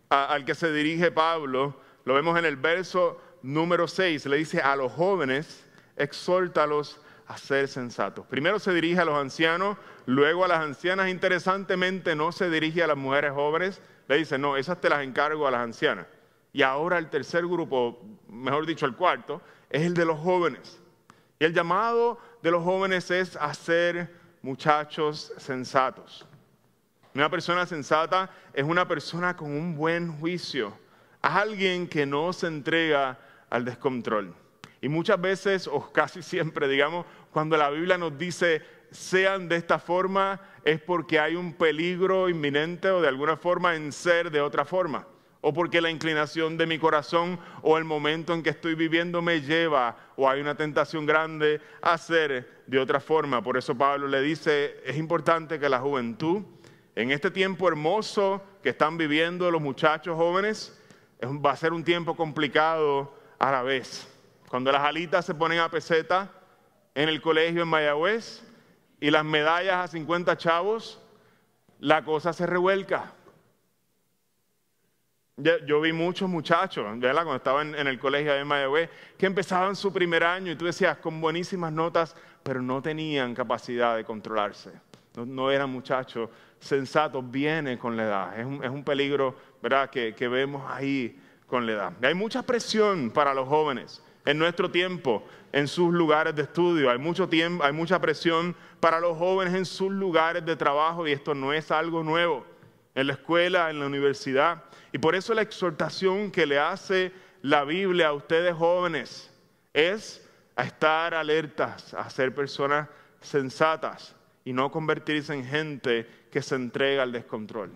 al 0.09 0.45
que 0.45 0.53
se 0.53 0.71
dirige 0.71 1.11
Pablo, 1.11 1.75
lo 2.05 2.13
vemos 2.13 2.37
en 2.37 2.45
el 2.45 2.55
verso 2.55 3.19
número 3.41 3.87
6, 3.87 4.27
le 4.27 4.37
dice 4.37 4.61
a 4.61 4.75
los 4.75 4.91
jóvenes, 4.93 5.65
exhórtalos 5.97 7.01
a 7.27 7.37
ser 7.37 7.67
sensatos. 7.67 8.25
Primero 8.25 8.59
se 8.59 8.73
dirige 8.73 8.99
a 8.99 9.05
los 9.05 9.17
ancianos, 9.17 9.77
luego 10.05 10.45
a 10.45 10.47
las 10.47 10.59
ancianas. 10.59 11.09
Interesantemente 11.09 12.15
no 12.15 12.31
se 12.31 12.49
dirige 12.49 12.83
a 12.83 12.87
las 12.87 12.97
mujeres 12.97 13.33
jóvenes, 13.33 13.81
le 14.07 14.17
dice, 14.17 14.37
no, 14.37 14.55
esas 14.55 14.79
te 14.79 14.89
las 14.89 15.03
encargo 15.03 15.47
a 15.47 15.51
las 15.51 15.61
ancianas. 15.61 16.07
Y 16.53 16.61
ahora 16.61 16.97
el 16.97 17.09
tercer 17.09 17.45
grupo, 17.45 18.01
mejor 18.29 18.65
dicho 18.65 18.85
el 18.85 18.95
cuarto, 18.95 19.41
es 19.69 19.83
el 19.83 19.93
de 19.93 20.05
los 20.05 20.19
jóvenes. 20.19 20.79
Y 21.39 21.45
el 21.45 21.53
llamado 21.53 22.17
de 22.41 22.51
los 22.51 22.63
jóvenes 22.63 23.11
es 23.11 23.35
a 23.35 23.53
ser 23.53 24.09
muchachos 24.41 25.33
sensatos. 25.37 26.25
Una 27.13 27.29
persona 27.29 27.65
sensata 27.65 28.29
es 28.53 28.63
una 28.63 28.87
persona 28.87 29.35
con 29.35 29.51
un 29.51 29.75
buen 29.75 30.19
juicio, 30.19 30.77
alguien 31.21 31.87
que 31.87 32.05
no 32.05 32.31
se 32.31 32.47
entrega 32.47 33.17
al 33.49 33.65
descontrol. 33.65 34.33
Y 34.81 34.89
muchas 34.89 35.19
veces, 35.19 35.67
o 35.67 35.91
casi 35.91 36.21
siempre, 36.21 36.67
digamos, 36.67 37.05
cuando 37.31 37.57
la 37.57 37.69
Biblia 37.69 37.97
nos 37.97 38.17
dice 38.17 38.61
sean 38.91 39.49
de 39.49 39.57
esta 39.57 39.79
forma, 39.79 40.39
es 40.63 40.79
porque 40.81 41.19
hay 41.19 41.35
un 41.35 41.53
peligro 41.53 42.29
inminente 42.29 42.89
o 42.89 43.01
de 43.01 43.07
alguna 43.07 43.37
forma 43.37 43.75
en 43.75 43.91
ser 43.91 44.31
de 44.31 44.41
otra 44.41 44.65
forma. 44.65 45.05
O 45.41 45.53
porque 45.53 45.81
la 45.81 45.89
inclinación 45.89 46.57
de 46.57 46.65
mi 46.65 46.79
corazón 46.79 47.39
o 47.61 47.77
el 47.77 47.83
momento 47.83 48.33
en 48.33 48.43
que 48.43 48.49
estoy 48.49 48.75
viviendo 48.75 49.21
me 49.21 49.41
lleva 49.41 49.95
o 50.15 50.29
hay 50.29 50.41
una 50.41 50.55
tentación 50.55 51.05
grande 51.05 51.61
a 51.81 51.97
ser 51.97 52.63
de 52.65 52.79
otra 52.79 52.99
forma. 52.99 53.41
Por 53.41 53.57
eso 53.57 53.77
Pablo 53.77 54.07
le 54.07 54.21
dice, 54.21 54.81
es 54.83 54.97
importante 54.97 55.59
que 55.59 55.69
la 55.69 55.79
juventud, 55.79 56.43
en 56.95 57.11
este 57.11 57.29
tiempo 57.29 57.67
hermoso 57.67 58.43
que 58.63 58.69
están 58.69 58.97
viviendo 58.97 59.51
los 59.51 59.61
muchachos 59.61 60.15
jóvenes, 60.15 60.77
va 61.23 61.51
a 61.51 61.55
ser 61.55 61.71
un 61.71 61.83
tiempo 61.83 62.15
complicado 62.15 63.13
a 63.37 63.51
la 63.51 63.61
vez. 63.63 64.07
Cuando 64.49 64.71
las 64.71 64.81
alitas 64.81 65.25
se 65.25 65.35
ponen 65.35 65.59
a 65.59 65.69
peseta 65.69 66.31
en 66.95 67.09
el 67.09 67.21
colegio 67.21 67.63
en 67.63 67.67
Mayagüez 67.67 68.43
y 68.99 69.11
las 69.11 69.25
medallas 69.25 69.75
a 69.75 69.87
50 69.87 70.37
chavos, 70.37 71.01
la 71.79 72.03
cosa 72.03 72.31
se 72.31 72.45
revuelca. 72.45 73.13
Yo, 75.65 75.81
vi 75.81 75.93
muchos 75.93 76.27
muchachos, 76.27 76.83
¿verdad? 76.97 77.23
cuando 77.23 77.35
estaba 77.35 77.61
en, 77.61 77.75
el 77.75 77.99
colegio 77.99 78.33
de 78.33 78.43
Mayagüez, 78.43 78.89
que 79.17 79.27
empezaban 79.27 79.75
su 79.75 79.93
primer 79.93 80.23
año 80.23 80.51
y 80.51 80.55
tú 80.55 80.65
decías 80.65 80.97
con 80.97 81.21
buenísimas 81.21 81.71
notas, 81.71 82.15
pero 82.41 82.61
no 82.61 82.81
tenían 82.81 83.35
capacidad 83.35 83.95
de 83.95 84.03
controlarse. 84.03 84.71
No, 85.15 85.51
eran 85.51 85.69
muchachos 85.69 86.29
sensatos, 86.59 87.29
viene 87.29 87.77
con 87.77 87.97
la 87.97 88.03
edad. 88.03 88.39
Es 88.39 88.45
un, 88.45 88.83
peligro 88.83 89.35
¿verdad? 89.61 89.89
Que, 89.89 90.15
que 90.15 90.27
vemos 90.27 90.63
ahí 90.71 91.19
con 91.45 91.65
la 91.65 91.71
edad. 91.73 91.93
Hay 92.01 92.13
mucha 92.13 92.41
presión 92.41 93.11
para 93.11 93.33
los 93.33 93.47
jóvenes 93.47 94.01
en 94.27 94.37
nuestro 94.37 94.69
tiempo, 94.69 95.23
en 95.53 95.69
sus 95.69 95.93
lugares 95.93 96.35
de 96.35 96.41
estudio. 96.41 96.91
Hay, 96.91 96.97
mucho 96.97 97.29
tiempo, 97.29 97.63
hay 97.63 97.71
mucha 97.71 97.97
presión 98.01 98.57
para 98.81 98.99
los 98.99 99.17
jóvenes 99.17 99.53
en 99.53 99.65
sus 99.65 99.89
lugares 99.89 100.45
de 100.45 100.57
trabajo 100.57 101.07
y 101.07 101.13
esto 101.13 101.33
no 101.33 101.53
es 101.53 101.71
algo 101.71 102.03
nuevo. 102.03 102.45
En 102.93 103.07
la 103.07 103.13
escuela, 103.13 103.69
en 103.69 103.79
la 103.79 103.85
universidad. 103.85 104.65
Y 104.91 104.97
por 104.97 105.15
eso 105.15 105.33
la 105.33 105.43
exhortación 105.43 106.29
que 106.29 106.45
le 106.45 106.59
hace 106.59 107.13
la 107.41 107.63
Biblia 107.63 108.09
a 108.09 108.13
ustedes 108.13 108.53
jóvenes 108.53 109.31
es 109.73 110.21
a 110.57 110.65
estar 110.65 111.13
alertas, 111.13 111.93
a 111.93 112.09
ser 112.09 112.35
personas 112.35 112.89
sensatas 113.21 114.13
y 114.43 114.51
no 114.51 114.69
convertirse 114.69 115.33
en 115.33 115.45
gente 115.45 116.05
que 116.29 116.41
se 116.41 116.55
entrega 116.55 117.03
al 117.03 117.13
descontrol, 117.13 117.71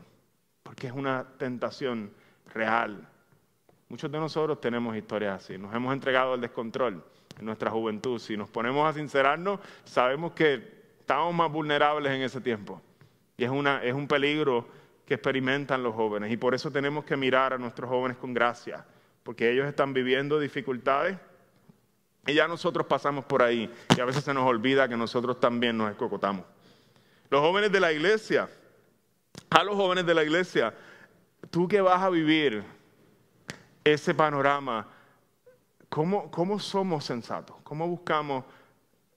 porque 0.64 0.88
es 0.88 0.94
una 0.94 1.26
tentación 1.38 2.12
real. 2.54 3.08
Muchos 3.92 4.10
de 4.10 4.20
nosotros 4.20 4.62
tenemos 4.62 4.96
historias 4.96 5.44
así, 5.44 5.58
nos 5.58 5.76
hemos 5.76 5.92
entregado 5.92 6.32
al 6.32 6.40
descontrol 6.40 7.04
en 7.38 7.46
nuestra 7.46 7.70
juventud. 7.70 8.20
Si 8.20 8.38
nos 8.38 8.48
ponemos 8.48 8.90
a 8.90 8.98
sincerarnos, 8.98 9.60
sabemos 9.84 10.32
que 10.32 10.64
estamos 11.02 11.36
más 11.36 11.52
vulnerables 11.52 12.14
en 12.14 12.22
ese 12.22 12.40
tiempo. 12.40 12.82
Y 13.36 13.44
es, 13.44 13.50
una, 13.50 13.84
es 13.84 13.94
un 13.94 14.08
peligro 14.08 14.66
que 15.06 15.16
experimentan 15.16 15.84
los 15.84 15.94
jóvenes. 15.94 16.32
Y 16.32 16.38
por 16.38 16.56
eso 16.56 16.72
tenemos 16.72 17.04
que 17.04 17.18
mirar 17.18 17.52
a 17.52 17.58
nuestros 17.58 17.90
jóvenes 17.90 18.16
con 18.16 18.34
gracia, 18.34 18.86
porque 19.24 19.52
ellos 19.52 19.68
están 19.68 19.92
viviendo 19.92 20.40
dificultades 20.40 21.18
y 22.26 22.34
ya 22.34 22.48
nosotros 22.48 22.88
pasamos 22.88 23.26
por 23.26 23.44
ahí. 23.44 23.70
Y 23.98 24.00
a 24.00 24.06
veces 24.06 24.24
se 24.24 24.34
nos 24.34 24.48
olvida 24.48 24.88
que 24.88 24.96
nosotros 24.96 25.38
también 25.38 25.78
nos 25.78 25.92
escocotamos. 25.92 26.46
Los 27.30 27.42
jóvenes 27.42 27.74
de 27.74 27.82
la 27.82 27.92
iglesia, 27.92 28.48
a 29.50 29.66
los 29.66 29.76
jóvenes 29.76 30.06
de 30.06 30.14
la 30.14 30.24
iglesia, 30.24 30.74
tú 31.50 31.68
que 31.68 31.82
vas 31.82 32.02
a 32.02 32.10
vivir 32.10 32.64
ese 33.84 34.14
panorama, 34.14 34.88
¿cómo, 35.90 36.30
¿cómo 36.32 36.60
somos 36.60 37.06
sensatos? 37.06 37.58
¿Cómo 37.64 37.88
buscamos 37.88 38.46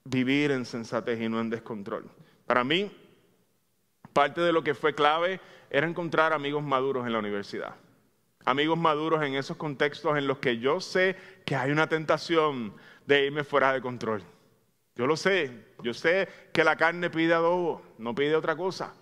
vivir 0.05 0.51
en 0.51 0.65
sensatez 0.65 1.21
y 1.21 1.29
no 1.29 1.41
en 1.41 1.51
descontrol? 1.51 2.09
Para 2.47 2.65
mí, 2.65 2.91
parte 4.13 4.41
de 4.41 4.53
lo 4.53 4.63
que 4.63 4.75
fue 4.75 4.95
clave 4.95 5.41
era 5.71 5.87
encontrar 5.87 6.33
amigos 6.33 6.63
maduros 6.63 7.07
en 7.07 7.13
la 7.13 7.19
universidad. 7.19 7.75
Amigos 8.47 8.79
maduros 8.79 9.23
en 9.23 9.35
esos 9.35 9.57
contextos 9.57 10.17
en 10.19 10.27
los 10.27 10.39
que 10.39 10.59
yo 10.59 10.81
sé 10.81 11.17
que 11.45 11.57
hay 11.57 11.71
una 11.71 11.89
tentación 11.89 12.75
de 13.07 13.27
irme 13.27 13.45
fuera 13.45 13.73
de 13.73 13.81
control. 13.81 14.23
Yo 14.97 15.07
lo 15.07 15.17
sé, 15.17 15.51
yo 15.83 15.93
sé 15.93 16.29
que 16.53 16.63
la 16.63 16.77
carne 16.77 17.11
pide 17.11 17.35
adobo, 17.35 17.83
no 17.99 18.15
pide 18.15 18.37
otra 18.37 18.55
cosa. 18.55 18.95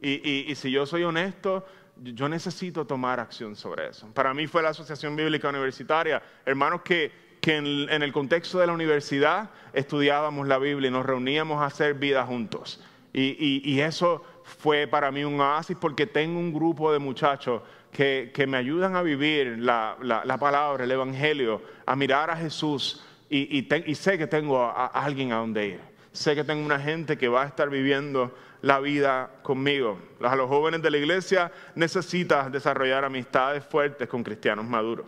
Y, 0.00 0.50
y 0.50 0.54
si 0.54 0.70
yo 0.70 0.86
soy 0.86 1.04
honesto, 1.04 1.66
yo 2.02 2.28
necesito 2.28 2.86
tomar 2.86 3.20
acción 3.20 3.56
sobre 3.56 3.88
eso. 3.88 4.06
Para 4.14 4.34
mí 4.34 4.46
fue 4.46 4.62
la 4.62 4.70
Asociación 4.70 5.16
Bíblica 5.16 5.48
Universitaria, 5.48 6.22
hermanos 6.44 6.82
que, 6.82 7.28
en, 7.42 8.02
el 8.02 8.12
contexto 8.12 8.58
de 8.58 8.66
la 8.66 8.74
universidad 8.74 9.48
estudiábamos 9.72 10.46
la 10.46 10.58
Biblia 10.58 10.88
y 10.88 10.90
nos 10.90 11.06
reuníamos 11.06 11.62
a 11.62 11.66
hacer 11.66 11.94
vida 11.94 12.26
juntos. 12.26 12.84
Y, 13.14 13.80
eso 13.80 14.22
fue 14.44 14.86
para 14.86 15.10
mí 15.10 15.24
un 15.24 15.40
oasis 15.40 15.76
porque 15.80 16.06
tengo 16.06 16.38
un 16.38 16.52
grupo 16.52 16.92
de 16.92 16.98
muchachos 16.98 17.62
que, 17.90 18.44
me 18.46 18.58
ayudan 18.58 18.96
a 18.96 19.02
vivir 19.02 19.58
la, 19.58 19.96
palabra, 20.38 20.84
el 20.84 20.90
Evangelio, 20.90 21.62
a 21.86 21.96
mirar 21.96 22.30
a 22.30 22.36
Jesús 22.36 23.02
y, 23.30 23.66
sé 23.94 24.18
que 24.18 24.26
tengo 24.26 24.62
a 24.62 24.86
alguien 24.86 25.32
a 25.32 25.36
donde 25.36 25.66
ir. 25.68 25.80
Sé 26.12 26.34
que 26.34 26.44
tengo 26.44 26.66
una 26.66 26.80
gente 26.80 27.16
que 27.16 27.28
va 27.28 27.44
a 27.44 27.46
estar 27.46 27.70
viviendo 27.70 28.34
la 28.62 28.80
vida 28.80 29.30
conmigo. 29.42 29.98
A 30.20 30.36
los 30.36 30.48
jóvenes 30.48 30.82
de 30.82 30.90
la 30.90 30.98
iglesia 30.98 31.52
necesitas 31.74 32.50
desarrollar 32.50 33.04
amistades 33.04 33.64
fuertes 33.64 34.08
con 34.08 34.22
cristianos 34.22 34.64
maduros. 34.64 35.06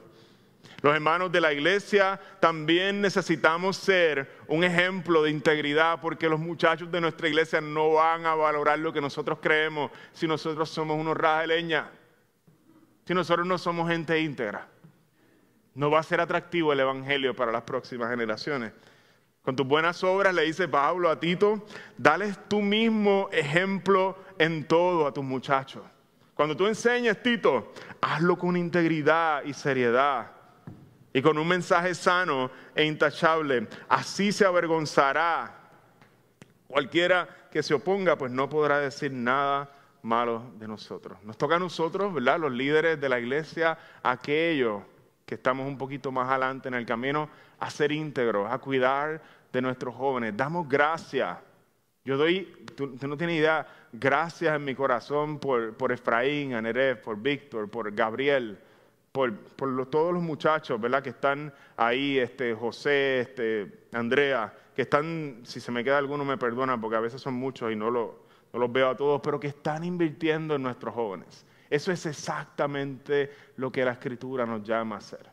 Los 0.83 0.95
hermanos 0.95 1.31
de 1.31 1.43
la 1.43 1.53
iglesia 1.53 2.19
también 2.41 3.03
necesitamos 3.03 3.77
ser 3.77 4.31
un 4.47 4.65
ejemplo 4.65 5.23
de 5.23 5.31
integridad 5.31 6.01
porque 6.01 6.29
los 6.29 6.41
muchachos 6.41 6.91
de 6.91 7.01
nuestra 7.01 7.29
iglesia 7.29 7.61
no 7.61 7.93
van 7.95 8.25
a 8.25 8.35
valorar 8.35 8.79
lo 8.79 8.93
que 8.93 9.01
nosotros 9.01 9.39
creemos 9.43 9.91
si 10.13 10.27
nosotros 10.27 10.71
somos 10.71 10.99
unos 10.99 11.17
rajas 11.17 11.43
de 11.43 11.47
leña, 11.49 11.91
si 13.05 13.13
nosotros 13.13 13.47
no 13.47 13.59
somos 13.59 13.91
gente 13.91 14.19
íntegra. 14.21 14.69
No 15.75 15.91
va 15.91 16.01
a 16.01 16.03
ser 16.03 16.21
atractivo 16.21 16.73
el 16.73 16.81
Evangelio 16.81 17.37
para 17.37 17.53
las 17.53 17.63
próximas 17.63 18.11
generaciones. 18.11 18.73
Con 19.51 19.57
tus 19.57 19.67
buenas 19.67 20.05
obras, 20.05 20.33
le 20.33 20.43
dice 20.43 20.69
Pablo 20.69 21.11
a 21.11 21.19
Tito, 21.19 21.67
dales 21.99 22.39
tú 22.47 22.61
mismo 22.63 23.29
ejemplo 23.33 24.17
en 24.39 24.65
todo 24.65 25.09
a 25.09 25.13
tus 25.13 25.25
muchachos. 25.25 25.83
Cuando 26.37 26.57
tú 26.57 26.69
enseñes, 26.69 27.21
Tito, 27.21 27.73
hazlo 28.01 28.39
con 28.39 28.57
integridad 28.57 29.43
y 29.43 29.53
seriedad 29.53 30.31
y 31.13 31.21
con 31.21 31.37
un 31.37 31.49
mensaje 31.49 31.97
sano 31.97 32.49
e 32.77 32.85
intachable. 32.85 33.67
Así 33.89 34.31
se 34.31 34.47
avergonzará. 34.47 35.53
Cualquiera 36.69 37.49
que 37.51 37.65
se 37.65 37.75
oponga, 37.75 38.17
pues 38.17 38.31
no 38.31 38.49
podrá 38.49 38.79
decir 38.79 39.11
nada 39.11 39.69
malo 40.03 40.45
de 40.61 40.69
nosotros. 40.69 41.19
Nos 41.25 41.37
toca 41.37 41.57
a 41.57 41.59
nosotros, 41.59 42.15
¿verdad? 42.15 42.39
Los 42.39 42.53
líderes 42.53 43.01
de 43.01 43.09
la 43.09 43.19
iglesia, 43.19 43.77
aquellos 44.05 44.85
que 45.27 45.35
estamos 45.35 45.67
un 45.67 45.77
poquito 45.77 46.13
más 46.13 46.29
adelante 46.29 46.69
en 46.69 46.75
el 46.75 46.87
camino, 46.87 47.29
a 47.61 47.71
ser 47.71 47.93
íntegros, 47.93 48.51
a 48.51 48.59
cuidar 48.59 49.23
de 49.53 49.63
nuestros 49.63 49.95
jóvenes. 49.95 50.37
Damos 50.37 50.69
gracias. 50.69 51.39
Yo 52.05 52.17
doy, 52.17 52.67
tú, 52.75 52.97
no 53.07 53.17
tienes 53.17 53.39
idea, 53.39 53.67
gracias 53.93 54.57
en 54.57 54.65
mi 54.65 54.75
corazón 54.75 55.39
por, 55.39 55.75
por 55.75 55.93
Efraín, 55.93 56.55
Aneref, 56.55 57.01
por 57.01 57.21
Víctor, 57.21 57.71
por 57.71 57.93
Gabriel, 57.95 58.59
por, 59.13 59.37
por 59.37 59.87
todos 59.87 60.15
los 60.15 60.23
muchachos, 60.23 60.81
¿verdad? 60.81 61.03
Que 61.03 61.11
están 61.11 61.53
ahí, 61.77 62.19
este, 62.19 62.55
José, 62.55 63.21
este, 63.21 63.87
Andrea, 63.93 64.53
que 64.75 64.83
están, 64.83 65.41
si 65.45 65.61
se 65.61 65.71
me 65.71 65.85
queda 65.85 65.99
alguno 65.99 66.25
me 66.25 66.39
perdona, 66.39 66.81
porque 66.81 66.97
a 66.97 67.01
veces 67.01 67.21
son 67.21 67.35
muchos 67.35 67.71
y 67.71 67.77
no, 67.77 67.91
no 67.91 68.59
los 68.59 68.73
veo 68.73 68.89
a 68.89 68.97
todos, 68.97 69.21
pero 69.23 69.39
que 69.39 69.49
están 69.49 69.85
invirtiendo 69.85 70.55
en 70.55 70.63
nuestros 70.63 70.95
jóvenes. 70.95 71.45
Eso 71.69 71.93
es 71.93 72.07
exactamente 72.07 73.31
lo 73.57 73.71
que 73.71 73.85
la 73.85 73.93
escritura 73.93 74.47
nos 74.47 74.65
llama 74.65 74.97
a 74.97 74.99
hacer, 74.99 75.31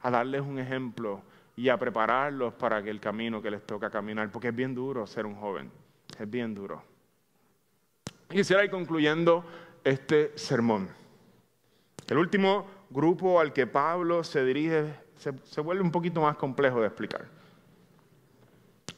a 0.00 0.10
darles 0.10 0.42
un 0.42 0.58
ejemplo 0.58 1.22
y 1.56 1.68
a 1.68 1.78
prepararlos 1.78 2.54
para 2.54 2.78
el 2.78 3.00
camino 3.00 3.42
que 3.42 3.50
les 3.50 3.64
toca 3.66 3.90
caminar, 3.90 4.30
porque 4.30 4.48
es 4.48 4.54
bien 4.54 4.74
duro 4.74 5.06
ser 5.06 5.26
un 5.26 5.34
joven, 5.34 5.70
es 6.18 6.30
bien 6.30 6.54
duro. 6.54 6.82
Quisiera 8.28 8.64
ir 8.64 8.70
concluyendo 8.70 9.44
este 9.84 10.36
sermón. 10.36 10.88
El 12.08 12.18
último 12.18 12.66
grupo 12.90 13.40
al 13.40 13.52
que 13.52 13.66
Pablo 13.66 14.24
se 14.24 14.44
dirige 14.44 14.94
se, 15.16 15.32
se 15.44 15.60
vuelve 15.60 15.82
un 15.82 15.92
poquito 15.92 16.20
más 16.20 16.36
complejo 16.36 16.80
de 16.80 16.86
explicar. 16.86 17.26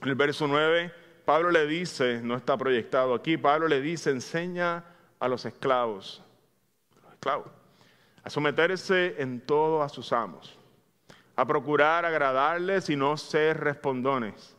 En 0.00 0.08
el 0.08 0.14
verso 0.14 0.46
9, 0.46 0.92
Pablo 1.24 1.50
le 1.50 1.66
dice, 1.66 2.20
no 2.22 2.36
está 2.36 2.56
proyectado 2.56 3.14
aquí, 3.14 3.36
Pablo 3.36 3.68
le 3.68 3.80
dice, 3.80 4.10
enseña 4.10 4.84
a 5.18 5.28
los 5.28 5.46
esclavos, 5.46 6.22
los 7.02 7.12
esclavos, 7.12 7.50
a 8.22 8.30
someterse 8.30 9.14
en 9.18 9.40
todo 9.40 9.82
a 9.82 9.88
sus 9.88 10.12
amos, 10.12 10.58
a 11.36 11.46
procurar 11.46 12.04
agradarles 12.04 12.88
y 12.90 12.96
no 12.96 13.16
ser 13.16 13.60
respondones. 13.60 14.56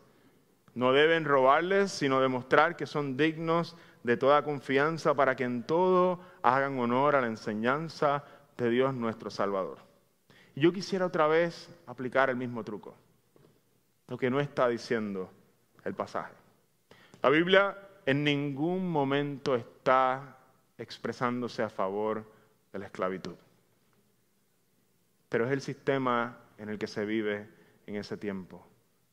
No 0.73 0.91
deben 0.91 1.23
robarles, 1.23 1.91
sino 1.91 2.19
demostrar 2.19 2.76
que 2.76 2.86
son 2.86 3.15
dignos 3.15 3.78
de 4.03 4.17
toda 4.17 4.43
confianza 4.43 5.13
para 5.13 5.36
que 5.36 5.45
en 5.45 5.63
todo 5.63 6.19
hagan 6.41 6.78
honor 6.80 7.15
a 7.15 7.21
la 7.21 7.28
enseñanza 7.28 8.23
de 8.57 8.69
Dios 8.69 8.93
nuestro 8.93 9.30
Salvador. 9.30 9.80
Yo 10.55 10.71
quisiera 10.71 11.05
otra 11.05 11.28
vez 11.28 11.69
aplicar 11.88 12.30
el 12.30 12.36
mismo 12.36 12.63
truco, 12.63 12.95
lo 14.07 14.17
que 14.17 14.30
no 14.30 14.39
está 14.39 14.67
diciendo 14.67 15.30
el 15.84 15.93
pasaje. 15.93 16.34
La 17.21 17.30
Biblia 17.30 17.78
en 18.05 18.23
ningún 18.23 18.89
momento 18.89 19.55
está 19.55 20.38
expresándose 20.78 21.63
a 21.63 21.69
favor 21.69 22.23
de 22.71 22.80
la 22.80 22.86
esclavitud, 22.86 23.36
pero 25.30 25.45
es 25.45 25.51
el 25.51 25.61
sistema 25.61 26.38
en 26.57 26.69
el 26.69 26.77
que 26.77 26.87
se 26.87 27.05
vive 27.05 27.47
en 27.85 27.95
ese 27.95 28.17
tiempo. 28.17 28.65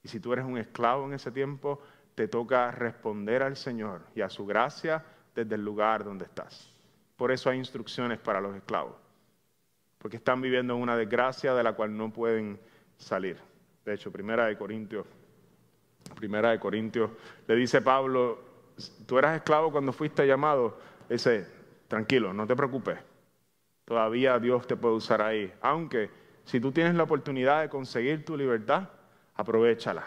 Y 0.03 0.09
si 0.09 0.21
tú 0.21 0.33
eres 0.33 0.45
un 0.45 0.59
esclavo 0.59 1.07
en 1.07 1.15
ese 1.15 1.31
tiempo, 1.31 1.81
te 2.15 2.29
toca 2.29 2.71
responder 2.71 3.43
al 3.43 3.57
Señor 3.57 4.03
y 4.15 4.21
a 4.21 4.29
su 4.29 4.47
gracia 4.47 5.05
desde 5.35 5.55
el 5.55 5.65
lugar 5.65 6.05
donde 6.05 6.25
estás. 6.25 6.73
Por 7.17 7.31
eso 7.31 7.51
hay 7.51 7.59
instrucciones 7.59 8.19
para 8.19 8.41
los 8.41 8.55
esclavos, 8.57 8.97
porque 9.99 10.17
están 10.17 10.41
viviendo 10.41 10.75
en 10.75 10.83
una 10.83 10.97
desgracia 10.97 11.55
de 11.55 11.63
la 11.63 11.73
cual 11.75 11.97
no 11.97 12.13
pueden 12.13 12.59
salir. 12.97 13.39
De 13.85 13.95
hecho, 13.95 14.11
Primera 14.11 14.47
de 14.47 14.57
Corintios, 14.57 15.07
Primera 16.17 16.51
de 16.51 16.59
Corintios, 16.59 17.11
le 17.47 17.57
dice 17.57 17.81
Pablo, 17.81 18.41
tú 19.07 19.19
eras 19.19 19.37
esclavo 19.37 19.71
cuando 19.71 19.93
fuiste 19.93 20.27
llamado, 20.27 20.79
dice, 21.09 21.47
tranquilo, 21.89 22.33
no 22.33 22.47
te 22.47 22.57
preocupes, 22.57 22.99
todavía 23.85 24.39
Dios 24.39 24.67
te 24.67 24.77
puede 24.77 24.95
usar 24.97 25.23
ahí, 25.23 25.53
aunque 25.61 26.11
si 26.45 26.61
tú 26.61 26.73
tienes 26.73 26.95
la 26.95 27.05
oportunidad 27.05 27.63
de 27.63 27.69
conseguir 27.69 28.25
tu 28.25 28.37
libertad, 28.37 28.89
aprovechala. 29.35 30.05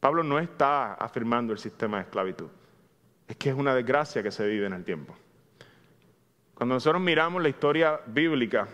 Pablo 0.00 0.22
no 0.22 0.38
está 0.38 0.94
afirmando 0.94 1.52
el 1.52 1.58
sistema 1.58 1.98
de 1.98 2.04
esclavitud. 2.04 2.48
Es 3.28 3.36
que 3.36 3.50
es 3.50 3.54
una 3.54 3.74
desgracia 3.74 4.22
que 4.22 4.30
se 4.30 4.46
vive 4.46 4.66
en 4.66 4.72
el 4.72 4.84
tiempo. 4.84 5.14
Cuando 6.54 6.74
nosotros 6.74 7.00
miramos 7.00 7.42
la 7.42 7.48
historia 7.48 8.00
bíblica, 8.06 8.68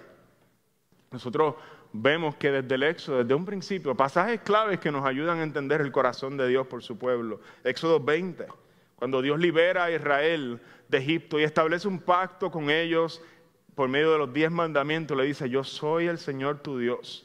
nosotros 1.11 1.55
vemos 1.93 2.37
que 2.37 2.51
desde 2.51 2.75
el 2.75 2.83
Éxodo, 2.83 3.19
desde 3.19 3.35
un 3.35 3.45
principio, 3.45 3.95
pasajes 3.95 4.41
claves 4.41 4.79
que 4.79 4.91
nos 4.91 5.05
ayudan 5.05 5.39
a 5.39 5.43
entender 5.43 5.81
el 5.81 5.93
corazón 5.93 6.37
de 6.37 6.49
Dios 6.49 6.67
por 6.67 6.83
su 6.83 6.99
pueblo. 6.99 7.41
Éxodo 7.65 8.01
20, 8.01 8.47
cuando 8.97 9.23
Dios 9.23 9.39
libera 9.39 9.85
a 9.85 9.91
Israel 9.91 10.61
de 10.89 10.99
Egipto 10.99 11.39
y 11.39 11.45
establece 11.45 11.89
un 11.89 12.01
pacto 12.01 12.51
con 12.51 12.71
ellos 12.71 13.23
por 13.79 13.89
medio 13.89 14.11
de 14.11 14.19
los 14.19 14.33
diez 14.33 14.51
mandamientos, 14.51 15.17
le 15.17 15.23
dice, 15.23 15.49
yo 15.49 15.63
soy 15.63 16.09
el 16.09 16.19
Señor 16.19 16.59
tu 16.59 16.79
Dios. 16.79 17.25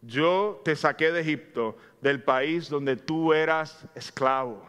Yo 0.00 0.62
te 0.64 0.76
saqué 0.76 1.10
de 1.10 1.22
Egipto, 1.22 1.76
del 2.00 2.22
país 2.22 2.70
donde 2.70 2.94
tú 2.94 3.32
eras 3.32 3.84
esclavo. 3.96 4.64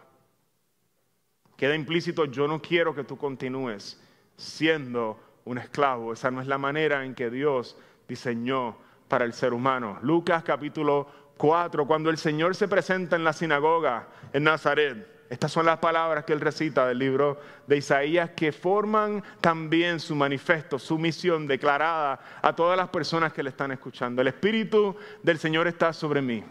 Queda 1.56 1.76
implícito, 1.76 2.26
yo 2.26 2.48
no 2.48 2.60
quiero 2.60 2.96
que 2.96 3.04
tú 3.04 3.16
continúes 3.16 4.02
siendo 4.38 5.20
un 5.46 5.60
esclavo. 5.60 6.14
Esa 6.14 6.32
no 6.32 6.42
es 6.42 6.48
la 6.48 6.58
manera 6.58 7.06
en 7.06 7.14
que 7.14 7.30
Dios 7.30 7.78
diseñó 8.08 8.76
para 9.08 9.24
el 9.24 9.34
ser 9.34 9.54
humano. 9.54 10.00
Lucas 10.02 10.42
capítulo 10.44 11.06
4, 11.38 11.86
cuando 11.86 12.10
el 12.10 12.18
Señor 12.18 12.56
se 12.56 12.68
presenta 12.68 13.16
en 13.16 13.24
la 13.24 13.34
sinagoga 13.34 14.08
en 14.34 14.46
Nazaret, 14.46 15.19
estas 15.30 15.52
son 15.52 15.68
las 15.68 15.78
palabras 15.78 16.26
que 16.26 16.34
él 16.34 16.42
recita 16.42 16.88
del 16.88 16.98
libro 16.98 17.40
de 17.68 17.78
Isaías 17.78 18.32
que 18.32 18.52
forman 18.52 19.24
también 19.40 20.00
su 20.00 20.16
manifiesto, 20.16 20.80
su 20.80 20.98
misión 20.98 21.46
declarada 21.46 22.20
a 22.42 22.56
todas 22.56 22.76
las 22.76 22.90
personas 22.90 23.32
que 23.32 23.44
le 23.44 23.52
están 23.52 23.72
escuchando. 23.72 24.24
El 24.24 24.30
Espíritu 24.30 24.96
del 25.22 25.38
Señor 25.38 25.68
está 25.68 25.94
sobre 25.94 26.24
mí, 26.24 26.44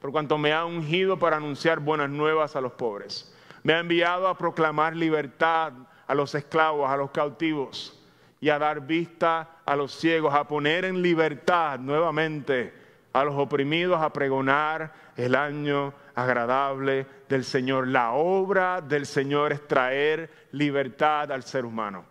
por 0.00 0.12
cuanto 0.12 0.38
me 0.38 0.52
ha 0.52 0.64
ungido 0.64 1.18
para 1.18 1.38
anunciar 1.38 1.80
buenas 1.80 2.08
nuevas 2.08 2.54
a 2.54 2.60
los 2.60 2.72
pobres. 2.72 3.34
Me 3.64 3.72
ha 3.72 3.80
enviado 3.80 4.28
a 4.28 4.38
proclamar 4.38 4.94
libertad 4.94 5.72
a 6.06 6.14
los 6.14 6.32
esclavos, 6.36 6.88
a 6.88 6.96
los 6.96 7.10
cautivos, 7.10 8.00
y 8.40 8.48
a 8.48 8.58
dar 8.58 8.86
vista 8.86 9.58
a 9.66 9.76
los 9.76 9.92
ciegos, 9.92 10.34
a 10.34 10.46
poner 10.46 10.84
en 10.84 11.02
libertad 11.02 11.78
nuevamente 11.78 12.72
a 13.12 13.24
los 13.24 13.34
oprimidos, 13.36 14.00
a 14.00 14.12
pregonar 14.12 14.92
el 15.16 15.34
año 15.34 15.92
agradable 16.20 17.06
del 17.28 17.44
Señor. 17.44 17.88
La 17.88 18.12
obra 18.12 18.80
del 18.80 19.06
Señor 19.06 19.52
es 19.52 19.66
traer 19.66 20.30
libertad 20.52 21.32
al 21.32 21.42
ser 21.42 21.64
humano. 21.64 22.04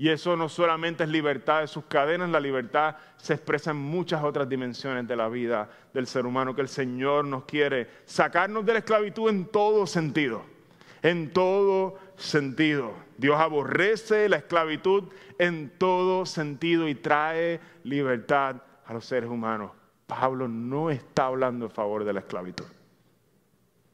Y 0.00 0.10
eso 0.10 0.36
no 0.36 0.48
solamente 0.48 1.02
es 1.02 1.10
libertad 1.10 1.62
de 1.62 1.66
sus 1.66 1.84
cadenas, 1.86 2.30
la 2.30 2.38
libertad 2.38 2.94
se 3.16 3.34
expresa 3.34 3.72
en 3.72 3.78
muchas 3.78 4.22
otras 4.22 4.48
dimensiones 4.48 5.08
de 5.08 5.16
la 5.16 5.28
vida 5.28 5.68
del 5.92 6.06
ser 6.06 6.24
humano 6.24 6.54
que 6.54 6.60
el 6.60 6.68
Señor 6.68 7.24
nos 7.24 7.44
quiere 7.44 7.88
sacarnos 8.04 8.64
de 8.64 8.74
la 8.74 8.78
esclavitud 8.78 9.28
en 9.28 9.46
todo 9.46 9.88
sentido. 9.88 10.44
En 11.02 11.32
todo 11.32 11.98
sentido. 12.16 12.92
Dios 13.16 13.40
aborrece 13.40 14.28
la 14.28 14.36
esclavitud 14.36 15.04
en 15.38 15.72
todo 15.78 16.26
sentido 16.26 16.88
y 16.88 16.94
trae 16.94 17.60
libertad 17.82 18.62
a 18.86 18.92
los 18.92 19.04
seres 19.04 19.28
humanos. 19.28 19.72
Pablo 20.06 20.46
no 20.46 20.90
está 20.90 21.26
hablando 21.26 21.66
a 21.66 21.70
favor 21.70 22.04
de 22.04 22.12
la 22.12 22.20
esclavitud. 22.20 22.64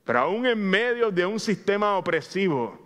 Pero 0.05 0.19
aún 0.19 0.47
en 0.47 0.63
medio 0.63 1.11
de 1.11 1.25
un 1.25 1.41
sistema 1.41 1.97
opresivo, 1.97 2.79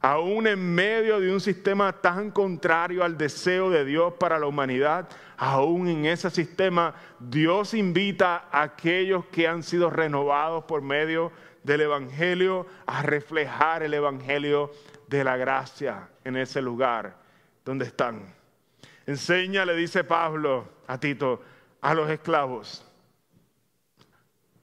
aún 0.00 0.46
en 0.46 0.74
medio 0.74 1.20
de 1.20 1.32
un 1.32 1.40
sistema 1.40 1.92
tan 1.92 2.30
contrario 2.30 3.04
al 3.04 3.18
deseo 3.18 3.70
de 3.70 3.84
Dios 3.84 4.14
para 4.14 4.38
la 4.38 4.46
humanidad, 4.46 5.08
aún 5.36 5.86
en 5.88 6.06
ese 6.06 6.30
sistema 6.30 6.94
Dios 7.20 7.74
invita 7.74 8.48
a 8.50 8.62
aquellos 8.62 9.26
que 9.26 9.46
han 9.46 9.62
sido 9.62 9.90
renovados 9.90 10.64
por 10.64 10.82
medio 10.82 11.30
del 11.62 11.82
Evangelio 11.82 12.66
a 12.86 13.02
reflejar 13.02 13.82
el 13.82 13.94
Evangelio 13.94 14.72
de 15.08 15.24
la 15.24 15.36
gracia 15.36 16.08
en 16.24 16.36
ese 16.36 16.62
lugar 16.62 17.16
donde 17.64 17.84
están. 17.84 18.34
Enseña, 19.06 19.64
le 19.64 19.76
dice 19.76 20.04
Pablo 20.04 20.68
a 20.86 20.98
Tito, 20.98 21.42
a 21.80 21.94
los 21.94 22.08
esclavos 22.08 22.84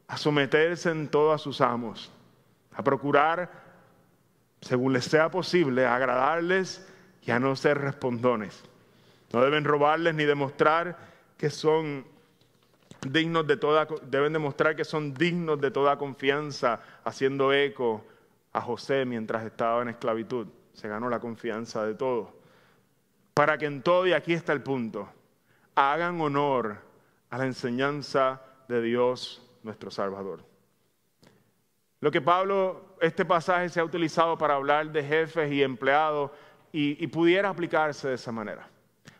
a 0.09 0.17
someterse 0.17 0.89
en 0.89 1.07
todo 1.07 1.31
a 1.31 1.37
sus 1.37 1.61
amos, 1.61 2.11
a 2.73 2.83
procurar, 2.83 3.51
según 4.59 4.91
les 4.91 5.05
sea 5.05 5.29
posible, 5.29 5.85
agradarles 5.85 6.85
y 7.21 7.29
a 7.29 7.39
no 7.39 7.55
ser 7.55 7.77
respondones. 7.77 8.63
No 9.31 9.41
deben 9.41 9.63
robarles 9.63 10.15
ni 10.15 10.25
demostrar 10.25 10.97
que 11.37 11.51
son 11.51 12.05
dignos 13.07 13.45
de 13.45 13.57
toda, 13.57 13.87
deben 14.07 14.33
demostrar 14.33 14.75
que 14.75 14.83
son 14.83 15.13
dignos 15.13 15.61
de 15.61 15.69
toda 15.69 15.99
confianza, 15.99 16.79
haciendo 17.03 17.53
eco 17.53 18.03
a 18.51 18.61
José 18.61 19.05
mientras 19.05 19.45
estaba 19.45 19.83
en 19.83 19.89
esclavitud. 19.89 20.47
Se 20.73 20.87
ganó 20.87 21.07
la 21.09 21.19
confianza 21.19 21.85
de 21.85 21.93
todos. 21.93 22.29
Para 23.35 23.59
que 23.59 23.67
en 23.67 23.83
todo, 23.83 24.07
y 24.07 24.13
aquí 24.13 24.33
está 24.33 24.53
el 24.53 24.63
punto, 24.63 25.07
hagan 25.75 26.19
honor 26.19 26.77
a 27.29 27.37
la 27.37 27.45
enseñanza 27.45 28.41
de 28.67 28.81
Dios 28.81 29.45
nuestro 29.63 29.91
Salvador. 29.91 30.43
Lo 32.01 32.11
que 32.11 32.21
Pablo, 32.21 32.95
este 33.01 33.25
pasaje 33.25 33.67
se 33.69 33.79
ha 33.79 33.83
utilizado 33.83 34.37
para 34.37 34.55
hablar 34.55 34.91
de 34.91 35.03
jefes 35.03 35.51
y 35.51 35.61
empleados 35.61 36.31
y, 36.71 37.05
pudiera 37.07 37.49
aplicarse 37.49 38.07
de 38.07 38.15
esa 38.15 38.31
manera. 38.31 38.67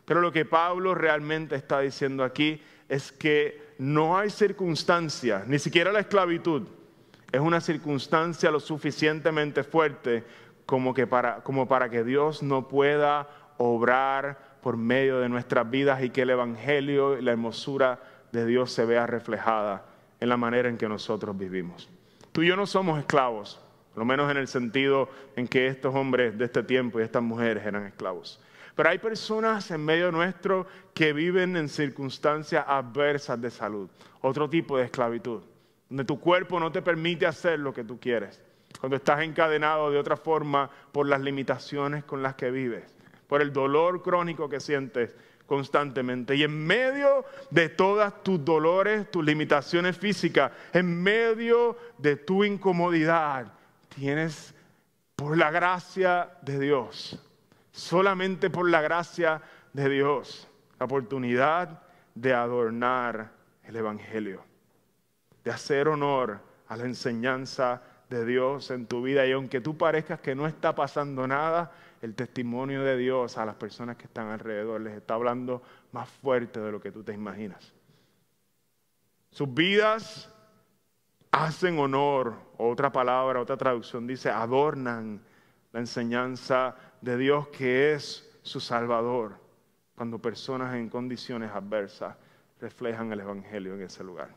Pero 0.04 0.20
lo 0.20 0.32
que 0.32 0.44
Pablo 0.44 0.94
realmente 0.94 1.56
está 1.56 1.80
diciendo 1.80 2.24
aquí 2.24 2.62
es 2.88 3.12
que 3.12 3.74
no 3.78 4.16
hay 4.16 4.30
circunstancia, 4.30 5.44
ni 5.46 5.58
siquiera 5.58 5.92
la 5.92 6.00
esclavitud, 6.00 6.62
es 7.30 7.40
una 7.40 7.60
circunstancia 7.60 8.50
lo 8.50 8.60
suficientemente 8.60 9.62
fuerte 9.62 10.24
como, 10.66 10.94
que 10.94 11.06
para, 11.06 11.42
como 11.42 11.68
para 11.68 11.88
que 11.88 12.02
Dios 12.02 12.42
no 12.42 12.66
pueda 12.66 13.28
obrar 13.58 14.58
por 14.62 14.76
medio 14.76 15.20
de 15.20 15.28
nuestras 15.28 15.70
vidas 15.70 16.02
y 16.02 16.10
que 16.10 16.22
el 16.22 16.30
Evangelio 16.30 17.18
y 17.18 17.22
la 17.22 17.32
hermosura 17.32 18.00
de 18.32 18.46
Dios 18.46 18.72
se 18.72 18.84
vea 18.84 19.06
reflejada 19.06 19.89
en 20.20 20.28
la 20.28 20.36
manera 20.36 20.68
en 20.68 20.76
que 20.76 20.88
nosotros 20.88 21.36
vivimos. 21.36 21.88
Tú 22.32 22.42
y 22.42 22.48
yo 22.48 22.56
no 22.56 22.66
somos 22.66 22.98
esclavos, 22.98 23.60
por 23.92 24.00
lo 24.00 24.04
menos 24.04 24.30
en 24.30 24.36
el 24.36 24.46
sentido 24.46 25.08
en 25.34 25.48
que 25.48 25.66
estos 25.66 25.94
hombres 25.94 26.38
de 26.38 26.44
este 26.44 26.62
tiempo 26.62 27.00
y 27.00 27.02
estas 27.02 27.22
mujeres 27.22 27.66
eran 27.66 27.86
esclavos. 27.86 28.40
Pero 28.76 28.88
hay 28.88 28.98
personas 28.98 29.70
en 29.70 29.84
medio 29.84 30.12
nuestro 30.12 30.66
que 30.94 31.12
viven 31.12 31.56
en 31.56 31.68
circunstancias 31.68 32.64
adversas 32.66 33.40
de 33.40 33.50
salud, 33.50 33.90
otro 34.20 34.48
tipo 34.48 34.78
de 34.78 34.84
esclavitud, 34.84 35.42
donde 35.88 36.04
tu 36.04 36.20
cuerpo 36.20 36.60
no 36.60 36.70
te 36.70 36.82
permite 36.82 37.26
hacer 37.26 37.58
lo 37.58 37.74
que 37.74 37.84
tú 37.84 37.98
quieres, 37.98 38.40
cuando 38.78 38.96
estás 38.96 39.22
encadenado 39.22 39.90
de 39.90 39.98
otra 39.98 40.16
forma 40.16 40.70
por 40.92 41.08
las 41.08 41.20
limitaciones 41.20 42.04
con 42.04 42.22
las 42.22 42.36
que 42.36 42.50
vives, 42.50 42.84
por 43.26 43.42
el 43.42 43.52
dolor 43.52 44.02
crónico 44.02 44.48
que 44.48 44.60
sientes 44.60 45.16
constantemente. 45.50 46.36
Y 46.36 46.44
en 46.44 46.64
medio 46.64 47.24
de 47.50 47.68
todas 47.68 48.22
tus 48.22 48.44
dolores, 48.44 49.10
tus 49.10 49.24
limitaciones 49.24 49.98
físicas, 49.98 50.52
en 50.72 51.02
medio 51.02 51.76
de 51.98 52.14
tu 52.14 52.44
incomodidad, 52.44 53.52
tienes 53.88 54.54
por 55.16 55.36
la 55.36 55.50
gracia 55.50 56.38
de 56.42 56.60
Dios, 56.60 57.18
solamente 57.72 58.48
por 58.48 58.70
la 58.70 58.80
gracia 58.80 59.42
de 59.72 59.88
Dios, 59.88 60.46
la 60.78 60.86
oportunidad 60.86 61.82
de 62.14 62.32
adornar 62.32 63.32
el 63.64 63.74
Evangelio, 63.74 64.44
de 65.42 65.50
hacer 65.50 65.88
honor 65.88 66.38
a 66.68 66.76
la 66.76 66.84
enseñanza 66.84 67.82
de 68.08 68.24
Dios 68.24 68.70
en 68.70 68.86
tu 68.86 69.02
vida. 69.02 69.26
Y 69.26 69.32
aunque 69.32 69.60
tú 69.60 69.76
parezcas 69.76 70.20
que 70.20 70.36
no 70.36 70.46
está 70.46 70.76
pasando 70.76 71.26
nada, 71.26 71.72
el 72.00 72.14
testimonio 72.14 72.82
de 72.82 72.96
Dios 72.96 73.36
a 73.36 73.44
las 73.44 73.56
personas 73.56 73.96
que 73.96 74.04
están 74.04 74.28
alrededor 74.28 74.80
les 74.80 74.96
está 74.96 75.14
hablando 75.14 75.62
más 75.92 76.08
fuerte 76.08 76.60
de 76.60 76.72
lo 76.72 76.80
que 76.80 76.92
tú 76.92 77.02
te 77.02 77.12
imaginas. 77.12 77.74
Sus 79.30 79.52
vidas 79.52 80.32
hacen 81.30 81.78
honor, 81.78 82.34
otra 82.56 82.90
palabra, 82.90 83.40
otra 83.40 83.56
traducción 83.56 84.06
dice, 84.06 84.30
adornan 84.30 85.20
la 85.72 85.80
enseñanza 85.80 86.74
de 87.00 87.16
Dios 87.16 87.48
que 87.48 87.92
es 87.92 88.28
su 88.42 88.60
Salvador, 88.60 89.38
cuando 89.94 90.18
personas 90.18 90.74
en 90.74 90.88
condiciones 90.88 91.50
adversas 91.52 92.16
reflejan 92.60 93.12
el 93.12 93.20
Evangelio 93.20 93.74
en 93.74 93.82
ese 93.82 94.02
lugar. 94.02 94.34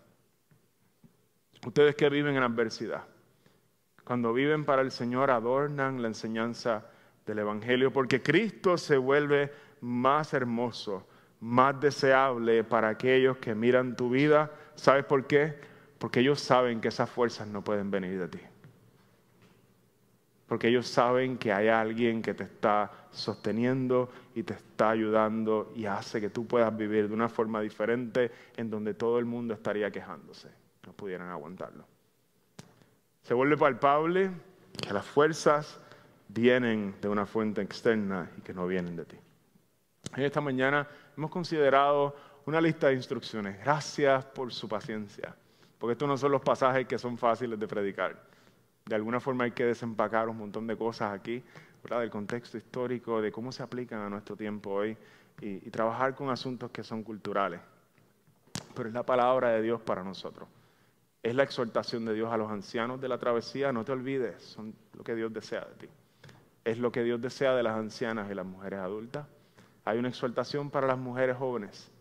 Ustedes 1.65 1.95
que 1.95 2.09
viven 2.09 2.35
en 2.35 2.43
adversidad, 2.43 3.05
cuando 4.03 4.33
viven 4.33 4.65
para 4.65 4.81
el 4.81 4.91
Señor, 4.91 5.31
adornan 5.31 6.01
la 6.01 6.09
enseñanza 6.09 6.85
del 7.25 7.39
Evangelio, 7.39 7.91
porque 7.91 8.21
Cristo 8.21 8.77
se 8.77 8.97
vuelve 8.97 9.51
más 9.81 10.33
hermoso, 10.33 11.07
más 11.39 11.79
deseable 11.79 12.63
para 12.63 12.89
aquellos 12.89 13.37
que 13.37 13.55
miran 13.55 13.95
tu 13.95 14.09
vida. 14.09 14.51
¿Sabes 14.75 15.05
por 15.05 15.27
qué? 15.27 15.55
Porque 15.99 16.21
ellos 16.21 16.39
saben 16.39 16.81
que 16.81 16.89
esas 16.89 17.09
fuerzas 17.09 17.47
no 17.47 17.63
pueden 17.63 17.91
venir 17.91 18.19
de 18.19 18.27
ti. 18.27 18.39
Porque 20.47 20.67
ellos 20.67 20.87
saben 20.87 21.37
que 21.37 21.51
hay 21.51 21.67
alguien 21.67 22.21
que 22.21 22.33
te 22.33 22.43
está 22.43 22.91
sosteniendo 23.11 24.09
y 24.35 24.43
te 24.43 24.53
está 24.53 24.89
ayudando 24.89 25.71
y 25.75 25.85
hace 25.85 26.19
que 26.19 26.29
tú 26.29 26.45
puedas 26.45 26.75
vivir 26.75 27.07
de 27.07 27.13
una 27.13 27.29
forma 27.29 27.61
diferente 27.61 28.31
en 28.57 28.69
donde 28.69 28.93
todo 28.93 29.19
el 29.19 29.25
mundo 29.25 29.53
estaría 29.53 29.89
quejándose. 29.91 30.49
No 30.85 30.93
pudieran 30.93 31.29
aguantarlo. 31.29 31.85
Se 33.23 33.33
vuelve 33.33 33.57
palpable 33.57 34.31
que 34.81 34.93
las 34.93 35.05
fuerzas 35.05 35.79
vienen 36.33 36.95
de 36.99 37.07
una 37.07 37.25
fuente 37.25 37.61
externa 37.61 38.29
y 38.37 38.41
que 38.41 38.53
no 38.53 38.65
vienen 38.65 38.95
de 38.95 39.05
ti. 39.05 39.17
En 40.15 40.23
esta 40.23 40.41
mañana 40.41 40.87
hemos 41.15 41.29
considerado 41.29 42.15
una 42.45 42.59
lista 42.59 42.87
de 42.87 42.95
instrucciones. 42.95 43.59
Gracias 43.59 44.25
por 44.25 44.51
su 44.51 44.67
paciencia, 44.67 45.35
porque 45.77 45.93
estos 45.93 46.07
no 46.07 46.17
son 46.17 46.31
los 46.31 46.41
pasajes 46.41 46.87
que 46.87 46.97
son 46.97 47.17
fáciles 47.17 47.59
de 47.59 47.67
predicar. 47.67 48.19
De 48.85 48.95
alguna 48.95 49.19
forma 49.19 49.45
hay 49.45 49.51
que 49.51 49.65
desempacar 49.65 50.27
un 50.27 50.37
montón 50.37 50.67
de 50.67 50.75
cosas 50.75 51.13
aquí, 51.13 51.41
¿verdad? 51.83 52.01
del 52.01 52.09
contexto 52.09 52.57
histórico, 52.57 53.21
de 53.21 53.31
cómo 53.31 53.51
se 53.51 53.63
aplican 53.63 54.01
a 54.01 54.09
nuestro 54.09 54.35
tiempo 54.35 54.71
hoy 54.71 54.97
y, 55.39 55.67
y 55.67 55.69
trabajar 55.69 56.15
con 56.15 56.29
asuntos 56.29 56.71
que 56.71 56.83
son 56.83 57.03
culturales. 57.03 57.61
Pero 58.75 58.89
es 58.89 58.93
la 58.93 59.03
palabra 59.03 59.49
de 59.49 59.61
Dios 59.61 59.81
para 59.81 60.03
nosotros. 60.03 60.49
Es 61.21 61.35
la 61.35 61.43
exhortación 61.43 62.03
de 62.05 62.13
Dios 62.13 62.31
a 62.31 62.37
los 62.37 62.51
ancianos 62.51 62.99
de 62.99 63.07
la 63.07 63.17
travesía. 63.17 63.71
No 63.71 63.85
te 63.85 63.93
olvides, 63.93 64.41
son 64.41 64.73
lo 64.97 65.03
que 65.03 65.15
Dios 65.15 65.31
desea 65.31 65.61
de 65.61 65.87
ti 65.87 65.89
es 66.63 66.77
lo 66.77 66.91
que 66.91 67.03
Dios 67.03 67.21
desea 67.21 67.55
de 67.55 67.63
las 67.63 67.77
ancianas 67.77 68.29
y 68.31 68.35
las 68.35 68.45
mujeres 68.45 68.79
adultas. 68.79 69.27
Hay 69.85 69.97
una 69.97 70.09
exhortación 70.09 70.69
para 70.69 70.87
las 70.87 70.97
mujeres 70.97 71.37
jóvenes. 71.37 71.91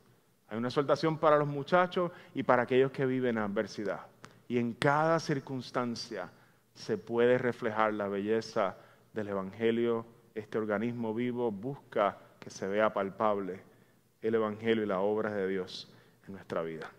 Hay 0.48 0.58
una 0.58 0.68
exhortación 0.68 1.18
para 1.18 1.36
los 1.36 1.48
muchachos 1.48 2.12
y 2.34 2.42
para 2.42 2.62
aquellos 2.62 2.92
que 2.92 3.06
viven 3.06 3.38
en 3.38 3.44
adversidad. 3.44 4.00
Y 4.48 4.58
en 4.58 4.74
cada 4.74 5.18
circunstancia 5.18 6.30
se 6.74 6.98
puede 6.98 7.38
reflejar 7.38 7.94
la 7.94 8.08
belleza 8.08 8.76
del 9.12 9.28
Evangelio. 9.28 10.06
Este 10.34 10.58
organismo 10.58 11.14
vivo 11.14 11.50
busca 11.50 12.18
que 12.38 12.50
se 12.50 12.68
vea 12.68 12.92
palpable 12.92 13.62
el 14.20 14.34
Evangelio 14.34 14.84
y 14.84 14.86
la 14.86 15.00
obra 15.00 15.32
de 15.32 15.48
Dios 15.48 15.92
en 16.26 16.34
nuestra 16.34 16.62
vida. 16.62 16.90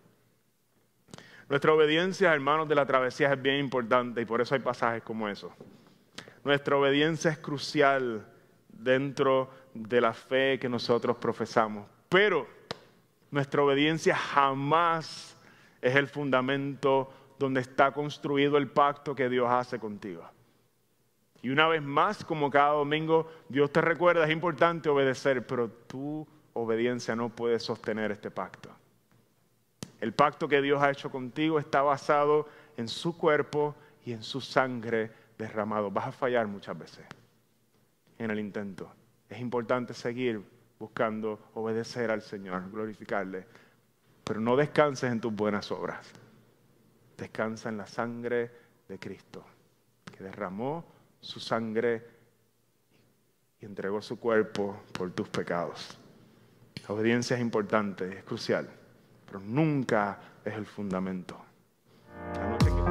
Nuestra 1.49 1.73
obediencia, 1.73 2.33
hermanos 2.33 2.67
de 2.67 2.75
la 2.75 2.85
travesía, 2.85 3.31
es 3.31 3.41
bien 3.41 3.57
importante 3.57 4.21
y 4.21 4.25
por 4.25 4.41
eso 4.41 4.55
hay 4.55 4.61
pasajes 4.61 5.03
como 5.03 5.29
esos. 5.29 5.51
Nuestra 6.43 6.77
obediencia 6.77 7.31
es 7.31 7.37
crucial 7.37 8.25
dentro 8.69 9.49
de 9.73 10.01
la 10.01 10.13
fe 10.13 10.59
que 10.59 10.69
nosotros 10.69 11.17
profesamos. 11.17 11.87
Pero 12.09 12.47
nuestra 13.31 13.63
obediencia 13.63 14.15
jamás 14.15 15.37
es 15.81 15.95
el 15.95 16.07
fundamento 16.07 17.11
donde 17.39 17.61
está 17.61 17.91
construido 17.91 18.57
el 18.57 18.67
pacto 18.67 19.15
que 19.15 19.29
Dios 19.29 19.47
hace 19.49 19.79
contigo. 19.79 20.23
Y 21.41 21.49
una 21.49 21.67
vez 21.67 21.81
más, 21.81 22.23
como 22.23 22.49
cada 22.49 22.73
domingo, 22.73 23.29
Dios 23.49 23.71
te 23.71 23.81
recuerda, 23.81 24.23
es 24.23 24.31
importante 24.31 24.87
obedecer, 24.89 25.45
pero 25.45 25.69
tu 25.69 26.25
obediencia 26.53 27.15
no 27.15 27.29
puede 27.29 27.59
sostener 27.59 28.11
este 28.11 28.31
pacto. 28.31 28.69
El 29.99 30.13
pacto 30.13 30.47
que 30.47 30.61
Dios 30.61 30.81
ha 30.81 30.91
hecho 30.91 31.09
contigo 31.09 31.59
está 31.59 31.81
basado 31.81 32.47
en 32.77 32.87
su 32.87 33.17
cuerpo 33.17 33.75
y 34.05 34.13
en 34.13 34.23
su 34.23 34.39
sangre 34.41 35.11
derramado. 35.37 35.91
Vas 35.91 36.07
a 36.07 36.11
fallar 36.11 36.47
muchas 36.47 36.77
veces 36.77 37.05
en 38.17 38.31
el 38.31 38.39
intento. 38.39 38.91
Es 39.29 39.39
importante 39.39 39.93
seguir 39.93 40.43
buscando 40.79 41.49
obedecer 41.53 42.11
al 42.11 42.21
Señor, 42.21 42.69
glorificarle. 42.71 43.45
Pero 44.23 44.39
no 44.39 44.55
descanses 44.55 45.11
en 45.11 45.19
tus 45.19 45.33
buenas 45.33 45.71
obras. 45.71 46.11
Descansa 47.17 47.69
en 47.69 47.77
la 47.77 47.87
sangre 47.87 48.51
de 48.87 48.99
Cristo, 48.99 49.45
que 50.05 50.23
derramó 50.23 50.85
su 51.19 51.39
sangre 51.39 52.05
y 53.59 53.65
entregó 53.65 54.01
su 54.01 54.19
cuerpo 54.19 54.83
por 54.91 55.11
tus 55.11 55.29
pecados. 55.29 55.97
La 56.87 56.95
obediencia 56.95 57.35
es 57.37 57.41
importante, 57.41 58.17
es 58.17 58.23
crucial, 58.23 58.69
pero 59.25 59.39
nunca 59.39 60.19
es 60.43 60.53
el 60.53 60.65
fundamento. 60.65 61.39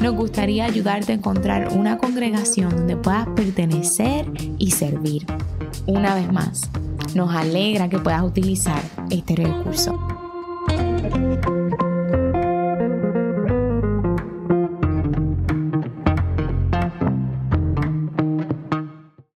nos 0.00 0.14
gustaría 0.14 0.64
ayudarte 0.64 1.12
a 1.12 1.14
encontrar 1.16 1.68
una 1.72 1.98
congregación 1.98 2.70
donde 2.70 2.96
puedas 2.96 3.28
pertenecer 3.28 4.26
y 4.58 4.70
servir. 4.70 5.26
Una 5.86 6.14
vez 6.14 6.32
más, 6.32 6.70
nos 7.14 7.34
alegra 7.34 7.88
que 7.88 7.98
puedas 7.98 8.22
utilizar 8.22 8.82
este 9.10 9.36
recurso. 9.36 9.98